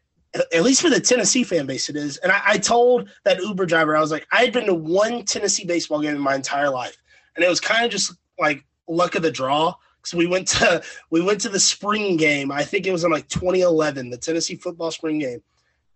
at 0.53 0.63
least 0.63 0.83
for 0.83 0.91
the 0.91 1.01
Tennessee 1.01 1.45
fan 1.45 1.67
base, 1.67 1.89
it 1.89 1.97
is. 1.97 2.17
And 2.19 2.33
I, 2.33 2.41
I, 2.45 2.59
told 2.59 3.09
that 3.25 3.41
Uber 3.41 3.67
driver, 3.67 3.97
I 3.97 4.01
was 4.01 4.11
like, 4.11 4.27
I 4.33 4.43
had 4.43 4.53
been 4.53 4.67
to 4.67 4.75
one 4.75 5.25
Tennessee 5.25 5.65
baseball 5.65 6.01
game 6.01 6.17
in 6.17 6.21
my 6.21 6.35
entire 6.35 6.71
life, 6.71 6.97
and 7.37 7.45
it 7.45 7.49
was 7.49 7.61
kind 7.61 7.85
of 7.85 7.91
just 7.91 8.15
like 8.39 8.65
luck 8.89 9.15
of 9.15 9.23
the 9.23 9.31
draw. 9.31 9.75
So 10.03 10.19
we 10.19 10.27
went 10.27 10.49
to 10.49 10.83
we 11.11 11.21
went 11.21 11.41
to 11.43 11.49
the 11.49 11.61
spring 11.61 12.17
game. 12.17 12.51
I 12.51 12.65
think 12.65 12.87
it 12.87 12.93
was 12.93 13.05
in 13.05 13.13
like 13.13 13.29
2011, 13.29 14.11
the 14.11 14.17
Tennessee 14.17 14.57
football 14.57 14.91
spring 14.91 15.19
game. 15.19 15.43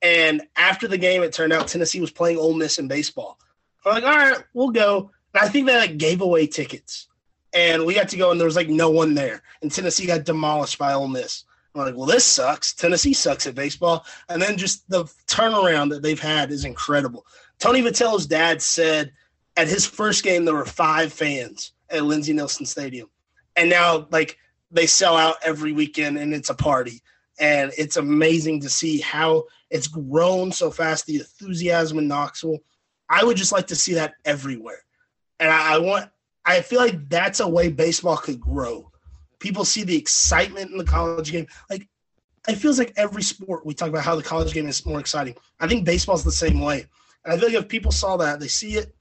And 0.00 0.42
after 0.54 0.86
the 0.86 0.98
game, 0.98 1.24
it 1.24 1.32
turned 1.32 1.52
out 1.52 1.66
Tennessee 1.66 2.00
was 2.00 2.12
playing 2.12 2.38
Ole 2.38 2.54
Miss 2.54 2.78
in 2.78 2.86
baseball. 2.86 3.38
I'm 3.84 3.94
like, 3.94 4.04
all 4.04 4.16
right, 4.16 4.44
we'll 4.54 4.70
go. 4.70 5.10
I 5.34 5.48
think 5.48 5.66
they 5.66 5.76
like 5.76 5.98
gave 5.98 6.20
away 6.20 6.46
tickets, 6.46 7.08
and 7.52 7.84
we 7.84 7.94
got 7.94 8.08
to 8.10 8.16
go, 8.16 8.30
and 8.30 8.40
there 8.40 8.46
was 8.46 8.56
like 8.56 8.68
no 8.68 8.90
one 8.90 9.14
there, 9.14 9.42
and 9.62 9.70
Tennessee 9.70 10.06
got 10.06 10.24
demolished 10.24 10.78
by 10.78 10.94
Ole 10.94 11.08
Miss. 11.08 11.44
I'm 11.74 11.86
like, 11.86 11.96
well, 11.96 12.06
this 12.06 12.24
sucks. 12.24 12.72
Tennessee 12.72 13.12
sucks 13.12 13.46
at 13.46 13.54
baseball. 13.54 14.04
And 14.28 14.40
then 14.40 14.56
just 14.56 14.88
the 14.88 15.04
turnaround 15.26 15.90
that 15.90 16.02
they've 16.02 16.18
had 16.18 16.50
is 16.50 16.64
incredible. 16.64 17.26
Tony 17.58 17.82
Vitello's 17.82 18.26
dad 18.26 18.60
said 18.62 19.12
at 19.56 19.68
his 19.68 19.86
first 19.86 20.24
game, 20.24 20.44
there 20.44 20.54
were 20.54 20.64
five 20.64 21.12
fans 21.12 21.72
at 21.90 22.04
Lindsey 22.04 22.32
Nelson 22.32 22.66
Stadium. 22.66 23.08
And 23.56 23.68
now, 23.68 24.06
like, 24.10 24.38
they 24.70 24.86
sell 24.86 25.16
out 25.16 25.36
every 25.42 25.72
weekend 25.72 26.18
and 26.18 26.34
it's 26.34 26.50
a 26.50 26.54
party. 26.54 27.02
And 27.40 27.72
it's 27.78 27.96
amazing 27.96 28.60
to 28.62 28.68
see 28.68 29.00
how 29.00 29.44
it's 29.70 29.86
grown 29.86 30.50
so 30.50 30.70
fast, 30.70 31.06
the 31.06 31.16
enthusiasm 31.16 31.98
in 31.98 32.08
Knoxville. 32.08 32.58
I 33.08 33.24
would 33.24 33.36
just 33.36 33.52
like 33.52 33.66
to 33.68 33.76
see 33.76 33.94
that 33.94 34.14
everywhere. 34.24 34.84
And 35.40 35.50
I, 35.50 35.74
I 35.74 35.78
want, 35.78 36.10
I 36.44 36.60
feel 36.60 36.80
like 36.80 37.08
that's 37.08 37.40
a 37.40 37.48
way 37.48 37.68
baseball 37.68 38.16
could 38.16 38.40
grow 38.40 38.90
people 39.38 39.64
see 39.64 39.84
the 39.84 39.96
excitement 39.96 40.70
in 40.70 40.78
the 40.78 40.84
college 40.84 41.32
game. 41.32 41.46
Like 41.70 41.88
it 42.48 42.56
feels 42.56 42.78
like 42.78 42.92
every 42.96 43.22
sport 43.22 43.64
we 43.64 43.74
talk 43.74 43.88
about 43.88 44.04
how 44.04 44.16
the 44.16 44.22
college 44.22 44.52
game 44.52 44.68
is 44.68 44.84
more 44.86 45.00
exciting. 45.00 45.36
I 45.60 45.68
think 45.68 45.84
baseball's 45.84 46.24
the 46.24 46.32
same 46.32 46.60
way. 46.60 46.86
And 47.24 47.34
I 47.34 47.38
feel 47.38 47.48
like 47.48 47.62
if 47.62 47.68
people 47.68 47.92
saw 47.92 48.16
that, 48.18 48.40
they 48.40 48.48
see 48.48 48.76
it, 48.76 48.94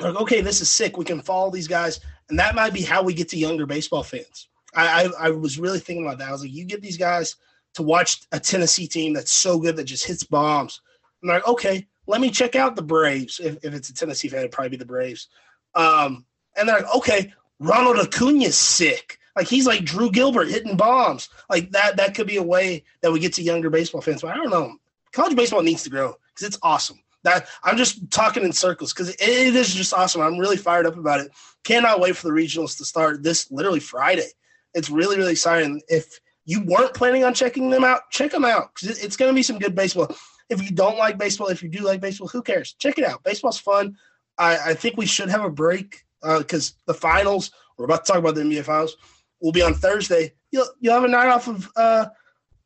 like, 0.00 0.16
okay, 0.16 0.40
this 0.40 0.60
is 0.60 0.70
sick. 0.70 0.96
We 0.96 1.04
can 1.04 1.20
follow 1.20 1.50
these 1.50 1.68
guys. 1.68 2.00
And 2.28 2.38
that 2.38 2.54
might 2.54 2.72
be 2.72 2.82
how 2.82 3.02
we 3.02 3.14
get 3.14 3.28
to 3.30 3.38
younger 3.38 3.66
baseball 3.66 4.02
fans. 4.02 4.48
I, 4.74 5.04
I, 5.04 5.26
I 5.26 5.30
was 5.30 5.58
really 5.58 5.78
thinking 5.78 6.04
about 6.04 6.18
that. 6.18 6.28
I 6.28 6.32
was 6.32 6.40
like, 6.40 6.52
you 6.52 6.64
get 6.64 6.82
these 6.82 6.96
guys 6.96 7.36
to 7.74 7.82
watch 7.82 8.22
a 8.32 8.40
Tennessee 8.40 8.88
team 8.88 9.12
that's 9.12 9.30
so 9.30 9.58
good 9.58 9.76
that 9.76 9.84
just 9.84 10.06
hits 10.06 10.24
bombs. 10.24 10.80
They're 11.22 11.34
like, 11.34 11.46
okay, 11.46 11.86
let 12.06 12.20
me 12.20 12.30
check 12.30 12.56
out 12.56 12.76
the 12.76 12.82
Braves. 12.82 13.40
If, 13.40 13.64
if 13.64 13.74
it's 13.74 13.88
a 13.88 13.94
Tennessee 13.94 14.28
fan, 14.28 14.40
it'd 14.40 14.52
probably 14.52 14.70
be 14.70 14.76
the 14.76 14.84
Braves. 14.84 15.28
Um, 15.74 16.24
and 16.56 16.68
they're 16.68 16.80
like, 16.80 16.94
okay, 16.96 17.32
Ronald 17.58 17.98
Acuna's 17.98 18.56
sick. 18.56 19.18
Like 19.36 19.48
he's 19.48 19.66
like 19.66 19.84
Drew 19.84 20.10
Gilbert 20.10 20.48
hitting 20.48 20.76
bombs. 20.76 21.28
Like 21.50 21.72
that 21.72 21.96
that 21.96 22.14
could 22.14 22.26
be 22.26 22.36
a 22.36 22.42
way 22.42 22.84
that 23.02 23.12
we 23.12 23.18
get 23.18 23.32
to 23.34 23.42
younger 23.42 23.70
baseball 23.70 24.00
fans. 24.00 24.22
But 24.22 24.32
I 24.32 24.36
don't 24.36 24.50
know. 24.50 24.76
College 25.12 25.36
baseball 25.36 25.62
needs 25.62 25.82
to 25.84 25.90
grow 25.90 26.14
because 26.28 26.46
it's 26.46 26.58
awesome. 26.62 27.00
That 27.24 27.48
I'm 27.64 27.76
just 27.76 28.10
talking 28.10 28.44
in 28.44 28.52
circles 28.52 28.92
because 28.92 29.08
it, 29.08 29.20
it 29.20 29.56
is 29.56 29.74
just 29.74 29.94
awesome. 29.94 30.20
I'm 30.20 30.38
really 30.38 30.56
fired 30.56 30.86
up 30.86 30.96
about 30.96 31.20
it. 31.20 31.32
Cannot 31.64 32.00
wait 32.00 32.16
for 32.16 32.28
the 32.28 32.34
regionals 32.34 32.76
to 32.78 32.84
start 32.84 33.22
this 33.22 33.50
literally 33.50 33.80
Friday. 33.80 34.28
It's 34.72 34.90
really 34.90 35.16
really 35.16 35.32
exciting. 35.32 35.82
If 35.88 36.20
you 36.44 36.62
weren't 36.64 36.94
planning 36.94 37.24
on 37.24 37.34
checking 37.34 37.70
them 37.70 37.82
out, 37.82 38.10
check 38.10 38.30
them 38.30 38.44
out 38.44 38.74
because 38.74 38.98
it, 38.98 39.04
it's 39.04 39.16
going 39.16 39.30
to 39.30 39.34
be 39.34 39.42
some 39.42 39.58
good 39.58 39.74
baseball. 39.74 40.14
If 40.50 40.62
you 40.62 40.70
don't 40.70 40.98
like 40.98 41.18
baseball, 41.18 41.48
if 41.48 41.62
you 41.62 41.68
do 41.68 41.84
like 41.84 42.00
baseball, 42.00 42.28
who 42.28 42.42
cares? 42.42 42.74
Check 42.74 42.98
it 42.98 43.04
out. 43.04 43.22
Baseball's 43.24 43.58
fun. 43.58 43.96
I, 44.38 44.70
I 44.70 44.74
think 44.74 44.96
we 44.96 45.06
should 45.06 45.30
have 45.30 45.44
a 45.44 45.50
break 45.50 46.04
because 46.22 46.70
uh, 46.70 46.92
the 46.92 46.94
finals. 46.94 47.50
We're 47.76 47.86
about 47.86 48.04
to 48.04 48.12
talk 48.12 48.20
about 48.20 48.36
the 48.36 48.42
NBA 48.42 48.64
finals 48.64 48.96
will 49.40 49.52
be 49.52 49.62
on 49.62 49.74
Thursday. 49.74 50.32
You'll 50.50 50.68
you'll 50.80 50.94
have 50.94 51.04
a 51.04 51.08
night 51.08 51.28
off 51.28 51.48
of 51.48 51.70
uh, 51.76 52.06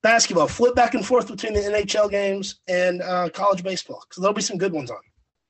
basketball. 0.02 0.48
Flip 0.48 0.74
back 0.74 0.94
and 0.94 1.04
forth 1.04 1.28
between 1.28 1.54
the 1.54 1.60
NHL 1.60 2.10
games 2.10 2.60
and 2.68 3.02
uh, 3.02 3.28
college 3.30 3.62
baseball 3.62 4.04
because 4.08 4.22
there'll 4.22 4.34
be 4.34 4.42
some 4.42 4.58
good 4.58 4.72
ones 4.72 4.90
on. 4.90 5.00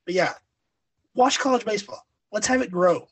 But 0.06 0.14
yeah, 0.14 0.32
watch 1.14 1.38
college 1.38 1.64
baseball. 1.64 2.06
Let's 2.32 2.46
have 2.46 2.62
it 2.62 2.70
grow. 2.70 3.08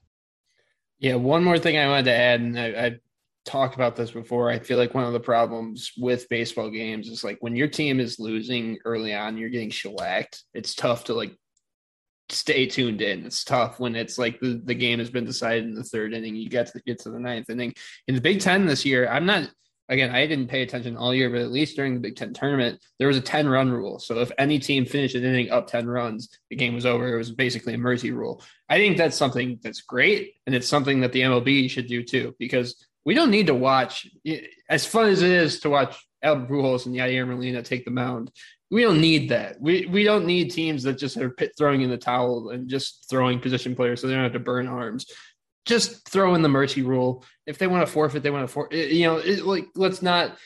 Yeah, 0.99 1.17
one 1.17 1.45
more 1.45 1.59
thing 1.59 1.77
I 1.77 1.89
wanted 1.89 2.07
to 2.07 2.15
add, 2.15 2.41
and 2.41 2.59
I, 2.59 2.67
I 2.67 3.01
talked 3.47 3.75
about 3.75 3.97
this 3.97 4.11
before. 4.11 4.51
I 4.51 4.59
feel 4.59 4.77
like 4.77 4.95
one 4.95 5.05
of 5.05 5.13
the 5.13 5.21
problems 5.21 5.93
with 5.97 6.29
baseball 6.29 6.71
games 6.71 7.09
is 7.09 7.25
like 7.25 7.39
when 7.41 7.57
your 7.57 7.69
team 7.69 8.01
is 8.01 8.19
losing 8.19 8.79
early 8.85 9.15
on, 9.15 9.39
you're 9.39 9.49
getting 9.49 9.71
shellacked. 9.71 10.43
It's 10.53 10.75
tough 10.75 11.05
to 11.05 11.15
like 11.15 11.33
stay 12.29 12.67
tuned 12.67 13.01
in. 13.01 13.25
It's 13.25 13.45
tough 13.45 13.81
when 13.81 13.95
it's 13.95 14.19
like 14.19 14.41
the, 14.41 14.61
the 14.63 14.75
game 14.75 14.99
has 14.99 15.11
been 15.11 15.25
decided 15.25 15.65
in 15.65 15.75
the 15.75 15.85
third 15.85 16.13
inning. 16.13 16.37
You 16.37 16.49
get 16.49 16.67
to 16.73 16.83
get 16.85 16.99
to 17.01 17.11
the 17.11 17.21
ninth 17.21 17.49
inning. 17.49 17.75
In 18.09 18.15
the 18.15 18.21
Big 18.21 18.41
Ten 18.41 18.67
this 18.67 18.85
year, 18.85 19.09
I'm 19.09 19.25
not 19.25 19.49
again, 19.89 20.15
I 20.15 20.27
didn't 20.27 20.49
pay 20.49 20.63
attention 20.63 20.97
all 20.97 21.15
year, 21.15 21.31
but 21.31 21.41
at 21.41 21.53
least 21.53 21.77
during 21.77 21.95
the 21.95 22.01
Big 22.01 22.17
Ten 22.17 22.33
tournament, 22.33 22.81
there 22.99 23.09
was 23.09 23.17
a 23.17 23.23
10 23.23 23.49
run 23.49 23.71
rule. 23.71 23.99
So 23.99 24.21
if 24.21 24.33
any 24.39 24.59
team 24.59 24.85
finished 24.85 25.15
an 25.15 25.25
inning 25.25 25.51
up 25.51 25.69
10 25.69 25.87
runs, 25.87 26.29
the 26.51 26.57
game 26.57 26.75
was 26.75 26.87
over. 26.87 27.15
It 27.15 27.19
was 27.19 27.31
basically 27.31 27.75
a 27.75 27.79
mercy 27.79 28.11
rule. 28.11 28.43
I 28.69 28.79
think 28.79 28.97
that's 28.97 29.17
something 29.17 29.61
that's 29.63 29.83
great. 29.83 30.35
And 30.47 30.55
it's 30.55 30.69
something 30.69 31.01
that 31.01 31.13
the 31.13 31.23
MLB 31.23 31.71
should 31.71 31.87
do 31.87 32.03
too, 32.03 32.35
because 32.39 32.85
we 33.07 33.15
don't 33.15 33.31
need 33.31 33.47
to 33.47 33.55
watch 33.55 34.07
as 34.69 34.85
fun 34.85 35.07
as 35.07 35.23
it 35.23 35.31
is 35.31 35.61
to 35.61 35.71
watch 35.71 35.97
Albert 36.23 36.51
Pujols 36.51 36.85
and 36.85 36.95
Yadier 36.95 37.27
Molina 37.27 37.63
take 37.63 37.87
the 37.87 37.91
mound 37.91 38.31
we 38.71 38.83
don't 38.83 39.01
need 39.01 39.29
that. 39.31 39.61
We 39.61 39.87
we 39.87 40.05
don't 40.05 40.27
need 40.27 40.51
teams 40.51 40.83
that 40.83 40.99
just 40.99 41.17
are 41.17 41.35
throwing 41.57 41.83
in 41.83 41.91
the 41.91 41.97
towel 41.97 42.51
and 42.51 42.69
just 42.69 43.09
throwing 43.09 43.41
position 43.41 43.77
players 43.77 44.01
so 44.01 44.07
they 44.07 44.15
don't 44.15 44.25
have 44.25 44.33
to 44.33 44.41
burn 44.41 44.67
arms. 44.67 45.07
Just 45.65 46.09
throw 46.09 46.35
in 46.35 46.43
the 46.43 46.49
mercy 46.49 46.83
rule. 46.83 47.25
If 47.47 47.59
they 47.59 47.67
want 47.67 47.87
to 47.87 47.93
forfeit, 47.93 48.23
they 48.23 48.31
want 48.31 48.49
to. 48.49 48.77
You 48.77 49.07
know, 49.07 49.17
it, 49.19 49.45
like 49.45 49.67
let's 49.75 50.03
not 50.03 50.37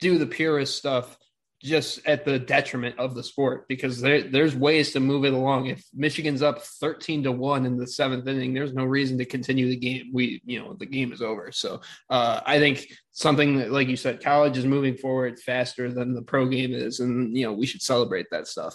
do 0.00 0.18
the 0.18 0.26
purist 0.26 0.76
stuff 0.76 1.16
just 1.62 2.06
at 2.06 2.24
the 2.24 2.38
detriment 2.38 2.98
of 2.98 3.14
the 3.14 3.22
sport 3.22 3.68
because 3.68 4.00
there, 4.00 4.22
there's 4.22 4.56
ways 4.56 4.92
to 4.92 5.00
move 5.00 5.24
it 5.24 5.34
along. 5.34 5.66
If 5.66 5.84
Michigan's 5.94 6.42
up 6.42 6.62
13 6.62 7.24
to 7.24 7.32
1 7.32 7.66
in 7.66 7.76
the 7.76 7.86
seventh 7.86 8.26
inning, 8.26 8.54
there's 8.54 8.72
no 8.72 8.84
reason 8.84 9.18
to 9.18 9.26
continue 9.26 9.68
the 9.68 9.76
game. 9.76 10.10
We, 10.12 10.40
you 10.44 10.58
know, 10.58 10.74
the 10.78 10.86
game 10.86 11.12
is 11.12 11.20
over. 11.20 11.52
So 11.52 11.82
uh, 12.08 12.40
I 12.46 12.58
think 12.58 12.86
something 13.12 13.58
that, 13.58 13.72
like 13.72 13.88
you 13.88 13.96
said, 13.96 14.22
college 14.22 14.56
is 14.56 14.64
moving 14.64 14.96
forward 14.96 15.38
faster 15.38 15.92
than 15.92 16.14
the 16.14 16.22
pro 16.22 16.46
game 16.46 16.72
is. 16.72 17.00
And, 17.00 17.36
you 17.36 17.44
know, 17.44 17.52
we 17.52 17.66
should 17.66 17.82
celebrate 17.82 18.26
that 18.30 18.46
stuff. 18.46 18.74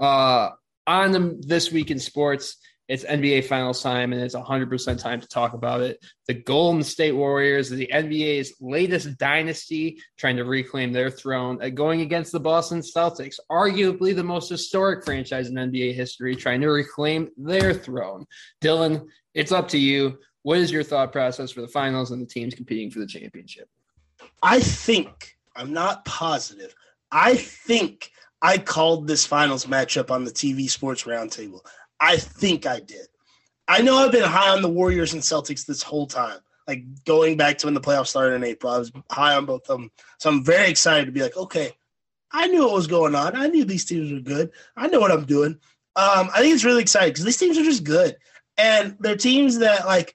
Uh, 0.00 0.50
on 0.86 1.12
the, 1.12 1.40
this 1.46 1.70
week 1.70 1.92
in 1.92 2.00
sports, 2.00 2.56
it's 2.88 3.04
NBA 3.04 3.46
Finals 3.46 3.82
time, 3.82 4.12
and 4.12 4.20
it's 4.20 4.34
100% 4.34 4.98
time 4.98 5.20
to 5.20 5.28
talk 5.28 5.54
about 5.54 5.80
it. 5.80 6.04
The 6.26 6.34
Golden 6.34 6.82
State 6.82 7.12
Warriors, 7.12 7.70
the 7.70 7.88
NBA's 7.92 8.54
latest 8.60 9.16
dynasty, 9.16 9.98
trying 10.18 10.36
to 10.36 10.44
reclaim 10.44 10.92
their 10.92 11.10
throne, 11.10 11.62
uh, 11.62 11.70
going 11.70 12.02
against 12.02 12.32
the 12.32 12.40
Boston 12.40 12.80
Celtics, 12.80 13.36
arguably 13.50 14.14
the 14.14 14.22
most 14.22 14.50
historic 14.50 15.04
franchise 15.04 15.48
in 15.48 15.54
NBA 15.54 15.94
history, 15.94 16.36
trying 16.36 16.60
to 16.60 16.68
reclaim 16.68 17.30
their 17.36 17.72
throne. 17.72 18.26
Dylan, 18.62 19.06
it's 19.32 19.52
up 19.52 19.68
to 19.68 19.78
you. 19.78 20.18
What 20.42 20.58
is 20.58 20.70
your 20.70 20.82
thought 20.82 21.10
process 21.10 21.52
for 21.52 21.62
the 21.62 21.68
finals 21.68 22.10
and 22.10 22.20
the 22.20 22.26
teams 22.26 22.54
competing 22.54 22.90
for 22.90 22.98
the 22.98 23.06
championship? 23.06 23.66
I 24.42 24.60
think, 24.60 25.36
I'm 25.56 25.72
not 25.72 26.04
positive, 26.04 26.74
I 27.10 27.36
think 27.36 28.10
I 28.42 28.58
called 28.58 29.08
this 29.08 29.24
finals 29.24 29.64
matchup 29.64 30.10
on 30.10 30.24
the 30.24 30.30
TV 30.30 30.68
Sports 30.68 31.04
Roundtable. 31.04 31.60
I 32.00 32.16
think 32.16 32.66
I 32.66 32.80
did. 32.80 33.06
I 33.66 33.80
know 33.80 33.96
I've 33.96 34.12
been 34.12 34.22
high 34.22 34.50
on 34.50 34.62
the 34.62 34.68
Warriors 34.68 35.14
and 35.14 35.22
Celtics 35.22 35.64
this 35.64 35.82
whole 35.82 36.06
time. 36.06 36.38
Like 36.66 36.82
going 37.04 37.36
back 37.36 37.58
to 37.58 37.66
when 37.66 37.74
the 37.74 37.80
playoffs 37.80 38.08
started 38.08 38.34
in 38.34 38.44
April, 38.44 38.72
I 38.72 38.78
was 38.78 38.92
high 39.10 39.34
on 39.34 39.46
both 39.46 39.68
of 39.68 39.78
them. 39.80 39.90
So 40.18 40.30
I'm 40.30 40.44
very 40.44 40.68
excited 40.68 41.06
to 41.06 41.12
be 41.12 41.22
like, 41.22 41.36
okay, 41.36 41.72
I 42.32 42.48
knew 42.48 42.64
what 42.64 42.74
was 42.74 42.86
going 42.86 43.14
on. 43.14 43.36
I 43.36 43.46
knew 43.48 43.64
these 43.64 43.84
teams 43.84 44.12
were 44.12 44.20
good. 44.20 44.50
I 44.76 44.88
know 44.88 45.00
what 45.00 45.12
I'm 45.12 45.24
doing. 45.24 45.58
Um, 45.96 46.30
I 46.34 46.40
think 46.40 46.54
it's 46.54 46.64
really 46.64 46.82
exciting 46.82 47.10
because 47.10 47.24
these 47.24 47.36
teams 47.36 47.56
are 47.56 47.64
just 47.64 47.84
good, 47.84 48.16
and 48.58 48.96
they're 49.00 49.16
teams 49.16 49.58
that 49.58 49.86
like. 49.86 50.14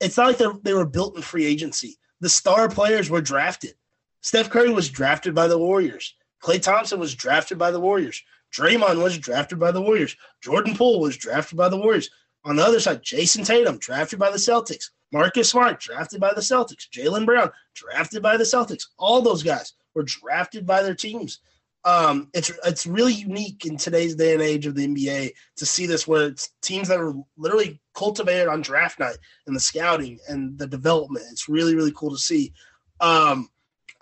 It's 0.00 0.16
not 0.16 0.28
like 0.28 0.62
they 0.62 0.74
were 0.74 0.86
built 0.86 1.16
in 1.16 1.22
free 1.22 1.44
agency. 1.44 1.98
The 2.20 2.28
star 2.28 2.68
players 2.68 3.10
were 3.10 3.20
drafted. 3.20 3.74
Steph 4.20 4.48
Curry 4.48 4.72
was 4.72 4.88
drafted 4.88 5.34
by 5.34 5.48
the 5.48 5.58
Warriors. 5.58 6.14
Klay 6.40 6.62
Thompson 6.62 7.00
was 7.00 7.16
drafted 7.16 7.58
by 7.58 7.72
the 7.72 7.80
Warriors. 7.80 8.22
Draymond 8.54 9.02
was 9.02 9.18
drafted 9.18 9.58
by 9.58 9.70
the 9.70 9.82
Warriors. 9.82 10.16
Jordan 10.40 10.74
Poole 10.74 11.00
was 11.00 11.16
drafted 11.16 11.58
by 11.58 11.68
the 11.68 11.76
Warriors. 11.76 12.10
On 12.44 12.56
the 12.56 12.64
other 12.64 12.80
side, 12.80 13.02
Jayson 13.02 13.44
Tatum 13.44 13.78
drafted 13.78 14.18
by 14.18 14.30
the 14.30 14.38
Celtics. 14.38 14.90
Marcus 15.12 15.50
Smart 15.50 15.80
drafted 15.80 16.20
by 16.20 16.32
the 16.34 16.40
Celtics. 16.40 16.88
Jaylen 16.88 17.26
Brown 17.26 17.50
drafted 17.74 18.22
by 18.22 18.36
the 18.36 18.44
Celtics. 18.44 18.84
All 18.98 19.22
those 19.22 19.42
guys 19.42 19.72
were 19.94 20.02
drafted 20.02 20.66
by 20.66 20.82
their 20.82 20.94
teams. 20.94 21.40
Um, 21.84 22.28
it's 22.34 22.50
it's 22.64 22.86
really 22.86 23.14
unique 23.14 23.64
in 23.64 23.76
today's 23.76 24.14
day 24.14 24.34
and 24.34 24.42
age 24.42 24.66
of 24.66 24.74
the 24.74 24.86
NBA 24.86 25.32
to 25.56 25.66
see 25.66 25.86
this, 25.86 26.06
where 26.06 26.26
it's 26.26 26.50
teams 26.60 26.88
that 26.88 27.00
are 27.00 27.14
literally 27.36 27.80
cultivated 27.94 28.48
on 28.48 28.60
draft 28.60 28.98
night 28.98 29.16
and 29.46 29.54
the 29.54 29.60
scouting 29.60 30.18
and 30.28 30.58
the 30.58 30.66
development. 30.66 31.24
It's 31.30 31.48
really 31.48 31.74
really 31.74 31.92
cool 31.92 32.10
to 32.10 32.18
see. 32.18 32.52
Um, 33.00 33.48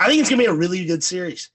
I 0.01 0.09
think 0.09 0.21
it's 0.21 0.31
gonna 0.31 0.43
be 0.43 0.49
a 0.49 0.55
really 0.55 0.85
good 0.85 1.05
series. 1.05 1.51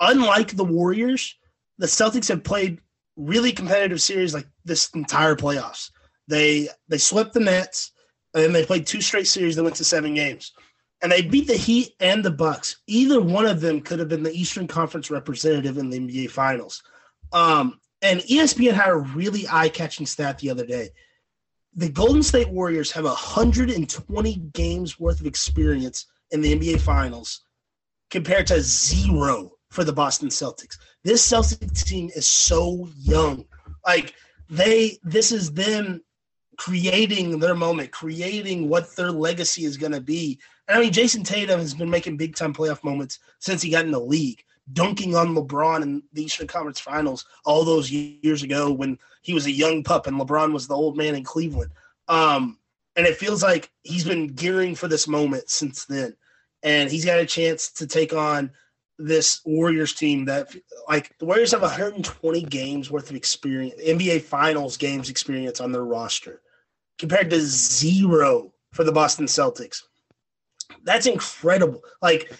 Unlike 0.00 0.56
the 0.56 0.64
Warriors, 0.64 1.36
the 1.78 1.86
Celtics 1.86 2.28
have 2.28 2.44
played 2.44 2.80
really 3.16 3.52
competitive 3.52 4.00
series 4.00 4.34
like 4.34 4.46
this 4.64 4.90
entire 4.94 5.34
playoffs. 5.34 5.90
They 6.28 6.68
they 6.88 6.98
swept 6.98 7.34
the 7.34 7.40
Nets, 7.40 7.92
and 8.34 8.44
then 8.44 8.52
they 8.52 8.64
played 8.64 8.86
two 8.86 9.00
straight 9.00 9.26
series 9.26 9.56
that 9.56 9.64
went 9.64 9.76
to 9.76 9.84
seven 9.84 10.14
games, 10.14 10.52
and 11.02 11.10
they 11.10 11.22
beat 11.22 11.46
the 11.46 11.56
Heat 11.56 11.94
and 12.00 12.24
the 12.24 12.30
Bucks. 12.30 12.76
Either 12.86 13.20
one 13.20 13.46
of 13.46 13.60
them 13.60 13.80
could 13.80 13.98
have 13.98 14.08
been 14.08 14.22
the 14.22 14.32
Eastern 14.32 14.66
Conference 14.66 15.10
representative 15.10 15.78
in 15.78 15.90
the 15.90 15.98
NBA 15.98 16.30
Finals. 16.30 16.82
Um, 17.32 17.80
and 18.00 18.20
ESPN 18.20 18.72
had 18.72 18.90
a 18.90 18.96
really 18.96 19.46
eye-catching 19.50 20.06
stat 20.06 20.38
the 20.38 20.50
other 20.50 20.64
day. 20.64 20.90
The 21.74 21.88
Golden 21.88 22.22
State 22.22 22.48
Warriors 22.48 22.92
have 22.92 23.04
120 23.04 24.36
games 24.52 25.00
worth 25.00 25.20
of 25.20 25.26
experience 25.26 26.06
in 26.30 26.40
the 26.40 26.54
NBA 26.54 26.80
Finals 26.80 27.42
compared 28.10 28.46
to 28.48 28.60
zero 28.60 29.57
for 29.70 29.84
the 29.84 29.92
Boston 29.92 30.28
Celtics. 30.28 30.78
This 31.04 31.26
Celtics 31.26 31.84
team 31.84 32.10
is 32.14 32.26
so 32.26 32.88
young. 32.96 33.44
Like 33.86 34.14
they 34.50 34.98
this 35.02 35.32
is 35.32 35.52
them 35.52 36.02
creating 36.56 37.38
their 37.38 37.54
moment, 37.54 37.92
creating 37.92 38.68
what 38.68 38.94
their 38.96 39.12
legacy 39.12 39.64
is 39.64 39.76
going 39.76 39.92
to 39.92 40.00
be. 40.00 40.38
And 40.66 40.76
I 40.76 40.80
mean, 40.80 40.92
Jayson 40.92 41.24
Tatum 41.24 41.60
has 41.60 41.72
been 41.72 41.88
making 41.88 42.16
big 42.16 42.34
time 42.34 42.52
playoff 42.52 42.84
moments 42.84 43.20
since 43.38 43.62
he 43.62 43.70
got 43.70 43.84
in 43.84 43.92
the 43.92 44.00
league, 44.00 44.42
dunking 44.72 45.14
on 45.14 45.34
LeBron 45.34 45.82
in 45.82 46.02
the 46.12 46.24
Eastern 46.24 46.46
Conference 46.46 46.80
Finals 46.80 47.24
all 47.44 47.64
those 47.64 47.90
years 47.90 48.42
ago 48.42 48.72
when 48.72 48.98
he 49.22 49.32
was 49.32 49.46
a 49.46 49.50
young 49.50 49.82
pup 49.84 50.06
and 50.06 50.20
LeBron 50.20 50.52
was 50.52 50.66
the 50.66 50.74
old 50.74 50.96
man 50.96 51.14
in 51.14 51.24
Cleveland. 51.24 51.70
Um, 52.08 52.58
and 52.96 53.06
it 53.06 53.16
feels 53.16 53.42
like 53.42 53.70
he's 53.84 54.04
been 54.04 54.26
gearing 54.26 54.74
for 54.74 54.88
this 54.88 55.06
moment 55.06 55.48
since 55.48 55.84
then. 55.84 56.16
And 56.64 56.90
he's 56.90 57.04
got 57.04 57.20
a 57.20 57.26
chance 57.26 57.70
to 57.72 57.86
take 57.86 58.12
on 58.12 58.50
this 58.98 59.40
Warriors 59.44 59.94
team 59.94 60.24
that 60.24 60.54
like 60.88 61.16
the 61.18 61.24
Warriors 61.24 61.52
have 61.52 61.62
120 61.62 62.42
games 62.42 62.90
worth 62.90 63.10
of 63.10 63.16
experience, 63.16 63.80
NBA 63.80 64.22
Finals 64.22 64.76
games 64.76 65.08
experience 65.08 65.60
on 65.60 65.72
their 65.72 65.84
roster, 65.84 66.42
compared 66.98 67.30
to 67.30 67.40
zero 67.40 68.52
for 68.72 68.84
the 68.84 68.92
Boston 68.92 69.26
Celtics. 69.26 69.82
That's 70.82 71.06
incredible. 71.06 71.82
Like 72.02 72.32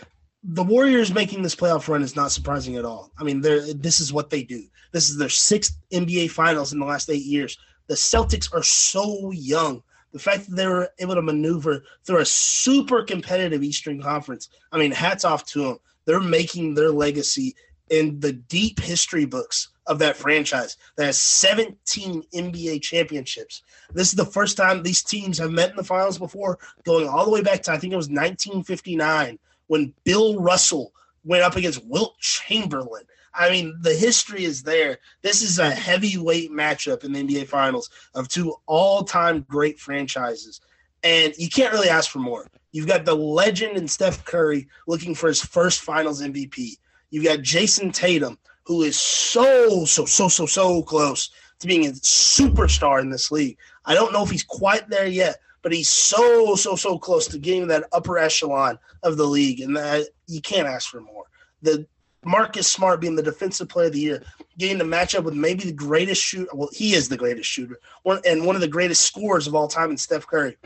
the 0.42 0.64
Warriors 0.64 1.14
making 1.14 1.42
this 1.42 1.54
playoff 1.54 1.88
run 1.88 2.02
is 2.02 2.16
not 2.16 2.32
surprising 2.32 2.76
at 2.76 2.84
all. 2.84 3.12
I 3.18 3.24
mean, 3.24 3.40
they're 3.40 3.72
this 3.72 4.00
is 4.00 4.12
what 4.12 4.30
they 4.30 4.42
do. 4.42 4.64
This 4.92 5.10
is 5.10 5.16
their 5.16 5.28
sixth 5.28 5.78
NBA 5.92 6.30
Finals 6.30 6.72
in 6.72 6.80
the 6.80 6.86
last 6.86 7.08
eight 7.08 7.24
years. 7.24 7.56
The 7.86 7.94
Celtics 7.94 8.52
are 8.52 8.62
so 8.62 9.30
young. 9.30 9.82
The 10.12 10.18
fact 10.18 10.48
that 10.48 10.56
they 10.56 10.66
were 10.66 10.90
able 10.98 11.14
to 11.14 11.22
maneuver 11.22 11.84
through 12.04 12.20
a 12.20 12.24
super 12.24 13.02
competitive 13.02 13.62
Eastern 13.62 14.00
Conference, 14.00 14.48
I 14.72 14.78
mean, 14.78 14.90
hats 14.90 15.24
off 15.24 15.44
to 15.46 15.62
them 15.62 15.78
they're 16.08 16.20
making 16.20 16.72
their 16.72 16.90
legacy 16.90 17.54
in 17.90 18.18
the 18.18 18.32
deep 18.32 18.80
history 18.80 19.26
books 19.26 19.68
of 19.86 19.98
that 19.98 20.16
franchise 20.16 20.78
that 20.96 21.04
has 21.04 21.18
17 21.18 22.22
NBA 22.34 22.80
championships. 22.80 23.62
This 23.92 24.08
is 24.08 24.14
the 24.14 24.24
first 24.24 24.56
time 24.56 24.82
these 24.82 25.02
teams 25.02 25.36
have 25.36 25.50
met 25.50 25.68
in 25.68 25.76
the 25.76 25.84
finals 25.84 26.18
before, 26.18 26.58
going 26.84 27.06
all 27.06 27.26
the 27.26 27.30
way 27.30 27.42
back 27.42 27.60
to 27.64 27.72
I 27.72 27.76
think 27.76 27.92
it 27.92 27.96
was 27.96 28.08
1959 28.08 29.38
when 29.66 29.92
Bill 30.04 30.40
Russell 30.40 30.94
went 31.24 31.42
up 31.42 31.56
against 31.56 31.84
Wilt 31.84 32.18
Chamberlain. 32.20 33.04
I 33.34 33.50
mean, 33.50 33.76
the 33.82 33.94
history 33.94 34.44
is 34.44 34.62
there. 34.62 35.00
This 35.20 35.42
is 35.42 35.58
a 35.58 35.70
heavyweight 35.70 36.50
matchup 36.50 37.04
in 37.04 37.12
the 37.12 37.22
NBA 37.22 37.48
Finals 37.48 37.90
of 38.14 38.28
two 38.28 38.54
all-time 38.64 39.44
great 39.46 39.78
franchises, 39.78 40.62
and 41.02 41.34
you 41.36 41.48
can't 41.48 41.72
really 41.72 41.88
ask 41.88 42.10
for 42.10 42.18
more. 42.18 42.46
You've 42.72 42.86
got 42.86 43.04
the 43.04 43.14
legend 43.14 43.76
in 43.76 43.88
Steph 43.88 44.24
Curry 44.24 44.68
looking 44.86 45.14
for 45.14 45.28
his 45.28 45.40
first 45.40 45.80
finals 45.80 46.22
MVP. 46.22 46.76
You've 47.10 47.24
got 47.24 47.38
Jayson 47.38 47.92
Tatum, 47.92 48.38
who 48.64 48.82
is 48.82 48.98
so, 48.98 49.84
so, 49.84 50.04
so, 50.04 50.28
so, 50.28 50.46
so 50.46 50.82
close 50.82 51.30
to 51.60 51.66
being 51.66 51.86
a 51.86 51.90
superstar 51.90 53.00
in 53.00 53.10
this 53.10 53.30
league. 53.30 53.56
I 53.84 53.94
don't 53.94 54.12
know 54.12 54.22
if 54.22 54.30
he's 54.30 54.44
quite 54.44 54.88
there 54.88 55.06
yet, 55.06 55.36
but 55.62 55.72
he's 55.72 55.88
so, 55.88 56.54
so, 56.54 56.76
so 56.76 56.98
close 56.98 57.26
to 57.28 57.38
getting 57.38 57.68
that 57.68 57.88
upper 57.92 58.18
echelon 58.18 58.78
of 59.02 59.16
the 59.16 59.24
league. 59.24 59.60
And 59.60 59.76
that 59.76 60.08
you 60.26 60.40
can't 60.40 60.68
ask 60.68 60.90
for 60.90 61.00
more. 61.00 61.24
The 61.62 61.86
Marcus 62.24 62.70
Smart 62.70 63.00
being 63.00 63.16
the 63.16 63.22
defensive 63.22 63.68
player 63.68 63.86
of 63.86 63.92
the 63.92 64.00
year, 64.00 64.22
getting 64.58 64.78
to 64.78 64.84
match 64.84 65.14
up 65.14 65.24
with 65.24 65.34
maybe 65.34 65.64
the 65.64 65.72
greatest 65.72 66.22
shooter. 66.22 66.50
Well, 66.52 66.68
he 66.72 66.94
is 66.94 67.08
the 67.08 67.16
greatest 67.16 67.48
shooter, 67.48 67.78
one, 68.02 68.20
and 68.26 68.44
one 68.44 68.54
of 68.54 68.60
the 68.60 68.68
greatest 68.68 69.02
scorers 69.02 69.46
of 69.46 69.54
all 69.54 69.68
time 69.68 69.90
in 69.90 69.96
Steph 69.96 70.26
Curry. 70.26 70.56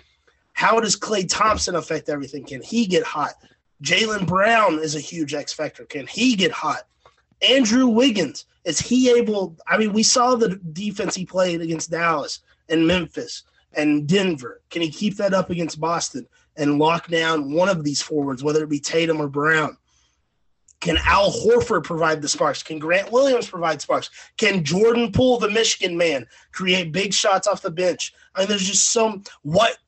How 0.53 0.81
does 0.81 0.99
Klay 0.99 1.29
Thompson 1.29 1.75
affect 1.75 2.09
everything? 2.09 2.45
Can 2.45 2.63
he 2.63 2.87
get 2.87 3.03
hot? 3.03 3.35
Jaylen 3.83 4.27
Brown 4.27 4.79
is 4.79 4.95
a 4.95 5.01
huge 5.01 5.35
X 5.35 5.53
factor. 5.53 5.85
Can 5.85 6.07
he 6.07 6.37
get 6.37 6.53
hot? 6.53 6.83
Andrew 7.47 7.89
Wiggins, 7.89 8.45
is 8.65 8.79
he 8.79 9.11
able? 9.11 9.57
I 9.67 9.77
mean, 9.77 9.93
we 9.93 10.05
saw 10.05 10.37
the 10.37 10.61
defense 10.73 11.15
he 11.15 11.27
played 11.27 11.61
against 11.61 11.91
Dallas 11.91 12.41
and 12.69 12.87
Memphis 12.87 13.43
and 13.75 14.07
Denver. 14.07 14.61
Can 14.71 14.83
he 14.83 14.91
keep 14.91 15.17
that 15.17 15.35
up 15.35 15.51
against 15.51 15.81
Boston 15.81 16.27
and 16.57 16.79
lock 16.79 17.09
down 17.09 17.53
one 17.53 17.69
of 17.69 17.83
these 17.83 18.03
forwards, 18.03 18.45
whether 18.45 18.63
it 18.63 18.69
be 18.71 18.79
Tatum 18.79 19.21
or 19.21 19.29
Brown? 19.29 19.77
Can 20.81 20.99
Al 21.05 21.31
Horford 21.31 21.85
provide 21.85 22.21
the 22.21 22.29
sparks? 22.29 22.63
Can 22.63 22.81
Grant 22.81 23.13
Williams 23.13 23.49
provide 23.49 23.81
sparks? 23.81 24.11
Can 24.37 24.65
Jordan 24.65 25.13
Poole, 25.13 25.39
the 25.39 25.49
Michigan 25.49 25.97
man, 25.97 26.27
create 26.51 26.91
big 26.91 27.15
shots 27.15 27.47
off 27.47 27.63
the 27.63 27.71
bench? 27.71 28.13
I 28.35 28.41
mean, 28.41 28.49
there's 28.49 28.67
just 28.67 28.91
some 28.91 29.23
what 29.43 29.79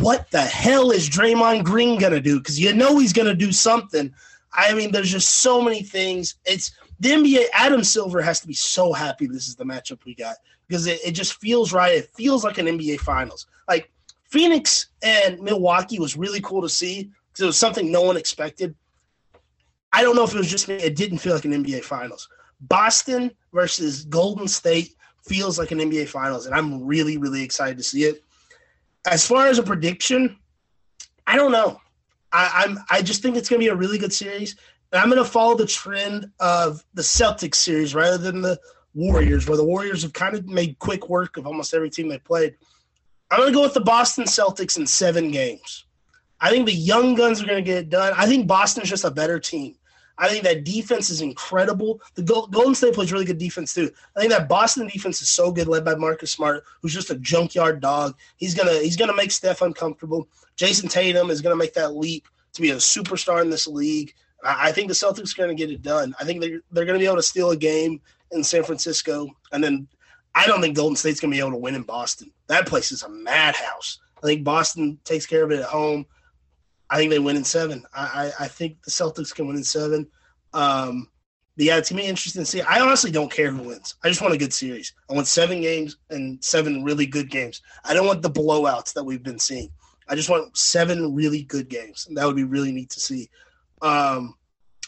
what 0.00 0.30
the 0.30 0.40
hell 0.40 0.90
is 0.90 1.08
Draymond 1.08 1.64
Green 1.64 1.98
gonna 1.98 2.20
do? 2.20 2.38
Because 2.38 2.58
you 2.58 2.72
know 2.72 2.98
he's 2.98 3.12
gonna 3.12 3.34
do 3.34 3.52
something. 3.52 4.12
I 4.52 4.74
mean, 4.74 4.92
there's 4.92 5.10
just 5.10 5.38
so 5.38 5.62
many 5.62 5.82
things. 5.82 6.36
It's 6.44 6.72
the 7.00 7.10
NBA. 7.10 7.46
Adam 7.52 7.82
Silver 7.82 8.20
has 8.20 8.40
to 8.40 8.46
be 8.46 8.54
so 8.54 8.92
happy 8.92 9.26
this 9.26 9.48
is 9.48 9.56
the 9.56 9.64
matchup 9.64 10.04
we 10.04 10.14
got 10.14 10.36
because 10.68 10.86
it, 10.86 11.00
it 11.04 11.12
just 11.12 11.34
feels 11.34 11.72
right. 11.72 11.94
It 11.94 12.10
feels 12.14 12.44
like 12.44 12.58
an 12.58 12.66
NBA 12.66 13.00
Finals. 13.00 13.46
Like 13.68 13.90
Phoenix 14.24 14.88
and 15.02 15.40
Milwaukee 15.40 15.98
was 15.98 16.16
really 16.16 16.40
cool 16.40 16.62
to 16.62 16.68
see 16.68 17.10
because 17.28 17.42
it 17.42 17.46
was 17.46 17.58
something 17.58 17.90
no 17.90 18.02
one 18.02 18.16
expected. 18.16 18.74
I 19.92 20.02
don't 20.02 20.16
know 20.16 20.24
if 20.24 20.34
it 20.34 20.38
was 20.38 20.50
just 20.50 20.68
me. 20.68 20.74
It 20.74 20.96
didn't 20.96 21.18
feel 21.18 21.34
like 21.34 21.44
an 21.44 21.52
NBA 21.52 21.84
Finals. 21.84 22.28
Boston 22.60 23.32
versus 23.52 24.04
Golden 24.04 24.48
State 24.48 24.94
feels 25.24 25.58
like 25.58 25.70
an 25.70 25.78
NBA 25.78 26.08
Finals, 26.08 26.46
and 26.46 26.54
I'm 26.54 26.84
really, 26.84 27.16
really 27.16 27.42
excited 27.42 27.76
to 27.78 27.84
see 27.84 28.04
it 28.04 28.24
as 29.06 29.26
far 29.26 29.46
as 29.46 29.58
a 29.58 29.62
prediction, 29.62 30.36
I 31.26 31.36
don't 31.36 31.52
know. 31.52 31.80
I, 32.32 32.64
I'm 32.64 32.78
I 32.90 33.02
just 33.02 33.22
think 33.22 33.36
it's 33.36 33.48
gonna 33.48 33.60
be 33.60 33.68
a 33.68 33.74
really 33.74 33.98
good 33.98 34.12
series. 34.12 34.56
And 34.92 35.00
I'm 35.00 35.08
gonna 35.08 35.24
follow 35.24 35.56
the 35.56 35.66
trend 35.66 36.30
of 36.40 36.84
the 36.94 37.02
Celtics 37.02 37.56
series 37.56 37.94
rather 37.94 38.18
than 38.18 38.40
the 38.40 38.58
Warriors, 38.94 39.48
where 39.48 39.56
the 39.56 39.64
Warriors 39.64 40.02
have 40.02 40.12
kind 40.12 40.34
of 40.34 40.46
made 40.46 40.78
quick 40.78 41.08
work 41.08 41.36
of 41.36 41.46
almost 41.46 41.74
every 41.74 41.90
team 41.90 42.08
they 42.08 42.18
played. 42.18 42.56
I'm 43.30 43.38
going 43.38 43.50
to 43.50 43.54
go 43.54 43.62
with 43.62 43.74
the 43.74 43.80
Boston 43.80 44.24
Celtics 44.24 44.76
in 44.76 44.86
seven 44.86 45.30
games. 45.30 45.86
I 46.40 46.50
think 46.50 46.66
the 46.66 46.74
young 46.74 47.14
guns 47.14 47.42
are 47.42 47.46
going 47.46 47.64
to 47.64 47.66
get 47.66 47.78
it 47.78 47.88
done. 47.88 48.12
I 48.16 48.26
think 48.26 48.46
Boston's 48.46 48.90
just 48.90 49.04
a 49.04 49.10
better 49.10 49.38
team. 49.40 49.76
I 50.18 50.28
think 50.28 50.44
that 50.44 50.64
defense 50.64 51.10
is 51.10 51.20
incredible. 51.20 52.00
The 52.14 52.22
Golden 52.22 52.74
State 52.74 52.94
plays 52.94 53.12
really 53.12 53.24
good 53.24 53.38
defense 53.38 53.74
too. 53.74 53.90
I 54.16 54.20
think 54.20 54.32
that 54.32 54.48
Boston 54.48 54.86
defense 54.86 55.22
is 55.22 55.30
so 55.30 55.50
good, 55.50 55.68
led 55.68 55.84
by 55.84 55.94
Marcus 55.94 56.32
Smart, 56.32 56.64
who's 56.80 56.92
just 56.92 57.10
a 57.10 57.16
junkyard 57.16 57.80
dog. 57.80 58.16
He's 58.36 58.54
gonna 58.54 58.78
he's 58.78 58.96
gonna 58.96 59.16
make 59.16 59.30
Steph 59.30 59.62
uncomfortable. 59.62 60.28
Jayson 60.56 60.90
Tatum 60.90 61.30
is 61.30 61.40
gonna 61.40 61.56
make 61.56 61.74
that 61.74 61.96
leap 61.96 62.28
to 62.52 62.60
be 62.60 62.70
a 62.70 62.76
superstar 62.76 63.42
in 63.42 63.50
this 63.50 63.66
league. 63.66 64.14
I 64.44 64.72
think 64.72 64.88
the 64.88 64.94
Celtics 64.94 65.36
are 65.38 65.42
gonna 65.42 65.54
get 65.54 65.70
it 65.70 65.82
done. 65.82 66.14
I 66.20 66.24
think 66.24 66.40
they're 66.40 66.60
they're 66.70 66.84
gonna 66.84 66.98
be 66.98 67.06
able 67.06 67.16
to 67.16 67.22
steal 67.22 67.50
a 67.50 67.56
game 67.56 68.00
in 68.32 68.44
San 68.44 68.64
Francisco, 68.64 69.28
and 69.52 69.62
then 69.62 69.88
I 70.34 70.46
don't 70.46 70.60
think 70.60 70.76
Golden 70.76 70.96
State's 70.96 71.20
gonna 71.20 71.32
be 71.32 71.40
able 71.40 71.52
to 71.52 71.56
win 71.56 71.74
in 71.74 71.82
Boston. 71.82 72.30
That 72.48 72.66
place 72.66 72.92
is 72.92 73.02
a 73.02 73.08
madhouse. 73.08 73.98
I 74.22 74.26
think 74.26 74.44
Boston 74.44 74.98
takes 75.04 75.26
care 75.26 75.44
of 75.44 75.50
it 75.50 75.60
at 75.60 75.66
home. 75.66 76.06
I 76.92 76.98
think 76.98 77.10
they 77.10 77.18
win 77.18 77.36
in 77.36 77.44
seven. 77.44 77.84
I, 77.94 78.02
I, 78.38 78.44
I 78.44 78.48
think 78.48 78.82
the 78.82 78.90
Celtics 78.90 79.34
can 79.34 79.46
win 79.46 79.56
in 79.56 79.64
seven. 79.64 80.06
Um, 80.52 81.08
but 81.56 81.64
yeah, 81.64 81.80
to 81.80 81.94
me, 81.94 82.06
interesting 82.06 82.42
to 82.42 82.46
see. 82.46 82.60
I 82.60 82.80
honestly 82.80 83.10
don't 83.10 83.32
care 83.32 83.50
who 83.50 83.68
wins. 83.68 83.94
I 84.04 84.08
just 84.08 84.20
want 84.20 84.34
a 84.34 84.38
good 84.38 84.52
series. 84.52 84.92
I 85.08 85.14
want 85.14 85.26
seven 85.26 85.62
games 85.62 85.96
and 86.10 86.42
seven 86.44 86.84
really 86.84 87.06
good 87.06 87.30
games. 87.30 87.62
I 87.82 87.94
don't 87.94 88.06
want 88.06 88.20
the 88.20 88.30
blowouts 88.30 88.92
that 88.92 89.04
we've 89.04 89.22
been 89.22 89.38
seeing. 89.38 89.70
I 90.06 90.14
just 90.14 90.28
want 90.28 90.54
seven 90.54 91.14
really 91.14 91.44
good 91.44 91.70
games. 91.70 92.06
And 92.06 92.16
that 92.18 92.26
would 92.26 92.36
be 92.36 92.44
really 92.44 92.72
neat 92.72 92.90
to 92.90 93.00
see. 93.00 93.30
Um, 93.80 94.34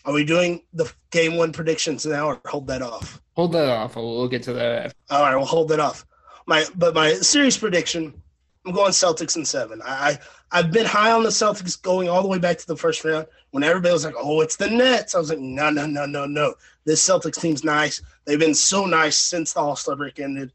are 0.05 0.13
we 0.13 0.27
doing 0.27 0.63
the 0.75 0.93
game 1.11 1.37
one 1.37 1.53
predictions 1.53 2.05
now, 2.05 2.27
or 2.27 2.41
hold 2.47 2.67
that 2.67 2.83
off? 2.83 3.23
Hold 3.33 3.53
that 3.53 3.69
off. 3.69 3.97
We'll 3.97 4.29
get 4.29 4.43
to 4.43 4.53
that. 4.53 4.95
All 5.09 5.23
right, 5.23 5.37
we'll 5.37 5.47
hold 5.47 5.69
that 5.69 5.81
off. 5.81 6.05
My 6.47 6.67
but 6.75 6.95
my 6.95 7.15
series 7.15 7.57
prediction, 7.57 8.23
I'm 8.65 8.73
going 8.73 8.93
Celtics 8.93 9.37
in 9.37 9.45
seven. 9.45 9.83
I, 9.85 10.19
I 10.51 10.57
have 10.59 10.73
been 10.73 10.87
high 10.87 11.13
on 11.13 11.23
the 11.23 11.29
Celtics 11.29 11.81
going 11.81 12.09
all 12.09 12.23
the 12.23 12.29
way 12.29 12.39
back 12.39 12.57
to 12.59 12.67
the 12.67 12.77
first 12.77 13.05
round. 13.05 13.27
When 13.51 13.63
everybody 13.63 13.93
was 13.93 14.05
like, 14.05 14.15
"Oh, 14.17 14.41
it's 14.41 14.57
the 14.57 14.71
Nets," 14.71 15.15
I 15.15 15.19
was 15.19 15.29
like, 15.29 15.39
"No, 15.39 15.69
no, 15.71 15.87
no, 15.87 16.07
no, 16.07 16.25
no. 16.25 16.55
This 16.85 17.07
Celtics 17.07 17.41
team's 17.41 17.63
nice. 17.63 18.01
They've 18.25 18.39
been 18.39 18.55
so 18.55 18.87
nice 18.87 19.17
since 19.17 19.53
the 19.53 19.61
All 19.61 19.77
Star 19.77 19.97
break 19.97 20.19
ended. 20.19 20.51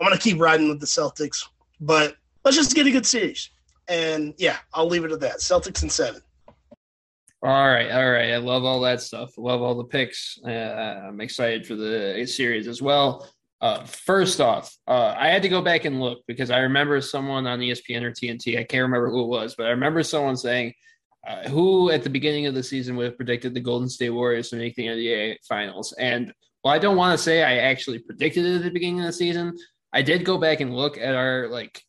I'm 0.00 0.06
gonna 0.06 0.18
keep 0.18 0.40
riding 0.40 0.68
with 0.68 0.80
the 0.80 0.86
Celtics, 0.86 1.44
but 1.80 2.16
let's 2.44 2.56
just 2.56 2.74
get 2.74 2.86
a 2.86 2.90
good 2.90 3.06
series." 3.06 3.50
And 3.88 4.34
yeah, 4.38 4.58
I'll 4.72 4.86
leave 4.86 5.04
it 5.04 5.12
at 5.12 5.20
that. 5.20 5.38
Celtics 5.38 5.82
in 5.82 5.90
seven. 5.90 6.22
All 7.44 7.68
right, 7.68 7.90
all 7.90 8.08
right. 8.08 8.30
I 8.32 8.36
love 8.36 8.64
all 8.64 8.80
that 8.82 9.00
stuff. 9.00 9.36
Love 9.36 9.62
all 9.62 9.74
the 9.74 9.84
picks. 9.84 10.38
Uh, 10.46 11.08
I'm 11.08 11.20
excited 11.20 11.66
for 11.66 11.74
the 11.74 12.24
series 12.24 12.68
as 12.68 12.80
well. 12.80 13.28
Uh, 13.62 13.84
first 13.84 14.40
off, 14.40 14.76
uh, 14.88 15.14
I 15.16 15.28
had 15.28 15.42
to 15.42 15.48
go 15.48 15.62
back 15.62 15.84
and 15.84 16.00
look 16.00 16.18
because 16.26 16.50
I 16.50 16.58
remember 16.58 17.00
someone 17.00 17.46
on 17.46 17.60
ESPN 17.60 18.02
or 18.02 18.10
TNT. 18.10 18.58
I 18.58 18.64
can't 18.64 18.82
remember 18.82 19.08
who 19.08 19.22
it 19.22 19.28
was, 19.28 19.54
but 19.54 19.66
I 19.66 19.70
remember 19.70 20.02
someone 20.02 20.36
saying 20.36 20.74
uh, 21.24 21.48
who 21.48 21.90
at 21.90 22.02
the 22.02 22.10
beginning 22.10 22.46
of 22.46 22.54
the 22.54 22.62
season 22.62 22.96
would 22.96 23.06
have 23.06 23.16
predicted 23.16 23.54
the 23.54 23.60
Golden 23.60 23.88
State 23.88 24.10
Warriors 24.10 24.50
to 24.50 24.56
make 24.56 24.74
the 24.74 24.86
NBA 24.86 25.36
Finals. 25.48 25.92
And 25.92 26.32
well, 26.64 26.74
I 26.74 26.78
don't 26.78 26.96
want 26.96 27.16
to 27.16 27.22
say 27.22 27.44
I 27.44 27.58
actually 27.58 28.00
predicted 28.00 28.44
it 28.44 28.56
at 28.56 28.62
the 28.64 28.70
beginning 28.70 28.98
of 28.98 29.06
the 29.06 29.12
season. 29.12 29.56
I 29.92 30.02
did 30.02 30.24
go 30.24 30.38
back 30.38 30.58
and 30.58 30.74
look 30.74 30.98
at 30.98 31.14
our 31.14 31.46
like 31.46 31.80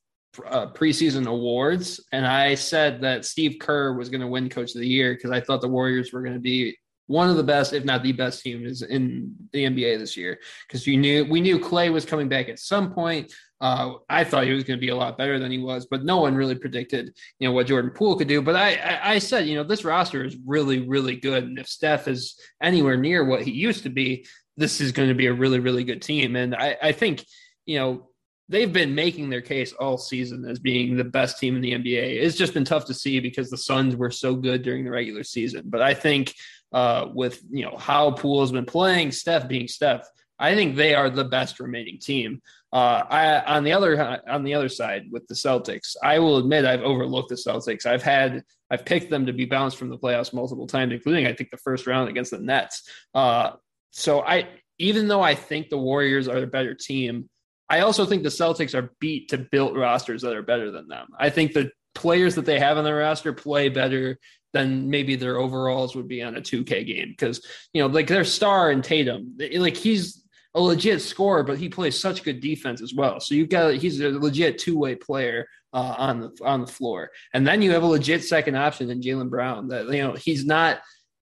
uh, 0.46 0.68
preseason 0.68 1.26
awards, 1.26 2.04
and 2.12 2.28
I 2.28 2.54
said 2.54 3.02
that 3.02 3.26
Steve 3.26 3.58
Kerr 3.60 3.96
was 3.96 4.10
going 4.10 4.22
to 4.22 4.28
win 4.28 4.48
Coach 4.48 4.76
of 4.76 4.82
the 4.82 4.88
Year 4.88 5.16
because 5.16 5.32
I 5.32 5.42
thought 5.42 5.62
the 5.62 5.68
Warriors 5.68 6.14
were 6.14 6.22
going 6.22 6.36
to 6.36 6.40
be 6.40 6.78
one 7.08 7.30
of 7.30 7.36
the 7.36 7.44
best, 7.44 7.74
if 7.74 7.84
not 7.84 8.04
the 8.04 8.12
best 8.12 8.42
team 8.42 8.66
is 8.66 8.82
in 8.82 9.36
the 9.52 9.66
NBA 9.66 10.00
this 10.00 10.16
year. 10.16 10.40
Because 10.68 10.88
you 10.88 10.98
knew 10.98 11.26
we 11.26 11.42
knew 11.42 11.60
Klay 11.60 11.92
was 11.92 12.06
coming 12.06 12.30
back 12.30 12.50
at 12.50 12.60
some 12.60 12.94
point. 12.94 13.34
Uh, 13.60 13.94
I 14.10 14.26
thought 14.26 14.44
he 14.44 14.52
was 14.52 14.66
going 14.66 14.78
to 14.78 14.86
be 14.86 14.92
a 14.92 14.96
lot 14.96 15.18
better 15.18 15.40
than 15.40 15.50
he 15.50 15.58
was, 15.58 15.86
but 15.86 16.04
no 16.04 16.20
one 16.20 16.36
really 16.36 16.56
predicted, 16.56 17.16
you 17.40 17.48
know, 17.48 17.54
what 17.54 17.68
Jordan 17.68 17.92
Poole 17.92 18.18
could 18.18 18.28
do. 18.28 18.42
But 18.42 18.58
I, 18.58 18.76
I, 18.76 19.12
I 19.14 19.20
said, 19.20 19.48
you 19.48 19.56
know, 19.56 19.64
this 19.64 19.86
roster 19.86 20.26
is 20.26 20.36
really, 20.46 20.86
really 20.86 21.16
good, 21.16 21.46
and 21.46 21.58
if 21.58 21.68
Steph 21.68 22.10
is 22.10 22.38
anywhere 22.62 22.98
near 22.98 23.24
what 23.24 23.44
he 23.44 23.52
used 23.52 23.84
to 23.84 23.90
be, 23.90 24.26
this 24.58 24.82
is 24.82 24.92
going 24.92 25.10
to 25.10 25.16
be 25.16 25.28
a 25.28 25.34
really, 25.34 25.60
really 25.60 25.84
good 25.84 26.02
team. 26.02 26.36
And 26.36 26.54
I, 26.54 26.78
I 26.82 26.92
think, 26.92 27.26
you 27.66 27.80
know, 27.80 28.10
they've 28.50 28.72
been 28.72 28.94
making 28.94 29.30
their 29.30 29.42
case 29.42 29.74
all 29.74 29.98
season 29.98 30.46
as 30.46 30.60
being 30.60 30.96
the 30.96 31.04
best 31.04 31.40
team 31.40 31.56
in 31.56 31.62
the 31.62 31.72
NBA. 31.72 32.22
It's 32.22 32.38
just 32.38 32.54
been 32.54 32.66
tough 32.66 32.86
to 32.86 32.94
see 32.94 33.20
because 33.20 33.50
the 33.50 33.58
Suns 33.58 33.96
were 33.96 34.12
so 34.12 34.36
good 34.36 34.62
during 34.62 34.84
the 34.84 34.92
regular 34.92 35.24
season. 35.24 35.64
But 35.66 35.82
I 35.82 35.94
think 35.94 36.36
uh, 36.74 37.08
with 37.14 37.42
you 37.50 37.64
know 37.64 37.78
how 37.78 38.12
Poole 38.12 38.42
has 38.42 38.52
been 38.52 38.66
playing, 38.66 39.12
Steph 39.12 39.48
being 39.48 39.68
Steph, 39.68 40.08
I 40.40 40.56
think 40.56 40.76
they 40.76 40.96
are 40.96 41.10
the 41.10 41.24
best 41.24 41.60
remaining 41.60 42.00
team. 42.00 42.42
Uh, 42.72 43.04
I 43.10 43.40
on 43.42 43.64
the 43.64 43.72
other 43.72 44.22
on 44.28 44.44
the 44.44 44.56
other 44.56 44.70
side 44.70 45.04
with 45.12 45.28
the 45.28 45.36
Celtics, 45.36 45.96
I 46.04 46.20
will 46.20 46.38
admit 46.38 46.66
I've 46.66 46.82
overlooked 46.82 47.30
the 47.30 47.36
Celtics. 47.36 47.86
I've 47.86 48.04
had 48.04 48.44
I've 48.72 48.86
picked 48.86 49.12
them 49.12 49.28
to 49.28 49.34
be 49.34 49.46
bounced 49.46 49.78
from 49.78 49.90
the 49.90 49.98
playoffs 49.98 50.34
multiple 50.34 50.68
times, 50.68 50.92
including 50.92 51.28
I 51.28 51.34
think 51.34 51.52
the 51.52 51.58
first 51.58 51.86
round 51.86 52.10
against 52.10 52.32
the 52.32 52.40
Nets. 52.40 52.90
Uh, 53.14 53.52
so 53.92 54.22
I 54.22 54.50
even 54.80 55.08
though 55.08 55.22
I 55.22 55.36
think 55.36 55.70
the 55.70 55.78
Warriors 55.78 56.28
are 56.28 56.40
the 56.40 56.48
better 56.48 56.74
team, 56.74 57.30
I 57.70 57.82
also 57.82 58.06
think 58.06 58.24
the 58.24 58.30
Celtics 58.30 58.74
are 58.74 58.92
beat 59.00 59.30
to 59.30 59.38
built 59.38 59.76
rosters 59.76 60.24
that 60.24 60.36
are 60.36 60.42
better 60.42 60.72
than 60.72 60.88
them. 60.88 61.08
I 61.20 61.30
think 61.30 61.54
the 61.54 61.72
players 61.96 62.36
that 62.36 62.46
they 62.46 62.60
have 62.60 62.78
on 62.78 62.84
their 62.84 62.98
roster 62.98 63.34
play 63.34 63.70
better 63.70 64.20
than 64.54 64.90
maybe 64.90 65.16
their 65.16 65.38
overalls 65.38 65.96
would 65.96 66.08
be 66.08 66.22
on 66.22 66.36
a 66.36 66.42
2K 66.42 66.86
game 66.86 67.10
because 67.10 67.46
you 67.74 67.82
know 67.82 67.88
like 67.88 68.08
their 68.08 68.24
star 68.24 68.72
in 68.72 68.82
Tatum, 68.82 69.38
like 69.56 69.76
he's 69.76 70.24
a 70.56 70.62
legit 70.62 71.02
scorer, 71.02 71.44
but 71.44 71.58
he 71.58 71.68
plays 71.68 72.00
such 72.00 72.24
good 72.24 72.40
defense 72.40 72.82
as 72.82 72.94
well. 72.94 73.20
So 73.20 73.36
you've 73.36 73.50
got 73.50 73.74
he's 73.74 74.00
a 74.00 74.10
legit 74.10 74.60
two 74.60 74.78
way 74.78 74.96
player 74.96 75.48
uh, 75.74 75.96
on 75.98 76.20
the 76.20 76.32
on 76.44 76.62
the 76.62 76.68
floor, 76.68 77.10
and 77.34 77.46
then 77.46 77.62
you 77.62 77.72
have 77.72 77.84
a 77.84 77.88
legit 77.88 78.24
second 78.24 78.56
option 78.56 78.90
in 78.92 79.02
Jaylen 79.02 79.30
Brown. 79.30 79.68
That 79.70 79.88
you 79.88 80.04
know 80.04 80.14
he's 80.14 80.46
not 80.46 80.82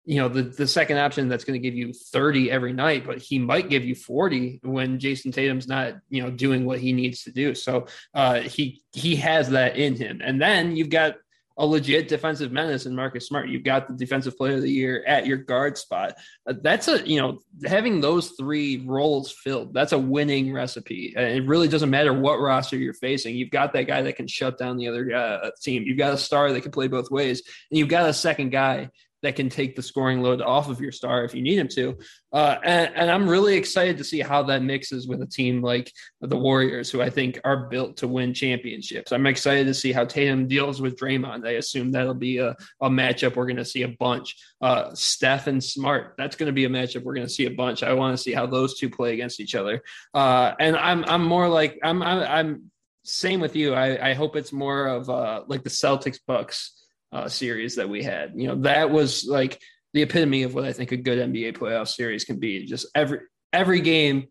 you 0.05 0.17
know 0.17 0.27
the, 0.27 0.41
the 0.41 0.67
second 0.67 0.97
option 0.97 1.29
that's 1.29 1.43
going 1.43 1.59
to 1.61 1.63
give 1.63 1.75
you 1.75 1.93
30 1.93 2.49
every 2.49 2.73
night 2.73 3.05
but 3.05 3.19
he 3.19 3.37
might 3.37 3.69
give 3.69 3.85
you 3.85 3.93
40 3.93 4.61
when 4.63 4.99
Jayson 4.99 5.31
Tatum's 5.31 5.67
not 5.67 5.95
you 6.09 6.23
know 6.23 6.31
doing 6.31 6.65
what 6.65 6.79
he 6.79 6.93
needs 6.93 7.23
to 7.23 7.31
do. 7.31 7.55
So 7.55 7.87
uh, 8.13 8.41
he 8.41 8.83
he 8.93 9.15
has 9.17 9.49
that 9.51 9.77
in 9.77 9.95
him. 9.95 10.21
And 10.23 10.41
then 10.41 10.75
you've 10.75 10.89
got 10.89 11.15
a 11.57 11.65
legit 11.65 12.07
defensive 12.07 12.51
menace 12.51 12.85
in 12.85 12.95
marcus 12.95 13.27
smart. 13.27 13.49
You've 13.49 13.63
got 13.63 13.87
the 13.87 13.93
defensive 13.93 14.37
player 14.37 14.55
of 14.55 14.61
the 14.61 14.71
year 14.71 15.03
at 15.05 15.27
your 15.27 15.37
guard 15.37 15.77
spot. 15.77 16.15
Uh, 16.47 16.53
that's 16.61 16.87
a 16.87 17.07
you 17.07 17.21
know 17.21 17.39
having 17.65 18.01
those 18.01 18.31
three 18.31 18.83
roles 18.85 19.31
filled 19.31 19.73
that's 19.73 19.91
a 19.91 19.99
winning 19.99 20.51
recipe. 20.51 21.13
It 21.15 21.47
really 21.47 21.67
doesn't 21.67 21.89
matter 21.89 22.13
what 22.13 22.39
roster 22.39 22.77
you're 22.77 22.93
facing. 22.93 23.35
You've 23.35 23.51
got 23.51 23.73
that 23.73 23.87
guy 23.87 24.01
that 24.01 24.15
can 24.15 24.27
shut 24.27 24.57
down 24.57 24.77
the 24.77 24.87
other 24.87 25.13
uh, 25.15 25.51
team. 25.61 25.83
You've 25.83 25.97
got 25.97 26.13
a 26.13 26.17
star 26.17 26.51
that 26.51 26.61
can 26.61 26.71
play 26.71 26.87
both 26.87 27.11
ways. 27.11 27.43
And 27.69 27.77
you've 27.77 27.89
got 27.89 28.09
a 28.09 28.13
second 28.13 28.49
guy 28.49 28.89
that 29.21 29.35
can 29.35 29.49
take 29.49 29.75
the 29.75 29.81
scoring 29.81 30.21
load 30.21 30.41
off 30.41 30.69
of 30.69 30.81
your 30.81 30.91
star 30.91 31.23
if 31.23 31.33
you 31.33 31.41
need 31.41 31.57
him 31.57 31.67
to. 31.69 31.97
Uh, 32.33 32.57
and, 32.63 32.95
and, 32.95 33.11
I'm 33.11 33.27
really 33.27 33.55
excited 33.55 33.97
to 33.97 34.03
see 34.03 34.21
how 34.21 34.43
that 34.43 34.63
mixes 34.63 35.05
with 35.05 35.21
a 35.21 35.25
team 35.25 35.61
like 35.61 35.91
the 36.21 36.37
Warriors, 36.37 36.89
who 36.89 37.01
I 37.01 37.09
think 37.09 37.39
are 37.43 37.67
built 37.67 37.97
to 37.97 38.07
win 38.07 38.33
championships. 38.33 39.11
I'm 39.11 39.27
excited 39.27 39.65
to 39.67 39.73
see 39.73 39.91
how 39.91 40.05
Tatum 40.05 40.47
deals 40.47 40.81
with 40.81 40.95
Draymond. 40.95 41.45
I 41.45 41.51
assume 41.51 41.91
that'll 41.91 42.13
be 42.13 42.37
a, 42.37 42.55
a 42.81 42.89
matchup 42.89 43.35
we're 43.35 43.47
going 43.47 43.57
to 43.57 43.65
see 43.65 43.83
a 43.83 43.89
bunch. 43.89 44.37
Uh, 44.61 44.93
Steph 44.93 45.47
and 45.47 45.61
Smart, 45.61 46.15
that's 46.17 46.37
going 46.37 46.47
to 46.47 46.53
be 46.53 46.65
a 46.65 46.69
matchup 46.69 47.03
we're 47.03 47.15
going 47.15 47.27
to 47.27 47.33
see 47.33 47.47
a 47.47 47.51
bunch. 47.51 47.83
I 47.83 47.93
want 47.93 48.15
to 48.15 48.21
see 48.21 48.31
how 48.31 48.45
those 48.45 48.79
two 48.79 48.89
play 48.89 49.13
against 49.13 49.41
each 49.41 49.55
other. 49.55 49.83
Uh, 50.13 50.53
and 50.59 50.77
I'm 50.77 51.03
I'm 51.05 51.23
more 51.23 51.49
like 51.49 51.79
I'm 51.83 52.01
I'm, 52.01 52.19
I'm 52.19 52.71
same 53.03 53.39
with 53.39 53.55
you. 53.55 53.73
I, 53.73 54.11
I 54.11 54.13
hope 54.13 54.35
it's 54.35 54.53
more 54.53 54.87
of 54.87 55.09
uh, 55.09 55.43
like 55.47 55.63
the 55.63 55.69
Celtics 55.69 56.19
Bucks 56.25 56.80
uh, 57.11 57.27
series 57.27 57.75
that 57.75 57.89
we 57.89 58.03
had. 58.03 58.33
You 58.35 58.47
know, 58.47 58.55
that 58.61 58.89
was 58.89 59.25
like 59.25 59.61
the 59.93 60.01
epitome 60.01 60.43
of 60.43 60.53
what 60.53 60.65
I 60.65 60.73
think 60.73 60.91
a 60.91 60.97
good 60.97 61.19
NBA 61.19 61.57
playoff 61.57 61.87
series 61.87 62.23
can 62.23 62.39
be. 62.39 62.65
Just 62.65 62.87
every 62.95 63.19
every 63.53 63.81
game 63.81 64.27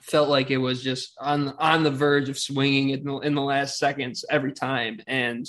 felt 0.00 0.28
like 0.28 0.50
it 0.50 0.58
was 0.58 0.82
just 0.82 1.12
on 1.20 1.50
on 1.58 1.82
the 1.82 1.90
verge 1.90 2.28
of 2.28 2.38
swinging 2.38 2.90
in 2.90 3.04
the, 3.04 3.18
in 3.18 3.34
the 3.34 3.42
last 3.42 3.78
seconds 3.78 4.24
every 4.30 4.52
time, 4.52 5.00
and 5.06 5.46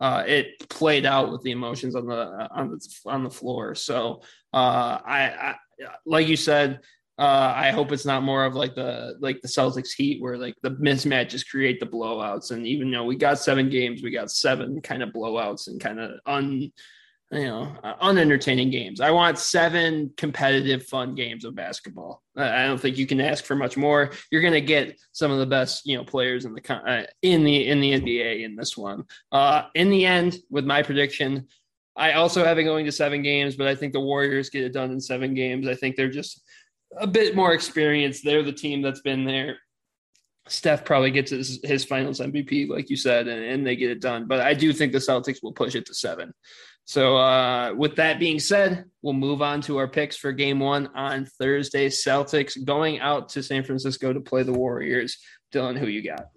uh, 0.00 0.24
it 0.26 0.68
played 0.68 1.06
out 1.06 1.32
with 1.32 1.42
the 1.42 1.52
emotions 1.52 1.94
on 1.94 2.06
the 2.06 2.48
on 2.50 2.70
the 2.70 2.88
on 3.06 3.24
the 3.24 3.30
floor. 3.30 3.74
So 3.74 4.22
uh, 4.52 4.98
I, 5.04 5.22
I 5.40 5.54
like 6.04 6.28
you 6.28 6.36
said, 6.36 6.80
uh, 7.18 7.52
I 7.56 7.70
hope 7.70 7.92
it's 7.92 8.04
not 8.04 8.22
more 8.22 8.44
of 8.44 8.54
like 8.54 8.74
the 8.74 9.16
like 9.20 9.40
the 9.40 9.48
Celtics 9.48 9.92
Heat 9.96 10.20
where 10.20 10.36
like 10.36 10.54
the 10.62 10.72
mismatches 10.72 11.48
create 11.48 11.80
the 11.80 11.86
blowouts. 11.86 12.50
And 12.50 12.66
even 12.66 12.90
though 12.90 13.04
we 13.04 13.16
got 13.16 13.38
seven 13.38 13.70
games, 13.70 14.02
we 14.02 14.10
got 14.10 14.30
seven 14.30 14.82
kind 14.82 15.02
of 15.02 15.10
blowouts 15.10 15.68
and 15.68 15.80
kind 15.80 15.98
of 15.98 16.20
un 16.26 16.70
you 17.32 17.44
know 17.44 17.74
uh, 17.82 17.94
unentertaining 18.02 18.70
games. 18.70 19.00
I 19.00 19.10
want 19.12 19.38
seven 19.38 20.12
competitive, 20.18 20.86
fun 20.86 21.14
games 21.14 21.46
of 21.46 21.54
basketball. 21.54 22.22
I 22.36 22.66
don't 22.66 22.78
think 22.78 22.98
you 22.98 23.06
can 23.06 23.20
ask 23.20 23.44
for 23.44 23.56
much 23.56 23.78
more. 23.78 24.10
You're 24.30 24.42
going 24.42 24.52
to 24.52 24.60
get 24.60 24.98
some 25.12 25.30
of 25.30 25.38
the 25.38 25.46
best 25.46 25.86
you 25.86 25.96
know 25.96 26.04
players 26.04 26.44
in 26.44 26.54
the 26.54 26.74
uh, 26.74 27.04
in 27.22 27.44
the 27.44 27.66
in 27.66 27.80
the 27.80 27.98
NBA 27.98 28.44
in 28.44 28.56
this 28.56 28.76
one. 28.76 29.04
Uh, 29.32 29.62
in 29.74 29.88
the 29.88 30.04
end, 30.04 30.38
with 30.50 30.66
my 30.66 30.82
prediction. 30.82 31.46
I 31.98 32.12
also 32.12 32.44
have 32.44 32.58
it 32.58 32.64
going 32.64 32.84
to 32.84 32.92
seven 32.92 33.22
games, 33.22 33.56
but 33.56 33.66
I 33.66 33.74
think 33.74 33.94
the 33.94 34.00
Warriors 34.00 34.50
get 34.50 34.64
it 34.64 34.74
done 34.74 34.90
in 34.90 35.00
seven 35.00 35.32
games. 35.32 35.66
I 35.66 35.74
think 35.74 35.96
they're 35.96 36.10
just 36.10 36.42
a 36.98 37.06
bit 37.06 37.34
more 37.34 37.52
experience. 37.52 38.20
They're 38.20 38.42
the 38.42 38.52
team 38.52 38.82
that's 38.82 39.00
been 39.00 39.24
there. 39.24 39.58
Steph 40.48 40.84
probably 40.84 41.10
gets 41.10 41.30
his, 41.30 41.60
his 41.64 41.84
finals 41.84 42.20
MVP, 42.20 42.68
like 42.68 42.88
you 42.88 42.96
said, 42.96 43.26
and, 43.26 43.42
and, 43.42 43.66
they 43.66 43.74
get 43.74 43.90
it 43.90 44.00
done. 44.00 44.26
But 44.26 44.40
I 44.40 44.54
do 44.54 44.72
think 44.72 44.92
the 44.92 44.98
Celtics 44.98 45.42
will 45.42 45.52
push 45.52 45.74
it 45.74 45.86
to 45.86 45.94
seven. 45.94 46.32
So, 46.84 47.16
uh, 47.16 47.74
with 47.74 47.96
that 47.96 48.20
being 48.20 48.38
said, 48.38 48.84
we'll 49.02 49.12
move 49.12 49.42
on 49.42 49.60
to 49.62 49.76
our 49.78 49.88
picks 49.88 50.16
for 50.16 50.30
game 50.30 50.60
one 50.60 50.86
on 50.94 51.26
Thursday. 51.26 51.88
Celtics 51.88 52.64
going 52.64 53.00
out 53.00 53.28
to 53.30 53.42
San 53.42 53.64
Francisco 53.64 54.12
to 54.12 54.20
play 54.20 54.44
the 54.44 54.52
Warriors. 54.52 55.18
Dylan, 55.52 55.76
who 55.76 55.88
you 55.88 56.02
got? 56.02 56.28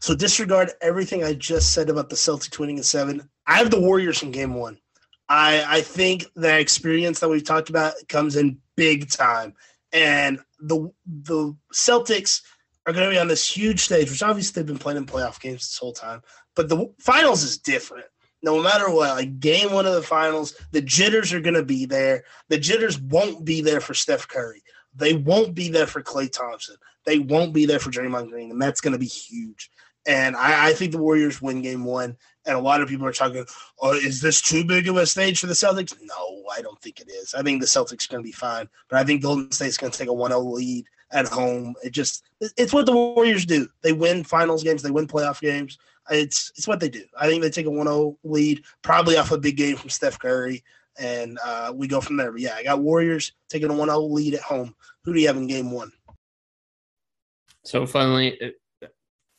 So, 0.00 0.14
disregard 0.14 0.70
everything 0.80 1.24
I 1.24 1.34
just 1.34 1.74
said 1.74 1.90
about 1.90 2.08
the 2.08 2.16
Celtics 2.16 2.58
winning 2.58 2.78
in 2.78 2.84
seven. 2.84 3.28
I 3.46 3.58
have 3.58 3.70
the 3.70 3.80
Warriors 3.80 4.22
in 4.22 4.30
game 4.30 4.54
one. 4.54 4.78
I, 5.28 5.62
I 5.66 5.80
think 5.82 6.24
the 6.34 6.58
experience 6.58 7.20
that 7.20 7.28
we've 7.28 7.44
talked 7.44 7.68
about 7.68 7.92
comes 8.08 8.36
in 8.36 8.58
big 8.76 9.10
time. 9.10 9.52
And 9.92 10.40
the 10.60 10.92
the 11.06 11.56
Celtics 11.72 12.42
are 12.86 12.92
going 12.92 13.06
to 13.06 13.14
be 13.14 13.18
on 13.18 13.28
this 13.28 13.48
huge 13.48 13.80
stage, 13.80 14.10
which 14.10 14.22
obviously 14.22 14.60
they've 14.60 14.66
been 14.66 14.78
playing 14.78 14.98
in 14.98 15.06
playoff 15.06 15.40
games 15.40 15.60
this 15.60 15.78
whole 15.78 15.92
time. 15.92 16.22
But 16.54 16.68
the 16.68 16.92
finals 16.98 17.42
is 17.42 17.58
different 17.58 18.06
no 18.42 18.62
matter 18.62 18.90
what, 18.90 19.16
like 19.16 19.40
game 19.40 19.72
one 19.72 19.86
of 19.86 19.94
the 19.94 20.02
finals, 20.02 20.54
the 20.70 20.80
jitters 20.80 21.32
are 21.32 21.40
going 21.40 21.54
to 21.54 21.64
be 21.64 21.86
there. 21.86 22.24
The 22.48 22.58
jitters 22.58 23.00
won't 23.00 23.44
be 23.44 23.60
there 23.60 23.80
for 23.80 23.94
Steph 23.94 24.28
Curry. 24.28 24.62
They 24.94 25.14
won't 25.14 25.54
be 25.54 25.68
there 25.68 25.86
for 25.86 26.02
Klay 26.02 26.30
Thompson. 26.30 26.76
They 27.04 27.18
won't 27.18 27.52
be 27.52 27.66
there 27.66 27.78
for 27.78 27.90
Draymond 27.90 28.30
Green, 28.30 28.50
and 28.50 28.60
that's 28.60 28.80
going 28.80 28.92
to 28.92 28.98
be 28.98 29.06
huge. 29.06 29.70
And 30.06 30.36
I, 30.36 30.68
I, 30.68 30.72
think 30.72 30.92
the 30.92 30.98
Warriors 30.98 31.42
win 31.42 31.62
game 31.62 31.84
one. 31.84 32.16
And 32.48 32.56
a 32.56 32.60
lot 32.60 32.80
of 32.80 32.88
people 32.88 33.06
are 33.06 33.12
talking, 33.12 33.44
oh, 33.80 33.92
is 33.92 34.20
this 34.20 34.40
too 34.42 34.64
big 34.64 34.88
of 34.88 34.96
a 34.96 35.06
stage 35.06 35.38
for 35.38 35.46
the 35.46 35.52
Celtics? 35.52 35.94
No, 36.02 36.42
I 36.50 36.62
don't 36.62 36.80
think 36.80 36.98
it 36.98 37.08
is. 37.10 37.34
I 37.34 37.42
think 37.42 37.60
the 37.60 37.66
Celtics 37.66 38.08
are 38.08 38.12
going 38.12 38.24
to 38.24 38.28
be 38.28 38.32
fine. 38.32 38.68
But 38.88 38.98
I 38.98 39.04
think 39.04 39.22
Golden 39.22 39.52
State's 39.52 39.76
going 39.76 39.92
to 39.92 39.98
take 39.98 40.08
a 40.08 40.12
1 40.12 40.30
0 40.30 40.40
lead 40.40 40.86
at 41.12 41.28
home. 41.28 41.74
It 41.84 41.90
just, 41.90 42.24
it's 42.40 42.72
what 42.72 42.86
the 42.86 42.92
Warriors 42.92 43.44
do. 43.44 43.68
They 43.82 43.92
win 43.92 44.24
finals 44.24 44.64
games, 44.64 44.82
they 44.82 44.90
win 44.90 45.06
playoff 45.06 45.40
games. 45.40 45.78
It's 46.10 46.50
it's 46.56 46.66
what 46.66 46.80
they 46.80 46.88
do. 46.88 47.04
I 47.18 47.26
think 47.26 47.42
they 47.42 47.50
take 47.50 47.66
a 47.66 47.70
1-0 47.70 48.16
lead, 48.24 48.64
probably 48.82 49.16
off 49.16 49.32
a 49.32 49.38
big 49.38 49.56
game 49.56 49.76
from 49.76 49.90
Steph 49.90 50.18
Curry, 50.18 50.64
and 50.98 51.38
uh, 51.44 51.72
we 51.74 51.86
go 51.86 52.00
from 52.00 52.16
there. 52.16 52.32
But 52.32 52.40
yeah, 52.40 52.54
I 52.54 52.62
got 52.64 52.80
Warriors 52.80 53.32
taking 53.48 53.70
a 53.70 53.74
1-0 53.74 54.10
lead 54.10 54.34
at 54.34 54.40
home. 54.40 54.74
Who 55.04 55.12
do 55.12 55.20
you 55.20 55.26
have 55.26 55.36
in 55.36 55.46
game 55.46 55.70
one? 55.70 55.92
So 57.64 57.84
funnily, 57.84 58.54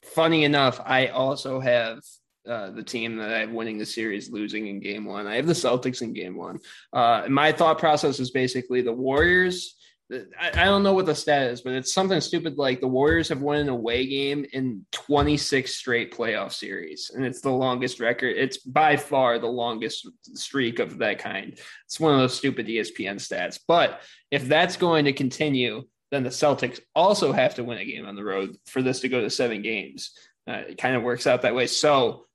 funny 0.03 0.43
enough, 0.43 0.79
I 0.83 1.07
also 1.07 1.59
have 1.59 2.03
uh, 2.49 2.71
the 2.71 2.83
team 2.83 3.17
that 3.17 3.31
I 3.31 3.39
have 3.39 3.51
winning 3.51 3.77
the 3.77 3.85
series 3.85 4.31
losing 4.31 4.67
in 4.67 4.79
game 4.79 5.05
one. 5.05 5.27
I 5.27 5.35
have 5.35 5.47
the 5.47 5.53
Celtics 5.53 6.01
in 6.01 6.13
game 6.13 6.35
one. 6.35 6.59
Uh, 6.91 7.25
my 7.29 7.51
thought 7.51 7.77
process 7.77 8.19
is 8.19 8.31
basically 8.31 8.81
the 8.81 8.93
Warriors 8.93 9.75
I, 10.11 10.51
I 10.53 10.65
don't 10.65 10.83
know 10.83 10.93
what 10.93 11.05
the 11.05 11.13
stat 11.13 11.51
is, 11.51 11.61
but 11.61 11.73
it's 11.73 11.93
something 11.93 12.19
stupid 12.19 12.57
like 12.57 12.81
the 12.81 12.87
Warriors 12.87 13.29
have 13.29 13.41
won 13.41 13.57
an 13.57 13.69
away 13.69 14.07
game 14.07 14.45
in 14.53 14.85
26 14.91 15.73
straight 15.73 16.15
playoff 16.15 16.51
series, 16.51 17.11
and 17.13 17.23
it's 17.23 17.41
the 17.41 17.51
longest 17.51 17.99
record. 17.99 18.35
It's 18.35 18.57
by 18.57 18.97
far 18.97 19.37
the 19.37 19.47
longest 19.47 20.07
streak 20.35 20.79
of 20.79 20.97
that 20.99 21.19
kind. 21.19 21.59
It's 21.85 21.99
one 21.99 22.13
of 22.13 22.19
those 22.19 22.35
stupid 22.35 22.67
ESPN 22.67 23.15
stats. 23.15 23.59
But 23.67 24.01
if 24.31 24.47
that's 24.47 24.77
going 24.77 25.05
to 25.05 25.13
continue, 25.13 25.83
then 26.11 26.23
the 26.23 26.29
Celtics 26.29 26.79
also 26.95 27.31
have 27.31 27.55
to 27.55 27.63
win 27.63 27.77
a 27.77 27.85
game 27.85 28.07
on 28.07 28.15
the 28.15 28.23
road 28.23 28.57
for 28.65 28.81
this 28.81 29.01
to 29.01 29.09
go 29.09 29.21
to 29.21 29.29
seven 29.29 29.61
games. 29.61 30.11
Uh, 30.47 30.63
it 30.69 30.79
kind 30.79 30.95
of 30.95 31.03
works 31.03 31.27
out 31.27 31.43
that 31.43 31.53
way. 31.53 31.67
So 31.67 32.25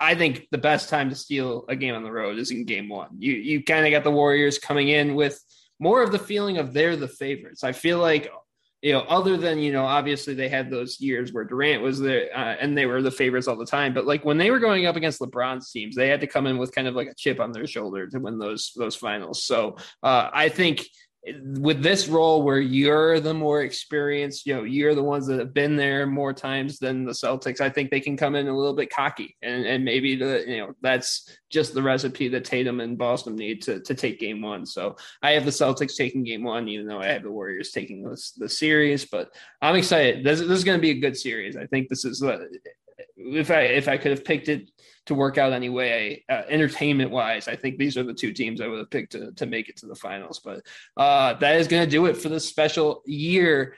I 0.00 0.14
think 0.14 0.46
the 0.50 0.58
best 0.58 0.88
time 0.88 1.10
to 1.10 1.14
steal 1.14 1.64
a 1.68 1.76
game 1.76 1.94
on 1.94 2.02
the 2.02 2.10
road 2.10 2.38
is 2.38 2.50
in 2.50 2.64
game 2.64 2.88
one. 2.88 3.10
You 3.18 3.32
you 3.32 3.62
kind 3.62 3.86
of 3.86 3.92
got 3.92 4.04
the 4.04 4.10
Warriors 4.10 4.58
coming 4.58 4.88
in 4.88 5.14
with 5.14 5.38
more 5.78 6.02
of 6.02 6.10
the 6.10 6.18
feeling 6.18 6.58
of 6.58 6.72
they're 6.72 6.96
the 6.96 7.08
favorites. 7.08 7.64
I 7.64 7.72
feel 7.72 7.98
like 7.98 8.30
you 8.82 8.92
know, 8.92 9.00
other 9.00 9.36
than 9.36 9.58
you 9.58 9.72
know, 9.72 9.84
obviously 9.84 10.32
they 10.32 10.48
had 10.48 10.70
those 10.70 11.00
years 11.00 11.34
where 11.34 11.44
Durant 11.44 11.82
was 11.82 12.00
there 12.00 12.30
uh, 12.34 12.56
and 12.58 12.76
they 12.76 12.86
were 12.86 13.02
the 13.02 13.10
favorites 13.10 13.46
all 13.46 13.56
the 13.56 13.66
time. 13.66 13.92
But 13.92 14.06
like 14.06 14.24
when 14.24 14.38
they 14.38 14.50
were 14.50 14.58
going 14.58 14.86
up 14.86 14.96
against 14.96 15.20
LeBron's 15.20 15.70
teams, 15.70 15.94
they 15.94 16.08
had 16.08 16.20
to 16.22 16.26
come 16.26 16.46
in 16.46 16.56
with 16.56 16.74
kind 16.74 16.88
of 16.88 16.94
like 16.94 17.08
a 17.08 17.14
chip 17.14 17.40
on 17.40 17.52
their 17.52 17.66
shoulder 17.66 18.06
to 18.06 18.18
win 18.18 18.38
those 18.38 18.72
those 18.76 18.96
finals. 18.96 19.44
So 19.44 19.76
uh, 20.02 20.30
I 20.32 20.48
think 20.48 20.86
with 21.58 21.82
this 21.82 22.08
role 22.08 22.42
where 22.42 22.60
you're 22.60 23.20
the 23.20 23.34
more 23.34 23.62
experienced, 23.62 24.46
you 24.46 24.54
know, 24.54 24.62
you're 24.62 24.94
the 24.94 25.02
ones 25.02 25.26
that 25.26 25.38
have 25.38 25.52
been 25.52 25.76
there 25.76 26.06
more 26.06 26.32
times 26.32 26.78
than 26.78 27.04
the 27.04 27.12
Celtics. 27.12 27.60
I 27.60 27.68
think 27.68 27.90
they 27.90 28.00
can 28.00 28.16
come 28.16 28.34
in 28.34 28.48
a 28.48 28.56
little 28.56 28.74
bit 28.74 28.90
cocky, 28.90 29.36
and 29.42 29.66
and 29.66 29.84
maybe 29.84 30.16
the 30.16 30.44
you 30.46 30.58
know 30.58 30.72
that's 30.80 31.28
just 31.50 31.74
the 31.74 31.82
recipe 31.82 32.28
that 32.28 32.46
Tatum 32.46 32.80
and 32.80 32.96
Boston 32.96 33.36
need 33.36 33.60
to 33.62 33.80
to 33.80 33.94
take 33.94 34.18
game 34.18 34.40
one. 34.40 34.64
So 34.64 34.96
I 35.22 35.32
have 35.32 35.44
the 35.44 35.50
Celtics 35.50 35.94
taking 35.94 36.24
game 36.24 36.42
one, 36.42 36.68
even 36.68 36.86
though 36.86 37.00
I 37.00 37.08
have 37.08 37.22
the 37.22 37.30
Warriors 37.30 37.70
taking 37.70 38.02
this 38.02 38.32
the 38.32 38.48
series. 38.48 39.04
But 39.04 39.28
I'm 39.60 39.76
excited. 39.76 40.24
This, 40.24 40.40
this 40.40 40.50
is 40.50 40.64
going 40.64 40.78
to 40.78 40.82
be 40.82 40.90
a 40.90 41.00
good 41.00 41.18
series. 41.18 41.54
I 41.54 41.66
think 41.66 41.88
this 41.88 42.06
is 42.06 42.22
if 43.20 43.50
I 43.50 43.62
if 43.62 43.88
I 43.88 43.96
could 43.96 44.10
have 44.10 44.24
picked 44.24 44.48
it 44.48 44.70
to 45.06 45.14
work 45.14 45.38
out 45.38 45.52
anyway, 45.52 46.24
uh, 46.28 46.42
entertainment 46.48 47.10
wise, 47.10 47.48
I 47.48 47.56
think 47.56 47.78
these 47.78 47.96
are 47.96 48.02
the 48.02 48.14
two 48.14 48.32
teams 48.32 48.60
I 48.60 48.66
would 48.66 48.78
have 48.78 48.90
picked 48.90 49.12
to, 49.12 49.32
to 49.32 49.46
make 49.46 49.68
it 49.68 49.76
to 49.78 49.86
the 49.86 49.94
finals. 49.94 50.40
But 50.42 50.62
uh, 50.96 51.34
that 51.34 51.56
is 51.56 51.68
going 51.68 51.84
to 51.84 51.90
do 51.90 52.06
it 52.06 52.16
for 52.16 52.28
this 52.28 52.46
special 52.46 53.02
year 53.06 53.76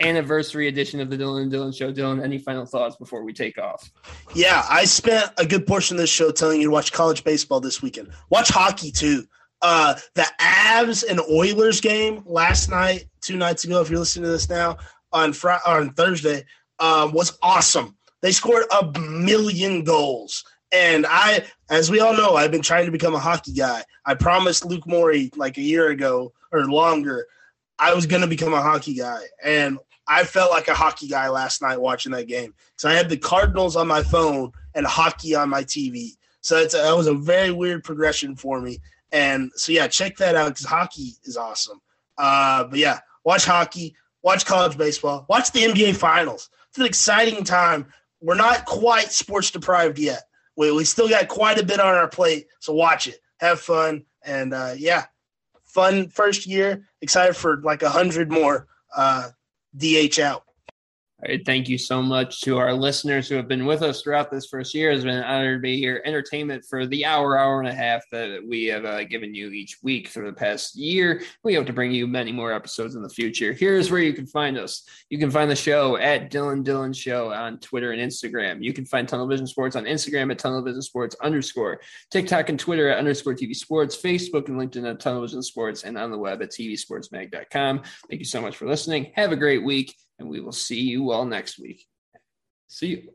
anniversary 0.00 0.68
edition 0.68 1.00
of 1.00 1.10
the 1.10 1.16
Dylan 1.16 1.42
and 1.42 1.52
Dylan 1.52 1.76
Show. 1.76 1.92
Dylan, 1.92 2.22
any 2.22 2.38
final 2.38 2.66
thoughts 2.66 2.96
before 2.96 3.24
we 3.24 3.32
take 3.32 3.58
off? 3.58 3.90
Yeah, 4.34 4.64
I 4.68 4.84
spent 4.84 5.30
a 5.38 5.46
good 5.46 5.66
portion 5.66 5.96
of 5.96 6.00
this 6.00 6.10
show 6.10 6.30
telling 6.30 6.60
you 6.60 6.68
to 6.68 6.72
watch 6.72 6.92
college 6.92 7.24
baseball 7.24 7.60
this 7.60 7.82
weekend. 7.82 8.10
Watch 8.30 8.48
hockey 8.48 8.90
too. 8.90 9.24
Uh, 9.62 9.94
the 10.14 10.26
Avs 10.40 11.04
and 11.08 11.20
Oilers 11.20 11.80
game 11.80 12.22
last 12.26 12.68
night, 12.68 13.06
two 13.20 13.36
nights 13.36 13.64
ago, 13.64 13.80
if 13.80 13.88
you're 13.88 13.98
listening 13.98 14.24
to 14.24 14.30
this 14.30 14.48
now 14.48 14.76
on 15.12 15.32
Friday, 15.32 15.62
on 15.66 15.94
Thursday, 15.94 16.44
uh, 16.80 17.08
was 17.12 17.38
awesome. 17.40 17.96
They 18.24 18.32
scored 18.32 18.64
a 18.70 18.98
million 18.98 19.84
goals. 19.84 20.44
And 20.72 21.04
I, 21.06 21.44
as 21.68 21.90
we 21.90 22.00
all 22.00 22.16
know, 22.16 22.36
I've 22.36 22.50
been 22.50 22.62
trying 22.62 22.86
to 22.86 22.90
become 22.90 23.14
a 23.14 23.18
hockey 23.18 23.52
guy. 23.52 23.84
I 24.06 24.14
promised 24.14 24.64
Luke 24.64 24.86
Morey 24.86 25.30
like 25.36 25.58
a 25.58 25.62
year 25.62 25.90
ago 25.90 26.32
or 26.50 26.64
longer, 26.64 27.26
I 27.78 27.92
was 27.92 28.06
going 28.06 28.22
to 28.22 28.26
become 28.26 28.54
a 28.54 28.62
hockey 28.62 28.94
guy. 28.94 29.20
And 29.44 29.78
I 30.08 30.24
felt 30.24 30.52
like 30.52 30.68
a 30.68 30.74
hockey 30.74 31.06
guy 31.06 31.28
last 31.28 31.60
night 31.60 31.78
watching 31.78 32.12
that 32.12 32.26
game. 32.26 32.54
So 32.76 32.88
I 32.88 32.94
had 32.94 33.10
the 33.10 33.18
Cardinals 33.18 33.76
on 33.76 33.88
my 33.88 34.02
phone 34.02 34.52
and 34.74 34.86
hockey 34.86 35.34
on 35.34 35.50
my 35.50 35.62
TV. 35.62 36.12
So 36.40 36.56
it's 36.56 36.72
a, 36.72 36.78
that 36.78 36.96
was 36.96 37.08
a 37.08 37.14
very 37.14 37.50
weird 37.52 37.84
progression 37.84 38.36
for 38.36 38.58
me. 38.58 38.78
And 39.12 39.52
so, 39.54 39.70
yeah, 39.70 39.86
check 39.86 40.16
that 40.16 40.34
out 40.34 40.48
because 40.48 40.64
hockey 40.64 41.10
is 41.24 41.36
awesome. 41.36 41.82
Uh, 42.16 42.64
but 42.64 42.78
yeah, 42.78 43.00
watch 43.22 43.44
hockey, 43.44 43.94
watch 44.22 44.46
college 44.46 44.78
baseball, 44.78 45.26
watch 45.28 45.52
the 45.52 45.64
NBA 45.64 45.96
finals. 45.96 46.48
It's 46.70 46.78
an 46.78 46.86
exciting 46.86 47.44
time 47.44 47.86
we're 48.24 48.34
not 48.34 48.64
quite 48.64 49.12
sports 49.12 49.50
deprived 49.50 49.98
yet. 49.98 50.22
We, 50.56 50.72
we 50.72 50.84
still 50.84 51.08
got 51.08 51.28
quite 51.28 51.58
a 51.58 51.64
bit 51.64 51.78
on 51.78 51.94
our 51.94 52.08
plate. 52.08 52.46
So 52.58 52.72
watch 52.72 53.06
it, 53.06 53.20
have 53.38 53.60
fun, 53.60 54.06
and 54.24 54.54
uh, 54.54 54.74
yeah, 54.78 55.04
fun 55.62 56.08
first 56.08 56.46
year. 56.46 56.88
Excited 57.02 57.36
for 57.36 57.58
like 57.58 57.82
a 57.82 57.90
hundred 57.90 58.32
more 58.32 58.66
uh, 58.96 59.28
DH 59.76 60.18
out. 60.20 60.43
Thank 61.46 61.68
you 61.68 61.78
so 61.78 62.02
much 62.02 62.40
to 62.42 62.58
our 62.58 62.74
listeners 62.74 63.28
who 63.28 63.36
have 63.36 63.48
been 63.48 63.64
with 63.64 63.82
us 63.82 64.02
throughout 64.02 64.30
this 64.30 64.46
first 64.46 64.74
year. 64.74 64.90
It's 64.90 65.04
been 65.04 65.16
an 65.16 65.24
honor 65.24 65.54
to 65.54 65.60
be 65.60 65.78
here. 65.78 66.02
Entertainment 66.04 66.64
for 66.68 66.86
the 66.86 67.06
hour, 67.06 67.38
hour 67.38 67.60
and 67.60 67.68
a 67.68 67.74
half 67.74 68.02
that 68.10 68.42
we 68.46 68.66
have 68.66 68.84
uh, 68.84 69.04
given 69.04 69.34
you 69.34 69.50
each 69.50 69.78
week 69.82 70.08
for 70.08 70.24
the 70.24 70.32
past 70.32 70.76
year. 70.76 71.22
We 71.42 71.54
hope 71.54 71.66
to 71.66 71.72
bring 71.72 71.92
you 71.92 72.06
many 72.06 72.30
more 72.30 72.52
episodes 72.52 72.94
in 72.94 73.02
the 73.02 73.08
future. 73.08 73.52
Here's 73.52 73.90
where 73.90 74.02
you 74.02 74.12
can 74.12 74.26
find 74.26 74.58
us. 74.58 74.86
You 75.08 75.18
can 75.18 75.30
find 75.30 75.50
the 75.50 75.56
show 75.56 75.96
at 75.96 76.30
Dylan 76.30 76.62
Dylan 76.62 76.94
Show 76.94 77.32
on 77.32 77.58
Twitter 77.58 77.92
and 77.92 78.02
Instagram. 78.02 78.62
You 78.62 78.74
can 78.74 78.84
find 78.84 79.08
Tunnel 79.08 79.26
Vision 79.26 79.46
Sports 79.46 79.76
on 79.76 79.84
Instagram 79.84 80.30
at 80.30 80.38
Tunnel 80.38 80.62
Vision 80.62 80.82
Sports 80.82 81.16
underscore, 81.22 81.80
TikTok 82.10 82.50
and 82.50 82.60
Twitter 82.60 82.90
at 82.90 82.98
underscore 82.98 83.34
TV 83.34 83.54
Sports, 83.54 83.96
Facebook 83.96 84.48
and 84.48 84.58
LinkedIn 84.58 84.88
at 84.88 85.00
Tunnel 85.00 85.22
Vision 85.22 85.42
Sports, 85.42 85.84
and 85.84 85.96
on 85.96 86.10
the 86.10 86.18
web 86.18 86.42
at 86.42 86.50
TVSportsMag.com. 86.50 87.82
Thank 88.10 88.18
you 88.18 88.26
so 88.26 88.42
much 88.42 88.56
for 88.56 88.66
listening. 88.66 89.10
Have 89.14 89.32
a 89.32 89.36
great 89.36 89.64
week 89.64 89.94
and 90.18 90.28
we 90.28 90.40
will 90.40 90.52
see 90.52 90.80
you 90.80 91.10
all 91.10 91.24
next 91.24 91.58
week. 91.58 91.86
See 92.68 92.88
you. 92.88 93.14